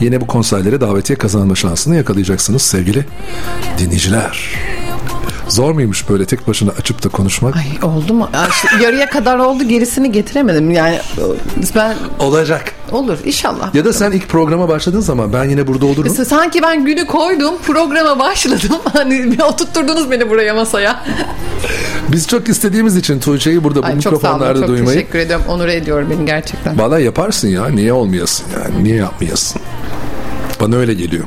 [0.00, 3.04] yine bu konserlere davetiye kazanma şansını yakalayacaksınız sevgili
[3.78, 4.54] dinleyiciler.
[5.50, 7.56] Zor muymuş böyle tek başına açıp da konuşmak?
[7.56, 8.28] Ay oldu mu?
[8.34, 10.70] Ya işte yarıya kadar oldu gerisini getiremedim.
[10.70, 10.98] Yani
[11.76, 12.72] ben Olacak.
[12.92, 13.74] olur inşallah.
[13.74, 16.02] Ya da sen ilk programa başladığın zaman ben yine burada olurum.
[16.04, 18.76] Mesela sanki ben günü koydum programa başladım.
[18.92, 21.04] Hani bir oturtturdunuz beni buraya masaya.
[22.08, 24.16] Biz çok istediğimiz için Tuğçe'yi burada bu Ay, çok sağ olun.
[24.18, 24.96] mikrofonlarda Çok duymayı.
[24.98, 25.44] teşekkür ediyorum.
[25.48, 26.78] Onur ediyor beni gerçekten.
[26.78, 27.68] Valla yaparsın ya.
[27.68, 28.84] Niye olmayasın yani?
[28.84, 29.62] Niye yapmayasın?
[30.60, 31.24] Bana öyle geliyor.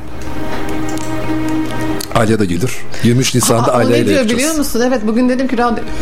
[2.14, 2.72] Alya da gelir.
[3.04, 4.22] 23 Nisan'da Aa, Alya ile yapacağız.
[4.22, 4.82] Ne diyor biliyor musun?
[4.86, 5.56] Evet bugün dedim ki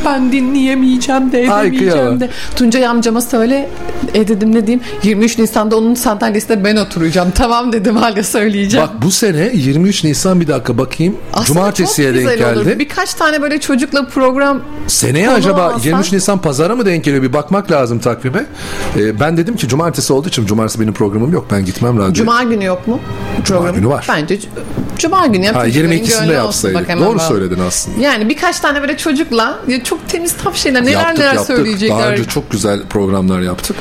[0.05, 2.30] ben dinleyemeyeceğim de edemeyeceğim Ay, de.
[2.56, 3.68] Tuncay amcama söyle
[4.14, 7.30] e dedim ne diyeyim 23 Nisan'da onun sandalyesinde ben oturacağım.
[7.34, 8.86] Tamam dedim Alya söyleyeceğim.
[8.86, 11.16] Bak bu sene 23 Nisan bir dakika bakayım.
[11.32, 12.78] Aslında Cumartesiye denk geldi.
[12.78, 15.80] Birkaç tane böyle çocukla program Seneye acaba alsan...
[15.80, 17.22] 23 Nisan pazara mı denk geliyor?
[17.22, 18.47] Bir bakmak lazım takvime.
[18.97, 21.47] Ee, ben dedim ki cumartesi olduğu için cumartesi benim programım yok.
[21.51, 22.14] Ben gitmem radyoya.
[22.14, 23.01] Cuma günü yok mu?
[23.44, 23.76] Cuma programı?
[23.78, 24.06] günü var.
[24.09, 24.39] Bence
[24.98, 25.44] cuma günü.
[25.44, 26.89] Ya, ha, 22 İkisini de yapsaydık.
[26.89, 27.29] Doğru bağlı.
[27.29, 28.01] söyledin aslında.
[28.01, 31.57] Yani birkaç tane böyle çocukla çok temiz taf şeyler neler yaptık, neler yaptık.
[31.57, 31.99] söyleyecekler.
[31.99, 33.77] Daha önce çok güzel programlar yaptık.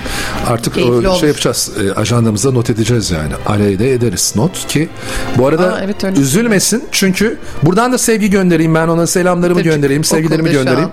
[0.48, 1.24] Artık o, e, şey olur.
[1.28, 1.72] yapacağız.
[1.84, 3.34] E, ajandamıza not edeceğiz yani.
[3.46, 4.90] Aleyde ederiz not ki
[5.38, 6.78] bu arada Aa, evet, üzülmesin.
[6.78, 6.88] Öyle.
[6.92, 8.76] Çünkü buradan da sevgi göndereyim.
[8.76, 10.04] Ben ona selamlarımı Tabii, göndereyim.
[10.04, 10.90] Sevgilerimi göndereyim.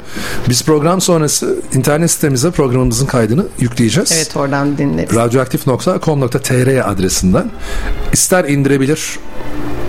[0.49, 4.13] Biz program sonrası internet sitemize programımızın kaydını yükleyeceğiz.
[4.17, 5.17] Evet oradan dinleriz.
[5.17, 7.51] Radyoaktif.com.tr adresinden
[8.13, 9.19] ister indirebilir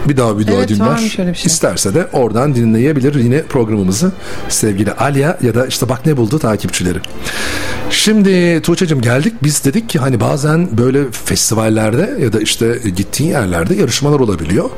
[0.06, 0.98] bir daha bir daha Evet, dinler.
[0.98, 1.32] şey.
[1.46, 4.12] İsterse de oradan dinleyebilir yine programımızı
[4.50, 7.00] sevgili Alya ya da işte bak ne buldu takipçileri.
[7.92, 13.76] Şimdi Tuğçe'cim geldik biz dedik ki hani bazen böyle festivallerde ya da işte gittiğin yerlerde
[13.76, 14.70] yarışmalar olabiliyor.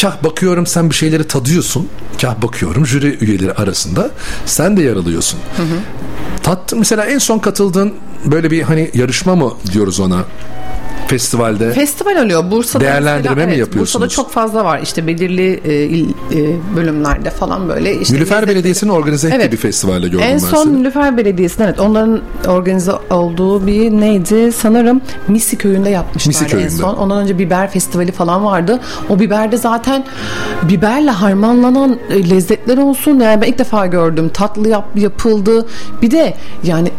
[0.00, 1.88] Kah bakıyorum sen bir şeyleri tadıyorsun.
[2.20, 4.10] Kah bakıyorum jüri üyeleri arasında
[4.46, 5.40] sen de yer alıyorsun.
[6.42, 7.94] Tattın mesela en son katıldığın
[8.24, 10.24] böyle bir hani yarışma mı diyoruz ona
[11.08, 11.72] festivalde?
[11.72, 12.50] Festival oluyor.
[12.50, 14.02] Bursa'da Değerlendirme mesela, mi evet, yapıyorsunuz?
[14.04, 14.80] Bursa'da çok fazla var.
[14.82, 18.00] İşte belirli e, il, e, bölümlerde falan böyle.
[18.00, 19.52] Işte Nilüfer Belediyesi'nin organize ettiği Evet.
[19.52, 20.80] bir festivalde gördüm En ben son seni.
[20.80, 26.70] Nilüfer Belediyesi'nin evet onların organize olduğu bir neydi sanırım Misi Köyü'nde yapmışlardı Misi en Köyü'nde.
[26.70, 26.94] son.
[26.96, 28.80] Ondan önce biber festivali falan vardı.
[29.08, 30.04] O biberde zaten
[30.62, 33.20] biberle harmanlanan e, lezzetler olsun.
[33.20, 34.30] Yani ben ilk defa gördüm.
[34.34, 35.66] Tatlı yap, yapıldı.
[36.02, 36.90] Bir de yani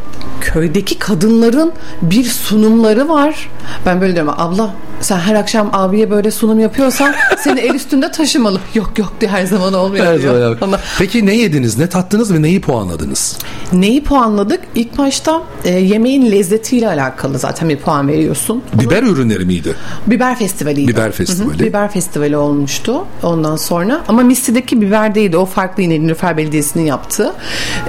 [0.53, 3.49] köydeki kadınların bir sunumları var.
[3.85, 8.59] Ben böyle diyorum abla sen her akşam abiye böyle sunum yapıyorsan seni el üstünde taşımalı.
[8.75, 12.33] Yok yok diye her zaman olmuyor Her zaman yap- Ama Peki ne yediniz, ne tattınız
[12.33, 13.37] ve neyi puanladınız?
[13.73, 14.59] Neyi puanladık?
[14.75, 18.63] İlk başta e, yemeğin lezzetiyle alakalı zaten bir puan veriyorsun.
[18.73, 19.75] Biber ürünleri miydi?
[20.07, 20.87] Biber festivali.
[20.87, 21.59] Biber festivali.
[21.59, 24.01] Biber festivali olmuştu ondan sonra.
[24.07, 25.37] Ama Missi'deki biber değildi.
[25.37, 27.33] O farklı yine Nilüfer Belediyesi'nin yaptığı.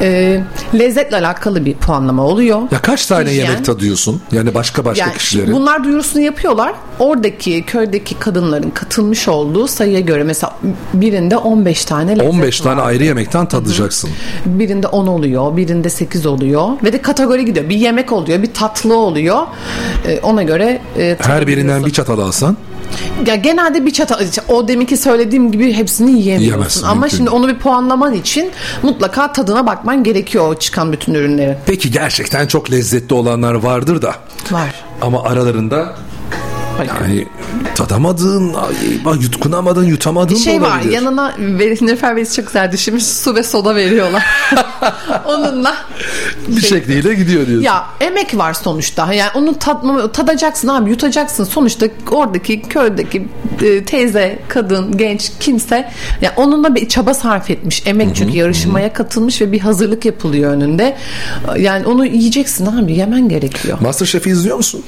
[0.01, 0.41] E,
[0.75, 2.46] lezzetle alakalı bir puanlama oluyor.
[2.47, 3.45] Ya kaç tane Hijyen.
[3.47, 4.23] yemek tadıyorsun?
[4.33, 5.53] Yani başka başka Yani kişilerin.
[5.53, 6.75] Bunlar duyurusunu yapıyorlar.
[6.99, 10.57] Oradaki köydeki kadınların katılmış olduğu sayıya göre mesela
[10.95, 12.87] birinde 15 tane lezzet 15 tane var.
[12.89, 14.11] ayrı yemekten tadacaksın.
[14.47, 17.69] Birinde 10 oluyor, birinde 8 oluyor ve de kategori gidiyor.
[17.69, 19.39] Bir yemek oluyor, bir tatlı oluyor.
[20.07, 22.57] Ee, ona göre e, Her birinden bir çatal alsan
[23.27, 26.43] ya genelde bir çatal o deminki söylediğim gibi hepsini yiyemiyorsun.
[26.45, 28.51] Yiyemezsin, Ama mümkün şimdi onu bir puanlaman için
[28.83, 31.57] mutlaka tadına bakman gerekiyor o çıkan bütün ürünlerin.
[31.67, 34.15] Peki gerçekten çok lezzetli olanlar vardır da
[34.51, 34.75] Var.
[35.01, 35.95] ama aralarında
[36.87, 37.27] yani
[39.05, 40.93] bak yutkunamadığın, yutamadığın Bir şey var olabilir.
[40.93, 44.25] yanına Nilüfer Bey'si çok güzel düşünmüş su ve soda veriyorlar.
[45.27, 45.77] Onunla
[46.49, 47.65] bir şekliyle gidiyor diyorsun.
[47.65, 49.13] Ya emek var sonuçta.
[49.13, 51.45] Yani onu tatma, tadacaksın abi yutacaksın.
[51.45, 53.29] Sonuçta oradaki köydeki
[53.63, 55.91] e, teyze, kadın, genç kimse
[56.21, 57.83] ya onunla bir çaba sarf etmiş.
[57.87, 60.97] Emek çünkü yarışmaya katılmış ve bir hazırlık yapılıyor önünde.
[61.59, 63.79] Yani onu yiyeceksin abi yemen gerekiyor.
[63.81, 64.85] Masterchef'i izliyor musun?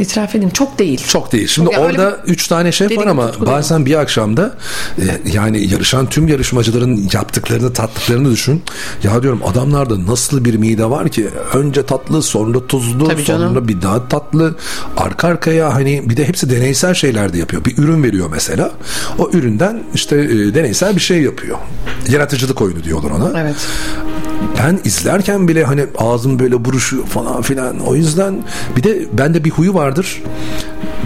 [0.00, 1.04] İtiraf edeyim çok değil.
[1.08, 1.48] Çok değil.
[1.48, 4.54] Şimdi Ya öyle orada 3 tane şef var ama bazen bir akşamda
[4.98, 5.02] e,
[5.32, 8.62] yani yarışan tüm yarışmacıların yaptıklarını tattıklarını düşün.
[9.02, 13.48] Ya diyorum adamlarda nasıl bir mide var ki önce tatlı sonra tuzlu Tabii canım.
[13.48, 14.54] sonra bir daha tatlı
[14.96, 17.64] arka arkaya hani bir de hepsi deneysel şeyler de yapıyor.
[17.64, 18.70] Bir ürün veriyor mesela.
[19.18, 21.58] O üründen işte e, deneysel bir şey yapıyor.
[22.08, 23.40] Yaratıcılık oyunu diyorlar ona.
[23.40, 23.56] Evet.
[24.58, 27.78] Ben izlerken bile hani ağzım böyle buruşuyor falan filan.
[27.80, 28.44] O yüzden
[28.76, 30.22] bir de bende bir huyu vardır.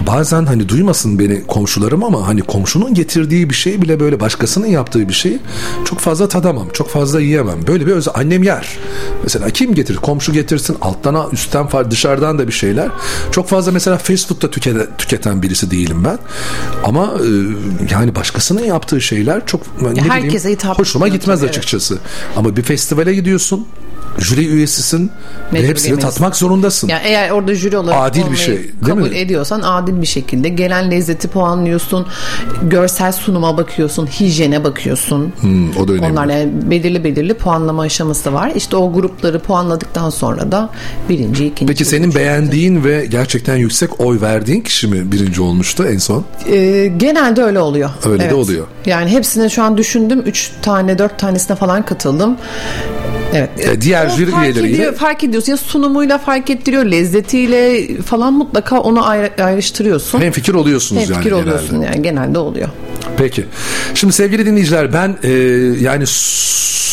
[0.07, 5.09] Bazen hani duymasın beni komşularım ama hani komşunun getirdiği bir şey bile böyle başkasının yaptığı
[5.09, 5.37] bir şey
[5.85, 6.69] çok fazla tadamam.
[6.73, 7.67] Çok fazla yiyemem.
[7.67, 8.77] Böyle bir öz annem yer.
[9.23, 9.97] Mesela kim getirir?
[9.97, 12.89] Komşu getirsin alttan üstten dışarıdan da bir şeyler.
[13.31, 16.19] Çok fazla mesela fast food'da tükete, tüketen birisi değilim ben.
[16.83, 17.27] Ama e,
[17.93, 21.97] yani başkasının yaptığı şeyler çok ne bileyim, herkese hitap hoşuma gitmez tabii, açıkçası.
[22.35, 23.67] Ama bir festivale gidiyorsun.
[24.19, 25.11] Jüri üyesisin ve
[25.51, 26.09] Mecbur hepsini yemeyiz.
[26.09, 26.87] tatmak zorundasın.
[26.87, 29.17] Yani eğer orada jüri olarak Adil bir şey, değil kabul mi?
[29.17, 32.07] ediyorsan adil bir şekilde gelen lezzeti puanlıyorsun.
[32.63, 35.33] Görsel sunuma bakıyorsun, hijyene bakıyorsun.
[35.39, 36.11] Hmm, o da önemli.
[36.11, 38.51] Onlar yani belirli belirli puanlama aşaması var.
[38.55, 40.69] İşte o grupları puanladıktan sonra da
[41.09, 41.73] birinci, ikinci.
[41.73, 46.25] Peki senin beğendiğin ve gerçekten yüksek oy verdiğin kişi mi birinci olmuştu en son?
[46.49, 47.89] Ee, genelde öyle oluyor.
[48.05, 48.67] Öyle de oluyor.
[48.85, 50.19] Yani hepsine şu an düşündüm.
[50.25, 52.37] Üç tane, dört tanesine falan katıldım.
[53.33, 53.49] Evet.
[53.59, 55.51] E, diğer O jüri fark üyeleriyle- ediyor, fark ediyorsun.
[55.51, 60.21] Ya sunumuyla fark ettiriyor, lezzetiyle falan mutlaka onu ayrı, ayrıştırıyorsun.
[60.21, 61.49] Hem fikir oluyorsunuz Hem yani fikir genelde.
[61.49, 62.69] oluyorsun yani genelde oluyor.
[63.17, 63.45] Peki.
[63.93, 65.29] Şimdi sevgili dinleyiciler ben e,
[65.79, 66.03] yani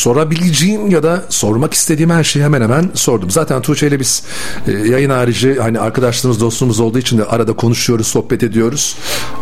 [0.01, 3.31] sorabileceğim ya da sormak istediğim her şeyi hemen hemen sordum.
[3.31, 4.23] Zaten Tuğçe ile biz
[4.69, 8.97] e, yayın harici hani arkadaşlarımız dostluğumuz olduğu için de arada konuşuyoruz, sohbet ediyoruz.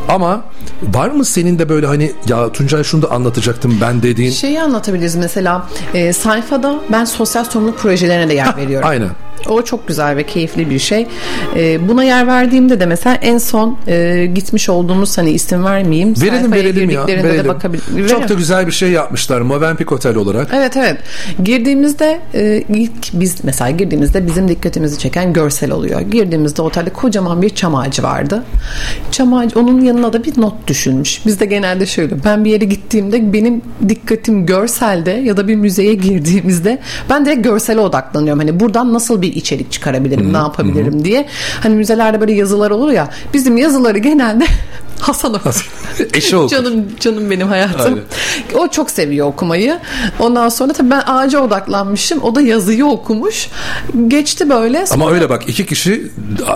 [0.09, 0.45] Ama
[0.83, 4.31] var mı senin de böyle hani ya Tuncay şunu da anlatacaktım ben dediğin?
[4.31, 8.89] Şeyi anlatabiliriz mesela e, sayfada ben sosyal sorumluluk projelerine de yer veriyorum.
[8.89, 9.11] Aynen.
[9.49, 11.07] O çok güzel ve keyifli bir şey.
[11.57, 16.15] E, buna yer verdiğimde de mesela en son e, gitmiş olduğumuz hani isim vermeyeyim.
[16.23, 17.07] Verelim verelim ya.
[17.07, 17.45] Verelim.
[17.45, 20.49] De bakabil- Çok da güzel bir şey yapmışlar Movenpick Otel olarak.
[20.55, 20.97] Evet evet.
[21.45, 26.01] Girdiğimizde e, ilk biz mesela girdiğimizde bizim dikkatimizi çeken görsel oluyor.
[26.01, 28.45] Girdiğimizde otelde kocaman bir çam ağacı vardı.
[29.11, 31.27] Çam ağacı onun yanına da bir not düşülmüş.
[31.27, 36.79] Bizde genelde şöyle ben bir yere gittiğimde benim dikkatim görselde ya da bir müzeye girdiğimizde
[37.11, 38.39] ben direkt görsele odaklanıyorum.
[38.41, 41.27] Hani buradan nasıl bir içerik çıkarabilirim, ne yapabilirim diye.
[41.63, 43.09] Hani müzelerde böyle yazılar olur ya.
[43.35, 44.45] Bizim yazıları genelde
[45.01, 45.71] Hasan okur.
[46.15, 46.49] Eşi okur.
[46.49, 48.01] Canım canım benim hayatım.
[48.55, 49.79] O çok seviyor okumayı.
[50.19, 52.23] Ondan sonra tabii ben ağaca odaklanmışım.
[52.23, 53.49] O da yazıyı okumuş.
[54.09, 54.87] Geçti böyle.
[54.87, 56.13] Sonra Ama öyle bak iki kişi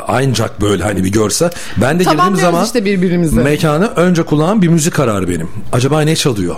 [0.09, 1.51] ancak böyle hani bir görse.
[1.77, 3.37] Ben de girdiğim zaman işte birbirimizi.
[3.37, 5.49] mekanı önce kulağım bir müzik kararı benim.
[5.73, 6.57] Acaba ne çalıyor?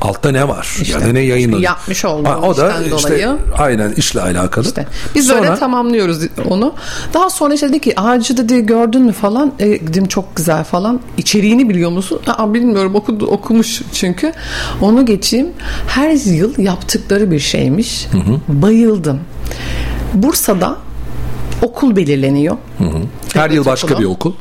[0.00, 0.76] Altta ne var?
[0.82, 1.62] İşte, yani ne yayınlanıyor?
[1.62, 3.36] yapmış olduğu Ha, O da işte dolayı.
[3.58, 4.66] aynen işle alakalı.
[5.14, 6.18] Biz Sonra- öyle tamamlıyoruz
[6.48, 6.74] onu.
[7.14, 9.52] Daha sonra işte dedi ki ağacı dedi gördün mü falan.
[9.58, 11.00] E, dedim çok güzel falan.
[11.22, 12.20] İçeriğini biliyor musun?
[12.26, 14.32] Aa, bilmiyorum okudu, okumuş çünkü.
[14.80, 15.48] Onu geçeyim.
[15.86, 18.06] Her yıl yaptıkları bir şeymiş.
[18.48, 19.20] Bayıldım.
[20.14, 20.76] Bursa'da
[21.62, 22.56] okul belirleniyor.
[23.34, 24.00] Her yıl başka okulu.
[24.00, 24.32] bir okul.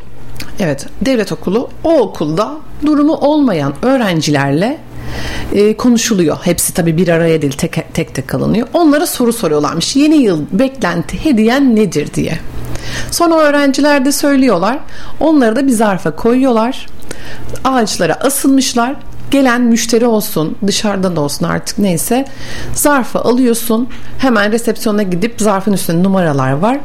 [0.60, 1.70] Evet, devlet okulu.
[1.84, 4.78] O okulda durumu olmayan öğrencilerle
[5.53, 6.38] e, konuşuluyor.
[6.41, 8.68] Hepsi tabii bir araya değil, tek tek, tek kalınıyor.
[8.74, 9.95] Onlara soru soruyorlarmış.
[9.95, 12.40] Yeni yıl beklenti hediyen nedir diye.
[13.12, 14.80] Sonra öğrenciler de söylüyorlar.
[15.20, 16.88] Onları da bir zarfa koyuyorlar.
[17.64, 18.96] Ağaçlara asılmışlar.
[19.32, 22.26] Gelen müşteri olsun, dışarıdan da olsun artık neyse.
[22.74, 23.90] Zarfı alıyorsun.
[24.18, 26.80] Hemen resepsiyona gidip zarfın üstünde numaralar var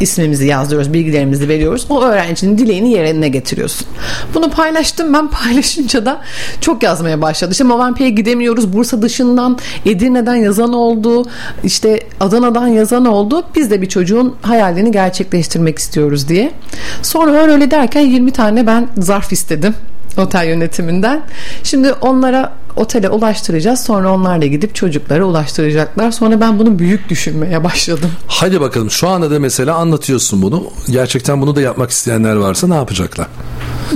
[0.00, 1.86] ismimizi yazdırıyoruz, bilgilerimizi veriyoruz.
[1.90, 3.86] O öğrencinin dileğini yerine getiriyorsun.
[4.34, 5.12] Bunu paylaştım.
[5.12, 6.20] Ben paylaşınca da
[6.60, 7.52] çok yazmaya başladı.
[7.52, 8.72] İşte Movenpick'e gidemiyoruz.
[8.72, 11.26] Bursa dışından, Edirne'den yazan oldu.
[11.64, 13.44] işte Adana'dan yazan oldu.
[13.56, 16.52] Biz de bir çocuğun hayalini gerçekleştirmek istiyoruz diye.
[17.02, 19.74] Sonra öyle derken 20 tane ben zarf istedim
[20.18, 21.22] otel yönetiminden.
[21.62, 23.80] Şimdi onlara otele ulaştıracağız.
[23.80, 26.10] Sonra onlarla gidip çocuklara ulaştıracaklar.
[26.10, 28.10] Sonra ben bunu büyük düşünmeye başladım.
[28.26, 30.64] Hadi bakalım şu anda da mesela anlatıyorsun bunu.
[30.90, 33.26] Gerçekten bunu da yapmak isteyenler varsa ne yapacaklar?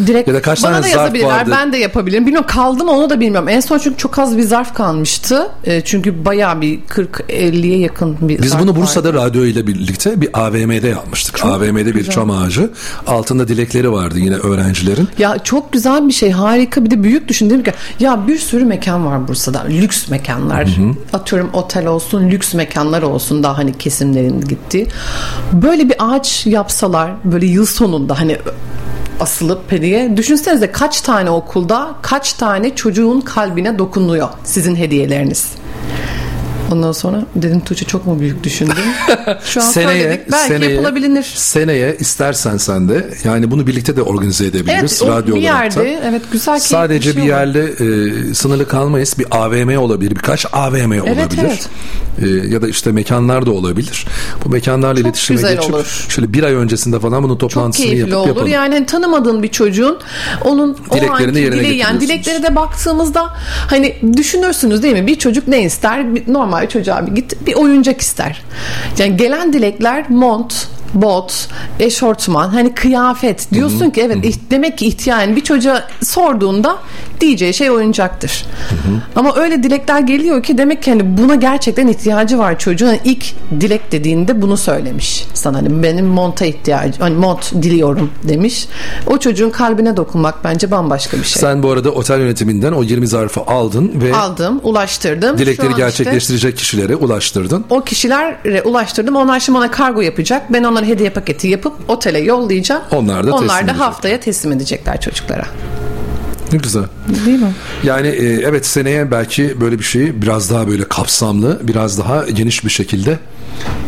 [0.06, 1.28] Direkt Ya da kaç bana tane da zarf yazabilirler.
[1.28, 1.50] vardı?
[1.54, 2.26] Ben de yapabilirim.
[2.26, 3.48] Bilmiyorum kaldı mı onu da bilmiyorum.
[3.48, 5.48] En son çünkü çok az bir zarf kalmıştı.
[5.64, 8.80] E, çünkü bayağı bir 40-50'ye yakın bir Biz bunu vardı.
[8.80, 11.44] Bursa'da radyo ile birlikte bir AVM'de yapmıştık.
[11.44, 12.14] AVM'de bir güzel.
[12.14, 12.70] çam ağacı.
[13.06, 15.08] Altında dilekleri vardı yine öğrencilerin.
[15.18, 18.64] Ya çok güzel bir şey harika bir de büyük düşün dedim ki ya bir sürü
[18.64, 20.68] mekan var Bursa'da lüks mekanlar
[21.12, 24.86] atıyorum otel olsun lüks mekanlar olsun daha hani kesimlerin gittiği
[25.52, 28.36] böyle bir ağaç yapsalar böyle yıl sonunda hani
[29.20, 35.52] asılıp diye düşünsenize kaç tane okulda kaç tane çocuğun kalbine dokunuyor sizin hediyeleriniz.
[36.72, 38.74] Ondan sonra dedim Tuğçe çok mu büyük düşündün?
[39.44, 40.20] Şu an söyledik.
[40.32, 41.32] Belki yapılabilir.
[41.34, 45.76] Seneye istersen sen de yani bunu birlikte de organize edebiliriz Evet o radyo bir olarak
[45.76, 45.82] da.
[45.84, 47.28] yerde evet güzel Sadece bir şey olur.
[47.30, 47.62] yerle
[48.30, 49.14] e, sınırlı kalmayız.
[49.18, 51.38] Bir AVM olabilir, birkaç AVM olabilir.
[51.40, 51.68] evet.
[52.22, 54.06] E, ya da işte mekanlar da olabilir.
[54.44, 56.06] Bu mekanlarla iletişime güzel geçip olur.
[56.08, 58.28] şöyle bir ay öncesinde falan bunun Çok toplantısını keyifli yapıp olur.
[58.28, 58.48] yapalım.
[58.48, 59.98] Yani hani tanımadığın bir çocuğun
[60.44, 63.26] onun o Dileklerini anki yerine dileği yani dileklere de baktığımızda
[63.66, 65.06] hani düşünürsünüz değil mi?
[65.06, 66.14] Bir çocuk ne ister?
[66.14, 68.42] Bir, normal bir çocuğa bir git bir oyuncak ister.
[68.98, 71.48] Yani gelen dilekler mont, bot,
[71.80, 73.52] eşortman, hani kıyafet.
[73.52, 76.78] Diyorsun ki evet iht- demek ki ihtiyacın bir çocuğa sorduğunda
[77.20, 78.44] diyeceği şey oyuncaktır.
[79.16, 82.86] Ama öyle dilekler geliyor ki demek ki hani buna gerçekten ihtiyacı var çocuğun.
[82.86, 83.24] Hani ilk
[83.60, 85.56] dilek dediğinde bunu söylemiş sana.
[85.58, 88.66] Hani benim monta ihtiyacım, hani mont diliyorum demiş.
[89.06, 91.40] O çocuğun kalbine dokunmak bence bambaşka bir şey.
[91.40, 95.38] Sen bu arada otel yönetiminden o 20 zarfı aldın ve Aldım, ulaştırdım.
[95.38, 97.64] Dilekleri an işte- gerçekleştirecek kişilere ulaştırdın.
[97.70, 99.16] o kişilere ulaştırdım.
[99.16, 100.52] Onlar şimdi bana kargo yapacak.
[100.52, 102.82] Ben onlara hediye paketi yapıp otele yollayacağım.
[102.90, 103.80] Onlar da teslim Onlar da edecek.
[103.80, 105.46] haftaya teslim edecekler çocuklara.
[106.52, 106.84] Ne güzel.
[107.26, 107.52] Değil mi?
[107.82, 112.64] Yani e, evet seneye belki böyle bir şeyi biraz daha böyle kapsamlı, biraz daha geniş
[112.64, 113.18] bir şekilde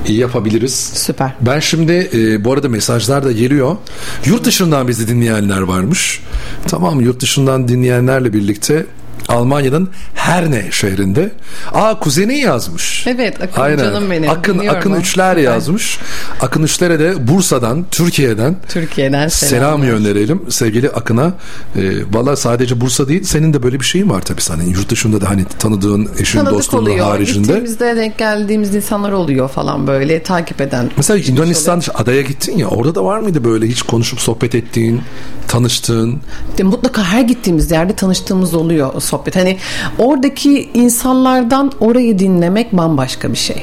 [0.09, 0.75] yapabiliriz.
[0.95, 1.33] Süper.
[1.41, 3.77] Ben şimdi e, bu arada mesajlar da geliyor.
[4.25, 6.21] Yurt dışından bizi dinleyenler varmış.
[6.69, 8.87] Tamam yurt dışından dinleyenlerle birlikte
[9.31, 11.31] Almanya'nın Herne şehrinde.
[11.73, 13.07] Aa kuzeni yazmış.
[13.07, 14.31] Evet Akın canım benim.
[14.31, 15.01] Akın, Akın ben.
[15.01, 15.99] Üçler yazmış.
[16.41, 19.83] Akın Üçler'e de Bursa'dan, Türkiye'den Türkiye'den selam, selam.
[19.83, 21.33] gönderelim sevgili Akın'a.
[21.77, 21.81] E,
[22.13, 24.63] Valla sadece Bursa değil senin de böyle bir şeyin var tabii sana.
[24.63, 27.07] Yurt dışında da hani tanıdığın eşin Tanıdık dostunun oluyor.
[27.07, 27.47] haricinde.
[27.47, 30.91] Gittiğimizde denk geldiğimiz insanlar oluyor falan böyle takip eden.
[30.97, 35.01] Mesela Yunanistan adaya gittin ya orada da var mıydı böyle hiç konuşup sohbet ettiğin,
[35.49, 36.21] tanıştığın?
[36.59, 39.20] De mutlaka her gittiğimiz yerde tanıştığımız oluyor sohbet.
[39.35, 39.57] Hani
[39.99, 43.63] oradaki insanlardan orayı dinlemek bambaşka bir şey.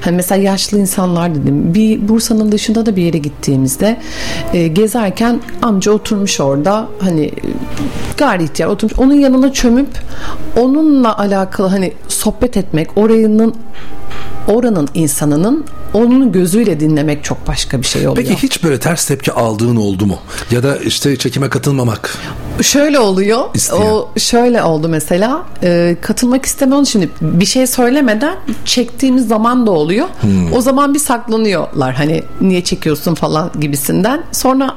[0.00, 1.74] Hani mesela yaşlı insanlar dedim.
[1.74, 3.96] Bir Bursa'nın dışında da bir yere gittiğimizde
[4.52, 7.30] e, gezerken amca oturmuş orada hani
[8.16, 8.98] gayri ihtiyar oturmuş.
[8.98, 9.88] Onun yanına çömüp
[10.56, 13.54] onunla alakalı hani sohbet etmek, oranın
[14.48, 15.64] oranın insanının
[15.94, 18.26] onun gözüyle dinlemek çok başka bir şey oluyor.
[18.28, 20.18] Peki hiç böyle ters tepki aldığın oldu mu?
[20.50, 22.18] Ya da işte çekime katılmamak.
[22.62, 23.40] Şöyle oluyor.
[23.54, 23.90] İsteyen.
[23.90, 25.42] O şöyle oldu mesela.
[25.62, 30.06] e, katılmak istemiyorum şimdi bir şey söylemeden çektiğimiz zaman da oluyor.
[30.20, 30.52] Hmm.
[30.52, 31.94] O zaman bir saklanıyorlar.
[31.94, 34.22] Hani niye çekiyorsun falan gibisinden.
[34.32, 34.74] Sonra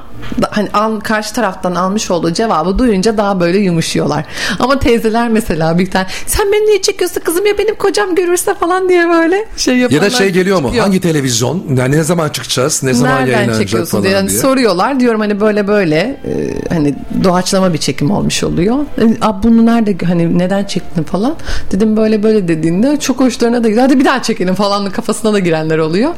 [0.52, 4.26] hani al, karşı taraftan almış olduğu cevabı duyunca daha böyle yumuşuyorlar.
[4.60, 8.90] Ama teyzeler mesela bir tane sen beni niye çekiyorsun kızım ya benim kocam görürse falan
[8.90, 10.64] diye böyle şey Ya yapanlar da şey geliyor mu?
[10.68, 10.84] çıkıyor.
[10.86, 11.64] Hangi televizyon?
[11.78, 12.84] Yani ne zaman çıkacağız?
[12.84, 14.14] Ne zaman Nereden yayınlanacak çekiyorsun falan diye.
[14.14, 14.40] Yani diye.
[14.40, 15.00] soruyorlar.
[15.00, 16.32] Diyorum hani böyle böyle e,
[16.74, 18.76] hani doğaçlama bir çekim olmuş oluyor.
[18.98, 21.36] E, Abi bunu nerede hani neden çektin falan.
[21.72, 23.86] Dedim böyle böyle dediğinde çok hoşlarına da gidiyor.
[23.86, 26.12] Hadi bir daha çekelim falan kafasına da girenler oluyor.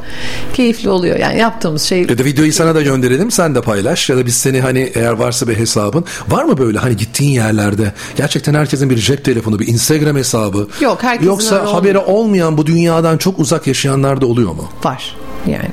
[0.54, 1.16] Keyifli oluyor.
[1.18, 4.34] Yani yaptığımız şey Ya da videoyu sana da gönderelim sen de paylaş ya da biz
[4.36, 8.96] seni hani eğer varsa bir hesabın var mı böyle hani gittiğin yerlerde gerçekten herkesin bir
[8.96, 11.74] cep telefonu bir Instagram hesabı Yok, herkesin yoksa olmuyor.
[11.74, 14.68] haberi olmayan bu dünyadan çok uzak yaşayanlar da oluyor mu?
[14.84, 15.16] var
[15.46, 15.68] yani.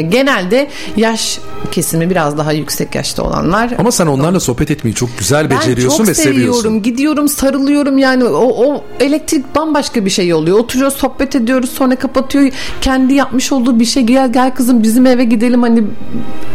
[0.00, 1.38] Genelde yaş
[1.72, 6.04] kesimi biraz daha yüksek yaşta olanlar Ama sen onlarla sohbet etmeyi çok güzel beceriyorsun ben
[6.04, 6.54] çok ve seviyorum.
[6.54, 6.82] seviyorsun.
[6.82, 10.58] Gidiyorum sarılıyorum yani o, o elektrik bambaşka bir şey oluyor.
[10.58, 12.52] Oturuyoruz sohbet ediyoruz sonra kapatıyor.
[12.80, 15.84] Kendi yapmış olduğu bir şey gel gel kızım bizim eve gidelim hani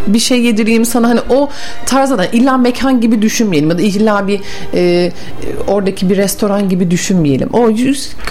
[0.07, 1.49] bir şey yedireyim sana hani o
[1.85, 4.41] tarzda illa mekan gibi düşünmeyelim ya da illa bir
[4.73, 5.11] e,
[5.67, 7.49] oradaki bir restoran gibi düşünmeyelim.
[7.53, 7.71] O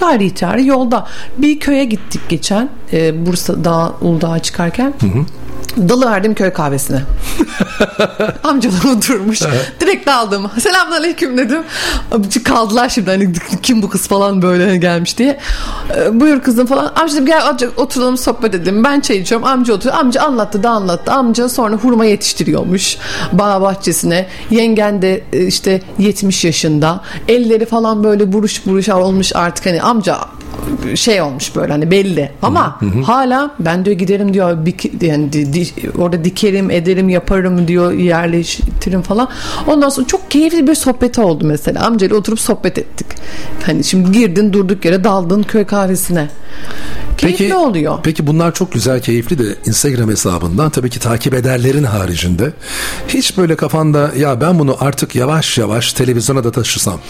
[0.01, 1.07] gayri yolda
[1.39, 4.95] bir köye gittik geçen e, Bursa Dağ Uludağ'a çıkarken.
[5.89, 7.03] Dalıverdim köy kahvesine.
[8.43, 9.41] Amcalar oturmuş.
[9.81, 10.51] Direkt daldım.
[10.61, 11.63] Selamünaleyküm dedim.
[12.45, 15.39] Kaldılar şimdi hani kim bu kız falan böyle gelmiş diye.
[15.97, 16.93] Ee, buyur kızım falan.
[16.97, 18.85] Amca dedim gel azıcık oturalım sohbet edelim.
[18.85, 19.47] Ben çay içiyorum.
[19.47, 19.99] Amca oturuyor.
[20.01, 21.13] Amca anlattı da anlattı.
[21.13, 22.97] Amca sonra hurma yetiştiriyormuş
[23.33, 24.27] bağ bahçesine.
[24.51, 27.01] Yengen de e, işte 70 yaşında.
[27.29, 30.19] Elleri falan böyle buruş buruş olmuş artık hani amca
[30.95, 32.31] şey olmuş böyle hani belli.
[32.43, 34.75] Ama hala ben diyor giderim diyor bir,
[35.07, 39.29] yani di- di- orada dikerim ederim yaparım diyor yerleştiririm falan.
[39.67, 41.87] Ondan sonra çok keyifli bir sohbet oldu mesela.
[41.87, 43.07] Amcayla oturup sohbet ettik.
[43.67, 46.29] Hani şimdi girdin durduk yere daldın köy kahvesine
[47.19, 52.53] keyifli oluyor Peki bunlar çok güzel, keyifli de Instagram hesabından tabii ki takip ederlerin haricinde
[53.09, 57.01] hiç böyle kafanda ya ben bunu artık yavaş yavaş televizyona da taşısam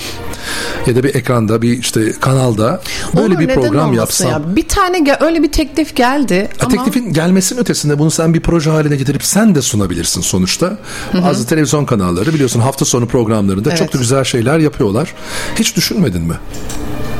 [0.87, 2.81] ya da bir ekranda bir işte kanalda
[3.17, 4.31] böyle Olur, bir program yapsam.
[4.31, 4.57] ya?
[4.57, 8.97] bir tane öyle bir teklif geldi ama Teklifin gelmesinin ötesinde bunu sen bir proje haline
[8.97, 10.79] getirip sen de sunabilirsin sonuçta.
[11.23, 13.95] Bazı televizyon kanalları biliyorsun hafta sonu programlarında çok Evet.
[13.95, 15.15] da güzel şeyler yapıyorlar.
[15.59, 16.35] Hiç düşünmedin mi?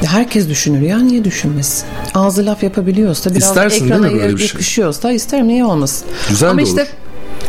[0.07, 1.85] Herkes düşünür ya niye düşünmesin?
[2.15, 4.19] Ağzı laf yapabiliyorsa biraz İstersin ekrana şey?
[4.19, 6.09] yakışıyorsa isterim niye olmasın?
[6.29, 6.87] Güzel Ama de işte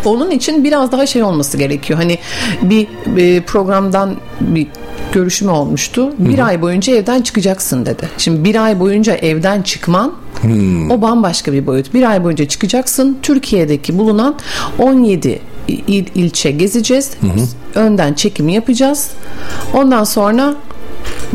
[0.05, 0.17] olur.
[0.17, 1.99] onun için biraz daha şey olması gerekiyor.
[1.99, 2.17] Hani
[2.61, 4.67] bir, bir programdan bir
[5.11, 6.13] görüşme olmuştu.
[6.19, 8.09] Bir ay boyunca evden çıkacaksın dedi.
[8.17, 10.91] Şimdi bir ay boyunca evden çıkman Hmm.
[10.91, 11.93] o bambaşka bir boyut.
[11.93, 13.17] Bir ay boyunca çıkacaksın.
[13.21, 14.35] Türkiye'deki bulunan
[14.79, 17.11] 17 il, ilçe gezeceğiz.
[17.75, 19.09] Önden çekimi yapacağız.
[19.73, 20.55] Ondan sonra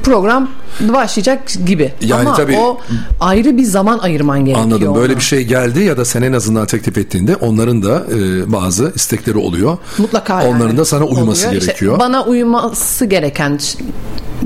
[0.03, 1.93] program başlayacak gibi.
[2.01, 2.81] Yani Ama tabii- o
[3.21, 4.65] ayrı bir zaman ayırman gerekiyor.
[4.65, 4.95] Anladım.
[4.95, 5.19] Böyle ona.
[5.19, 9.39] bir şey geldi ya da sen en azından teklif ettiğinde onların da e, bazı istekleri
[9.39, 9.79] oluyor.
[9.99, 10.57] Mutlaka yani.
[10.57, 11.61] Onların da sana uyması Oluyor.
[11.61, 11.99] İşte gerekiyor.
[11.99, 13.59] bana uyması gereken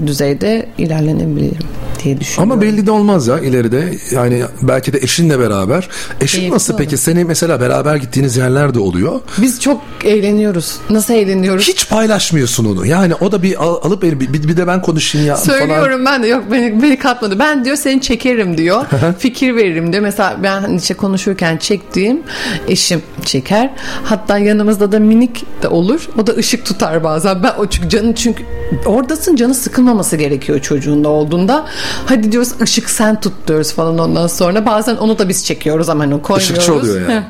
[0.07, 1.67] düzeyde ilerlenebilirim
[2.09, 2.53] diye düşünüyorum.
[2.53, 5.89] Ama belli de olmaz ya ileride yani belki de eşinle beraber.
[6.21, 6.97] Eşin Keyifli nasıl peki?
[6.97, 9.21] Seni mesela beraber gittiğiniz yerler de oluyor.
[9.39, 10.77] Biz çok eğleniyoruz.
[10.91, 11.69] Nasıl eğleniyoruz?
[11.69, 12.87] Hiç paylaşmıyorsun onu.
[12.87, 15.59] Yani o da bir al- alıp bir, bir, de ben konuşayım ya falan.
[15.59, 17.39] Söylüyorum ben de yok beni, beni katmadı.
[17.39, 18.85] Ben diyor seni çekerim diyor.
[19.19, 20.03] fikir veririm diyor.
[20.03, 22.23] Mesela ben hani işte konuşurken çektiğim
[22.69, 23.71] eşim çeker.
[24.05, 26.09] Hatta yanımızda da minik de olur.
[26.19, 27.43] O da ışık tutar bazen.
[27.43, 28.45] Ben o çünkü canı çünkü
[28.87, 31.67] oradasın canı sıkılmaması gerekiyor çocuğunda olduğunda.
[32.07, 34.67] Hadi diyoruz ışık sen tut diyoruz falan ondan sonra.
[34.67, 36.51] Bazen onu da biz çekiyoruz ama hani koymuyoruz.
[36.51, 37.15] Işıkçı oluyor yani.
[37.15, 37.23] Heh.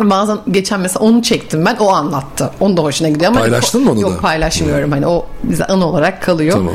[0.00, 2.50] Bazen geçen mesela onu çektim ben o anlattı.
[2.60, 4.20] Onu da hoşuna gidiyor ama Paylaştın mı onu Yok da?
[4.20, 4.90] paylaşmıyorum.
[4.90, 6.52] Hani o bize anı olarak kalıyor.
[6.56, 6.74] Tamam.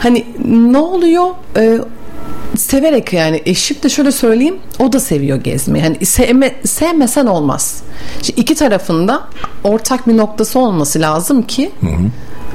[0.00, 1.26] Hani ne oluyor?
[1.56, 1.78] Ee,
[2.56, 5.84] severek yani eşim de şöyle söyleyeyim o da seviyor gezmeyi.
[5.84, 7.82] Hani sevme, sevmesen olmaz.
[8.22, 9.22] Şimdi iki tarafında
[9.64, 11.72] ortak bir noktası olması lazım ki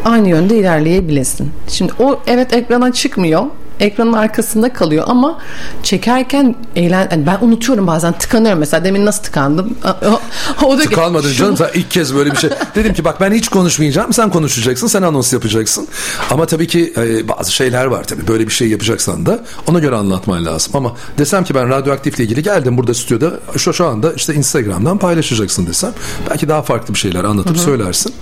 [0.05, 1.51] aynı yönde ilerleyebilesin.
[1.67, 3.43] Şimdi o evet ekrana çıkmıyor.
[3.79, 5.39] Ekranın arkasında kalıyor ama
[5.83, 10.19] çekerken eğlen yani ben unutuyorum bazen tıkanıyorum mesela demin nasıl tıkandım o,
[10.65, 12.49] o da Tıkanmadın Şunu- canım sen ilk kez böyle bir şey.
[12.75, 15.87] Dedim ki bak ben hiç konuşmayacağım sen konuşacaksın sen anons yapacaksın.
[16.31, 19.95] Ama tabii ki e, bazı şeyler var tabii böyle bir şey yapacaksan da ona göre
[19.95, 20.71] anlatman lazım.
[20.75, 25.67] Ama desem ki ben radyoaktifle ilgili geldim burada stüdyoda şu, şu anda işte Instagram'dan paylaşacaksın
[25.67, 25.91] desem
[26.29, 28.13] belki daha farklı bir şeyler anlatıp söylersin.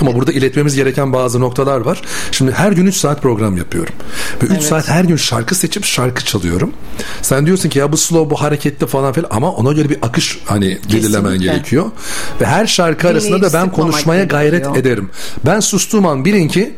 [0.00, 2.02] Ama burada iletmemiz gereken bazı noktalar var.
[2.32, 3.94] Şimdi her gün 3 saat program yapıyorum.
[4.42, 4.62] Ve 3 Evet.
[4.64, 6.72] saat her gün şarkı seçip şarkı çalıyorum.
[7.22, 10.38] Sen diyorsun ki ya bu slow bu hareketli falan filan ama ona göre bir akış
[10.44, 11.90] hani belirlemen gerekiyor.
[12.40, 14.76] Ve her şarkı arasında da ben konuşmaya gayret gerekiyor.
[14.76, 15.10] ederim.
[15.46, 16.74] Ben sustuğum an bilin ki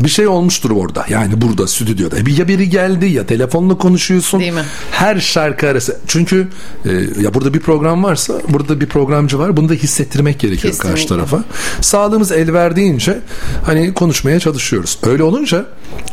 [0.00, 1.06] bir şey olmuştur orada.
[1.08, 2.16] Yani burada stüdyoda.
[2.16, 4.40] Ya biri geldi ya telefonla konuşuyorsun.
[4.40, 4.64] Değil mi?
[4.90, 5.96] Her şarkı arası.
[6.06, 6.48] Çünkü
[6.84, 6.90] e,
[7.22, 9.56] ya burada bir program varsa burada bir programcı var.
[9.56, 11.16] Bunu da hissettirmek gerekiyor karşı Kesinlikle.
[11.16, 11.44] tarafa.
[11.80, 13.20] Sağlığımız el verdiğince
[13.66, 14.98] hani konuşmaya çalışıyoruz.
[15.02, 15.66] Öyle olunca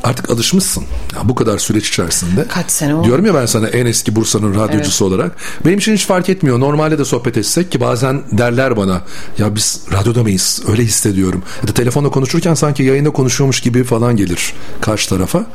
[0.03, 0.83] artık alışmışsın.
[1.15, 2.45] Ya bu kadar süreç içerisinde.
[2.47, 3.05] Kaç sene oldu?
[3.05, 5.35] Diyorum ya ben sana en eski Bursa'nın radyocusu olarak.
[5.65, 6.59] Benim için hiç fark etmiyor.
[6.59, 9.01] Normalde de sohbet etsek ki bazen derler bana
[9.37, 10.63] ya biz radyoda mıyız?
[10.67, 11.43] Öyle hissediyorum.
[11.61, 15.45] Ya da telefonla konuşurken sanki yayında konuşuyormuş gibi falan gelir karşı tarafa.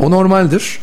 [0.00, 0.78] O normaldir.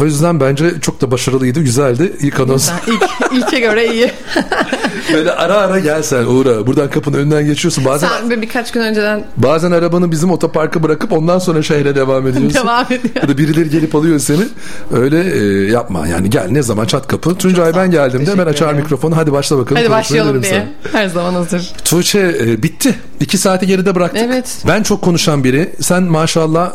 [0.00, 2.12] O yüzden bence çok da başarılıydı, güzeldi.
[2.20, 2.70] İlk anons.
[2.86, 3.02] İlk,
[3.32, 4.10] ilke göre iyi.
[5.12, 6.66] Böyle ara ara gel sen uğra.
[6.66, 7.84] Buradan kapının önünden geçiyorsun.
[7.84, 12.26] Bazen Sen bir birkaç gün önceden bazen arabanı bizim otoparka bırakıp ondan sonra şehre devam
[12.26, 12.54] ediyorsun.
[12.64, 13.14] devam ediyor.
[13.22, 14.42] Ya da birileri gelip alıyor seni.
[14.92, 17.34] Öyle e, yapma yani gel ne zaman çat kapı.
[17.34, 19.82] Tuncay ben geldiğimde hemen açar mikrofonu hadi başla bakalım.
[19.82, 20.52] Hadi başlayalım diye.
[20.82, 21.02] sana.
[21.02, 21.72] Her zaman hazır.
[21.84, 22.94] Tuğçe e, bitti.
[23.20, 24.22] İki saati geride bıraktık.
[24.22, 24.58] Evet.
[24.68, 25.72] Ben çok konuşan biri.
[25.80, 26.72] Sen maşallah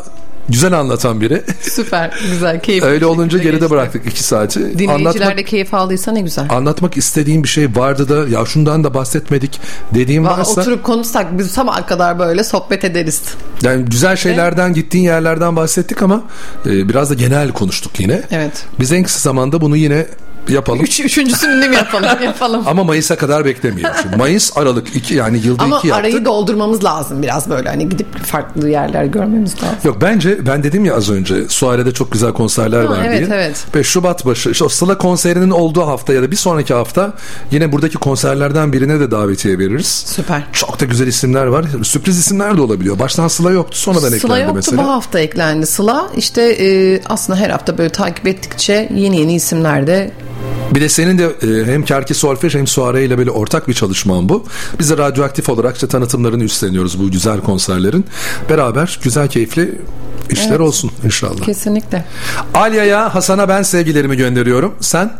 [0.48, 1.42] güzel anlatan biri.
[1.60, 2.86] Süper, güzel, keyifli.
[2.86, 3.70] Öyle olunca geride geçti.
[3.70, 4.60] bıraktık iki saati.
[4.60, 6.46] Dinleyiciler Anlatmak, de keyif aldıysa ne güzel.
[6.50, 9.60] anlatmak istediğim bir şey vardı da ya şundan da bahsetmedik
[9.94, 13.22] dediğim Valla varsa Oturup konuşsak biz sabaha kadar böyle sohbet ederiz.
[13.62, 16.22] yani güzel şeylerden gittiğin yerlerden bahsettik ama
[16.66, 18.22] e, biraz da genel konuştuk yine.
[18.30, 18.64] Evet.
[18.80, 20.06] Biz en kısa zamanda bunu yine
[20.54, 20.80] yapalım.
[20.84, 22.08] Üç, üçüncüsünü de mi yapalım?
[22.24, 22.62] yapalım.
[22.66, 23.90] Ama Mayıs'a kadar beklemeyelim.
[24.02, 26.04] Şimdi Mayıs, Aralık iki yani yılda Ama iki yaptık.
[26.06, 29.76] arayı doldurmamız lazım biraz böyle hani gidip farklı yerler görmemiz lazım.
[29.84, 33.38] Yok bence ben dedim ya az önce Suare'de çok güzel konserler Ha, var evet, diye.
[33.38, 33.64] evet.
[33.74, 37.12] Ve Şubat başı işte o Sıla konserinin olduğu hafta ya da bir sonraki hafta
[37.50, 39.86] yine buradaki konserlerden birine de davetiye veririz.
[40.06, 40.42] Süper.
[40.52, 41.64] Çok da güzel isimler var.
[41.82, 42.98] Sürpriz isimler de olabiliyor.
[42.98, 44.82] Baştan Sıla yoktu sonradan Sıla eklendi yoktu mesela.
[44.84, 45.66] bu hafta eklendi.
[45.66, 50.10] Sıla işte e, aslında her hafta böyle takip ettikçe yeni yeni isimler de
[50.74, 54.28] Bir de senin de e, hem Kerki Solfej hem Suare ile böyle ortak bir çalışman
[54.28, 54.44] bu.
[54.78, 58.04] Biz de radyoaktif olarak işte tanıtımlarını üstleniyoruz bu güzel konserlerin.
[58.50, 59.78] Beraber güzel keyifli
[60.30, 60.60] işler Evet.
[60.60, 61.40] olsun inşallah.
[61.44, 62.04] kesinlikle.
[62.54, 64.74] Alya'ya, Hasan'a ben sevgilerimi gönderiyorum.
[64.80, 65.10] Sen?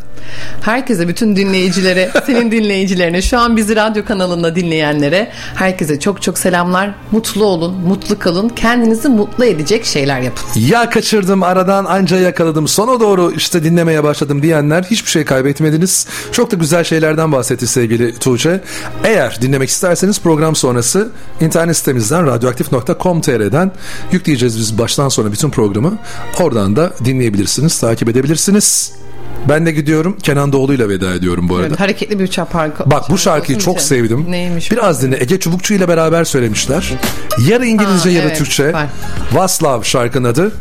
[0.61, 6.95] Herkese, bütün dinleyicilere, senin dinleyicilerine, şu an bizi radyo kanalında dinleyenlere herkese çok çok selamlar.
[7.11, 8.49] Mutlu olun, mutlu kalın.
[8.49, 10.43] Kendinizi mutlu edecek şeyler yapın.
[10.55, 16.07] Ya kaçırdım aradan anca yakaladım sona doğru işte dinlemeye başladım diyenler hiçbir şey kaybetmediniz.
[16.31, 18.61] Çok da güzel şeylerden bahsetti sevgili Tuğçe.
[19.03, 21.09] Eğer dinlemek isterseniz program sonrası
[21.41, 23.71] internet sitemizden radyoaktif.com.tr'den
[24.11, 25.97] yükleyeceğiz biz baştan sona bütün programı.
[26.39, 28.93] Oradan da dinleyebilirsiniz, takip edebilirsiniz.
[29.49, 30.17] Ben de gidiyorum.
[30.23, 31.67] Kenan Doğulu'yla veda ediyorum bu arada.
[31.67, 32.91] Evet, hareketli bir uçak parkı.
[32.91, 34.25] Bak bu şarkıyı çok sevdim.
[34.31, 34.71] Neymiş?
[34.71, 35.21] Biraz dinle.
[35.21, 36.93] Ege Çubukçu ile beraber söylemişler.
[37.47, 38.65] Yarı İngilizce Ha, yarı evet, Türkçe.
[38.65, 38.85] süper.
[39.33, 40.51] Vaslav şarkının adı.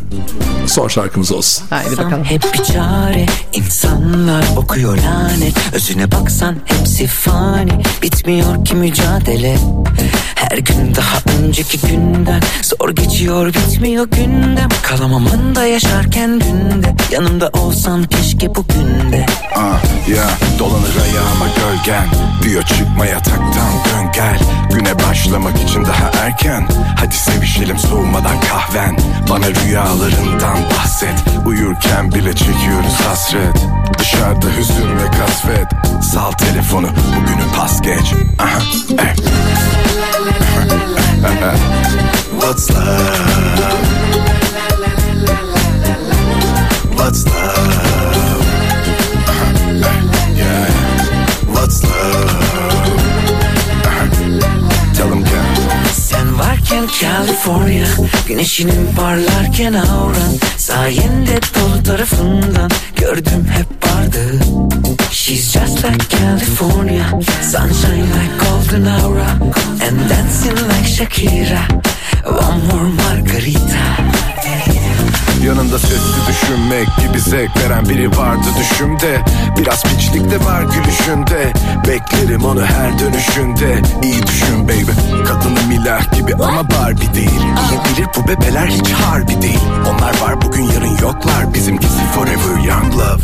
[0.66, 1.65] Son şarkımız olsun.
[1.70, 2.24] Haydi bakalım.
[2.24, 9.57] Hep bir çare insanlar okuyor lanet Özüne baksan hepsi fani Bitmiyor ki mücadele
[10.35, 18.05] Her gün daha önceki günden Zor geçiyor bitmiyor gündem Kalamamın da yaşarken günde Yanımda olsan
[18.05, 18.66] keşke bugün
[19.13, 19.27] de
[19.57, 20.25] Ah ya
[20.59, 22.09] dolanır ayağıma gölgen.
[22.43, 24.39] Diyor çıkma yataktan dön gel.
[24.71, 26.69] Güne başlamak için daha erken.
[26.97, 28.97] Hadi sevişelim soğumadan kahven.
[29.31, 31.25] Bana rüyalarından bahset.
[31.47, 33.67] Uyurken bile çekiyoruz hasret.
[33.99, 35.67] Dışarıda hüzün ve kasvet.
[36.05, 38.15] Sal telefonu bugünü pas geç.
[38.39, 38.59] Aha,
[38.99, 39.17] eh.
[42.41, 42.87] What's love?
[46.97, 47.86] What's love?
[51.67, 51.83] What's.
[55.93, 57.87] Sen varken California
[58.29, 64.21] Güneşinin parlarken avran Sayende dolu tarafından Gördüm hep vardı.
[65.11, 69.31] She's just like California Sunshine like golden aura.
[69.89, 71.69] And dancing like Shakira
[72.25, 73.97] One more margarita
[75.47, 79.20] Yanında sesli düşünmek gibi zevk veren biri vardı düşümde.
[79.59, 81.52] Biraz piçlik de var gülüşünde
[81.89, 83.82] Beklerim onu her dönüşünde.
[84.02, 87.40] İyi düşün baby Kadını milah gibi ama Barbie değil.
[87.40, 89.60] İyi bilir bu bebeler hiç harbi değil.
[89.86, 91.55] Onlar var bugün yarın yoklar.
[91.55, 93.23] Bizimkisi forever young love.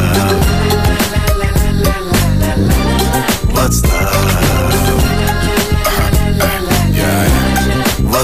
[3.54, 4.47] What's love?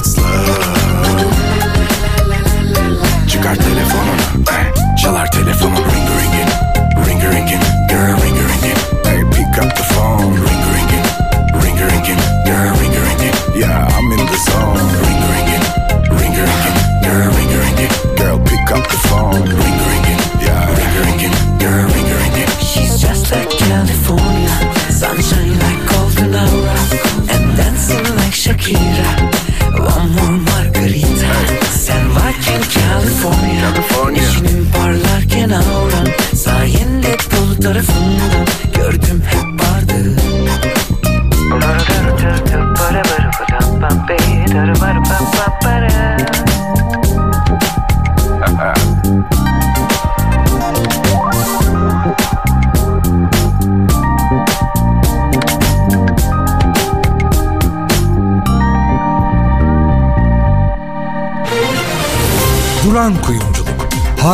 [0.05, 0.35] What's love?
[3.29, 4.21] Çıkar telefonunu,
[4.51, 6.51] eh, çalar telefonun ring ringing,
[7.07, 8.79] ring ringing, girl ring ringing.
[9.05, 11.07] Hey, pick up the phone, ring ringing,
[11.63, 13.37] ring ringing, girl ring ringing.
[13.57, 15.65] Yeah, I'm in the zone, ring ringing,
[16.19, 17.93] ring ringing, girl ring ringing.
[18.17, 19.74] Girl, pick up the phone, ring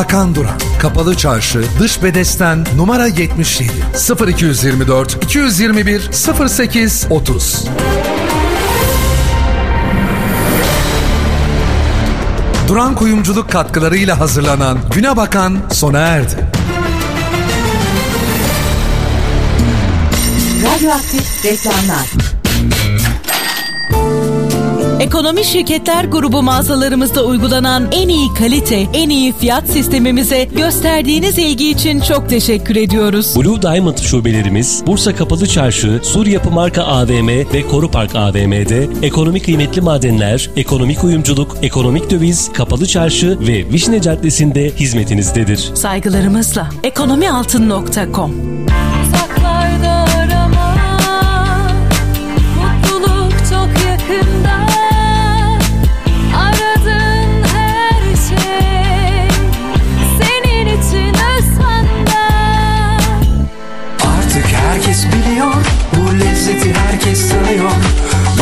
[0.00, 0.58] Hakan Duran.
[0.78, 3.72] Kapalı Çarşı, Dış Bedesten, numara 77.
[4.28, 6.10] 0224 221
[6.48, 7.64] 08 30.
[12.68, 16.46] Duran Kuyumculuk katkılarıyla hazırlanan Güne Bakan sona erdi.
[20.62, 22.19] Radyoaktif reklamlar.
[25.00, 32.00] Ekonomi Şirketler Grubu mağazalarımızda uygulanan en iyi kalite, en iyi fiyat sistemimize gösterdiğiniz ilgi için
[32.00, 33.36] çok teşekkür ediyoruz.
[33.36, 39.44] Blue Diamond şubelerimiz Bursa Kapalı Çarşı, Sur Yapı Marka AVM ve Koru Park AVM'de ekonomik
[39.44, 45.70] kıymetli madenler, ekonomik uyumculuk, ekonomik döviz, Kapalı Çarşı ve Vişne Caddesi'nde hizmetinizdedir.
[45.74, 48.49] Saygılarımızla ekonomialtın.com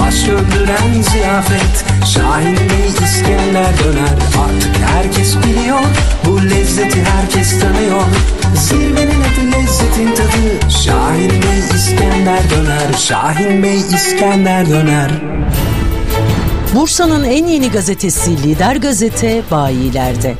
[0.09, 4.11] Baş döndüren ziyafet Şahin Bey İskender döner
[4.45, 5.81] Artık herkes biliyor
[6.27, 8.03] Bu lezzeti herkes tanıyor
[8.57, 15.11] Zirvenin adı lezzetin tadı Şahin Bey İskender döner Şahin Bey İskender döner
[16.75, 20.35] Bursa'nın en yeni gazetesi Lider Gazete bayilerde.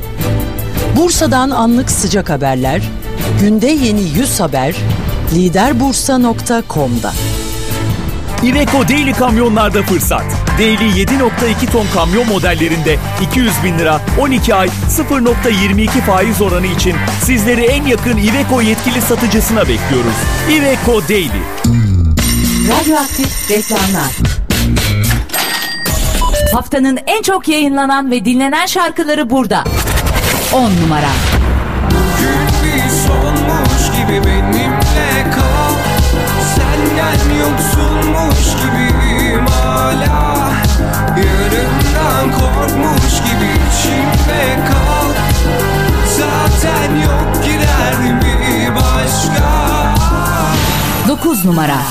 [0.97, 2.81] Bursa'dan anlık sıcak haberler,
[3.41, 4.75] günde yeni 100 haber,
[5.33, 7.13] liderbursa.com'da.
[8.43, 10.23] Iveco Daily kamyonlarda fırsat.
[10.59, 12.97] Daily 7.2 ton kamyon modellerinde
[13.31, 19.61] 200 bin lira 12 ay 0.22 faiz oranı için sizleri en yakın Iveco yetkili satıcısına
[19.61, 20.15] bekliyoruz.
[20.49, 21.41] Iveco Daily.
[22.69, 24.11] Radyoaktif reklamlar.
[26.53, 29.63] Haftanın en çok yayınlanan ve dinlenen şarkıları burada.
[30.53, 31.09] 10 numara.
[32.63, 34.68] Bir sonmuş gibi benimle
[51.39, 51.85] 9 numara.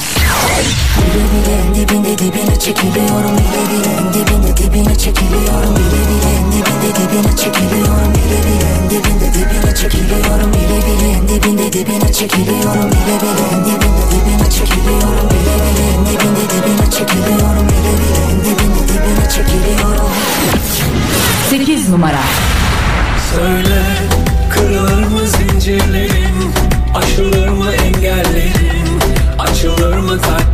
[21.50, 22.57] Bile 8 numara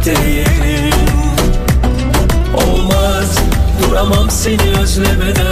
[0.05, 0.95] takdirin
[2.55, 3.39] Olmaz.
[3.83, 5.44] Duramam seni özlemeden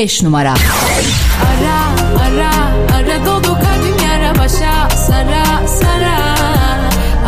[0.00, 0.54] 5 numara.
[1.50, 1.78] Ara
[2.24, 2.52] ara
[2.96, 4.88] ara dolu kalbim yara başa.
[4.96, 6.18] Sara sara.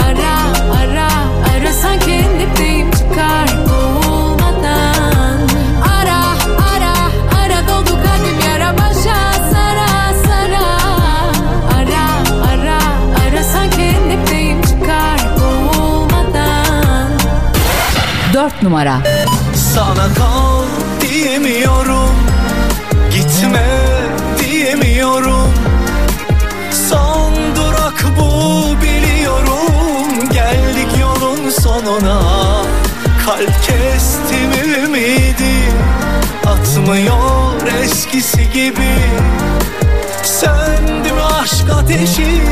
[0.06, 0.34] Ara
[0.80, 1.08] ara
[1.54, 5.38] ara sanki dipteyim çıkar boğulmadan
[5.98, 6.20] Ara
[6.72, 6.94] ara
[7.42, 9.18] ara dolu kalbim yara başa.
[9.52, 9.90] Sara
[10.26, 10.66] sara.
[11.76, 12.06] Ara
[12.52, 12.78] ara
[13.26, 17.10] ara sanki dipteyim çıkar boğulmadan
[18.34, 19.00] 4 numara.
[19.74, 20.62] Sana kal
[21.00, 22.31] diyemiyorum
[23.32, 23.66] Gitme
[24.38, 25.52] diyemiyorum.
[26.88, 30.28] Son durak bu biliyorum.
[30.32, 32.22] Geldik yolun sonuna.
[33.26, 35.72] Kalp kestim ümidi?
[36.46, 38.94] Atmıyor eskisi gibi.
[40.22, 42.42] Söndü mü aşk ateşi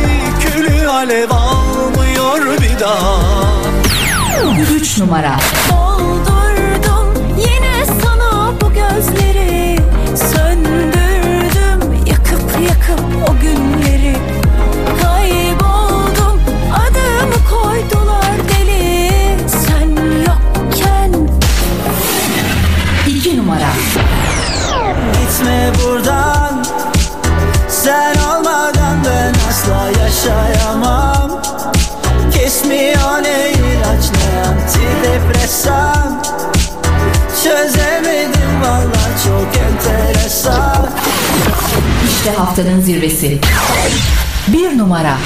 [0.40, 3.20] Külü alev almıyor bir daha.
[4.77, 5.36] 3 numara.
[5.70, 9.49] Doldurdum yine sana bu gözleri
[10.20, 14.16] Söndürdüm yakıp yakıp o günleri.
[15.02, 16.40] Kayboldum
[16.72, 19.38] adımı koydular deli.
[19.48, 19.88] Sen
[20.20, 21.28] yokken.
[23.06, 23.70] 2 numara.
[25.12, 26.64] Gitme buradan.
[27.68, 31.42] Sen olmadan ben asla yaşayamam.
[32.32, 36.22] Kesmiyor ne ilaç ne antidepresan.
[37.44, 37.90] Çok
[40.41, 40.87] enteresan
[42.09, 43.39] İşte haftanın zirvesi.
[44.49, 45.19] 1 numara.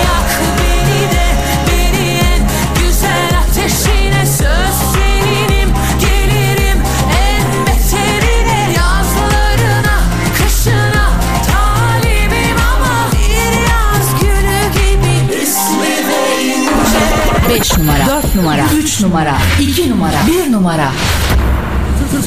[0.00, 1.26] Yak beni de
[1.66, 2.48] beni en
[2.82, 5.68] güzel ateşine söz seninim
[6.00, 6.78] Gelirim
[7.10, 10.00] en beterine yazlarına
[10.36, 11.10] kışına
[11.46, 15.86] Talibim ama bir yaz gülü gibi ismi
[16.44, 18.06] ince 5 numara.
[18.06, 18.62] 4 numara.
[18.78, 19.34] 3 numara.
[19.60, 20.16] 2 numara.
[20.46, 20.92] 1 numara.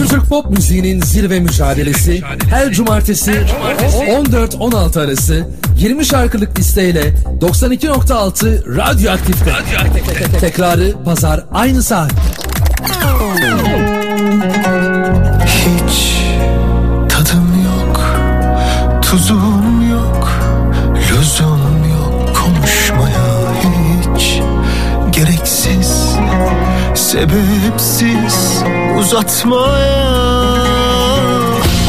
[0.09, 5.47] Türk pop müziğinin zirve mücadelesi her cumartesi 14-16 arası
[5.77, 9.51] 20 şarkılık listeyle 92.6 Radyo Aktif'te.
[10.39, 12.11] Tekrarı pazar aynı saat.
[15.45, 16.17] Hiç
[17.09, 17.99] tadım yok,
[19.01, 20.29] tuzum yok,
[20.95, 23.53] lüzum yok konuşmaya
[24.15, 24.41] hiç
[25.11, 26.15] gereksiz,
[26.95, 28.42] sebepsiz
[28.99, 30.13] uzatmaya.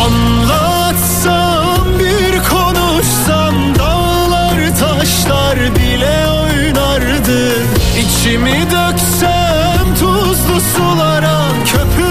[0.07, 7.53] Anlatsam bir konuşsam dağlar taşlar bile oynardı.
[7.99, 12.04] İçimi döksem tuzlu sulara köpür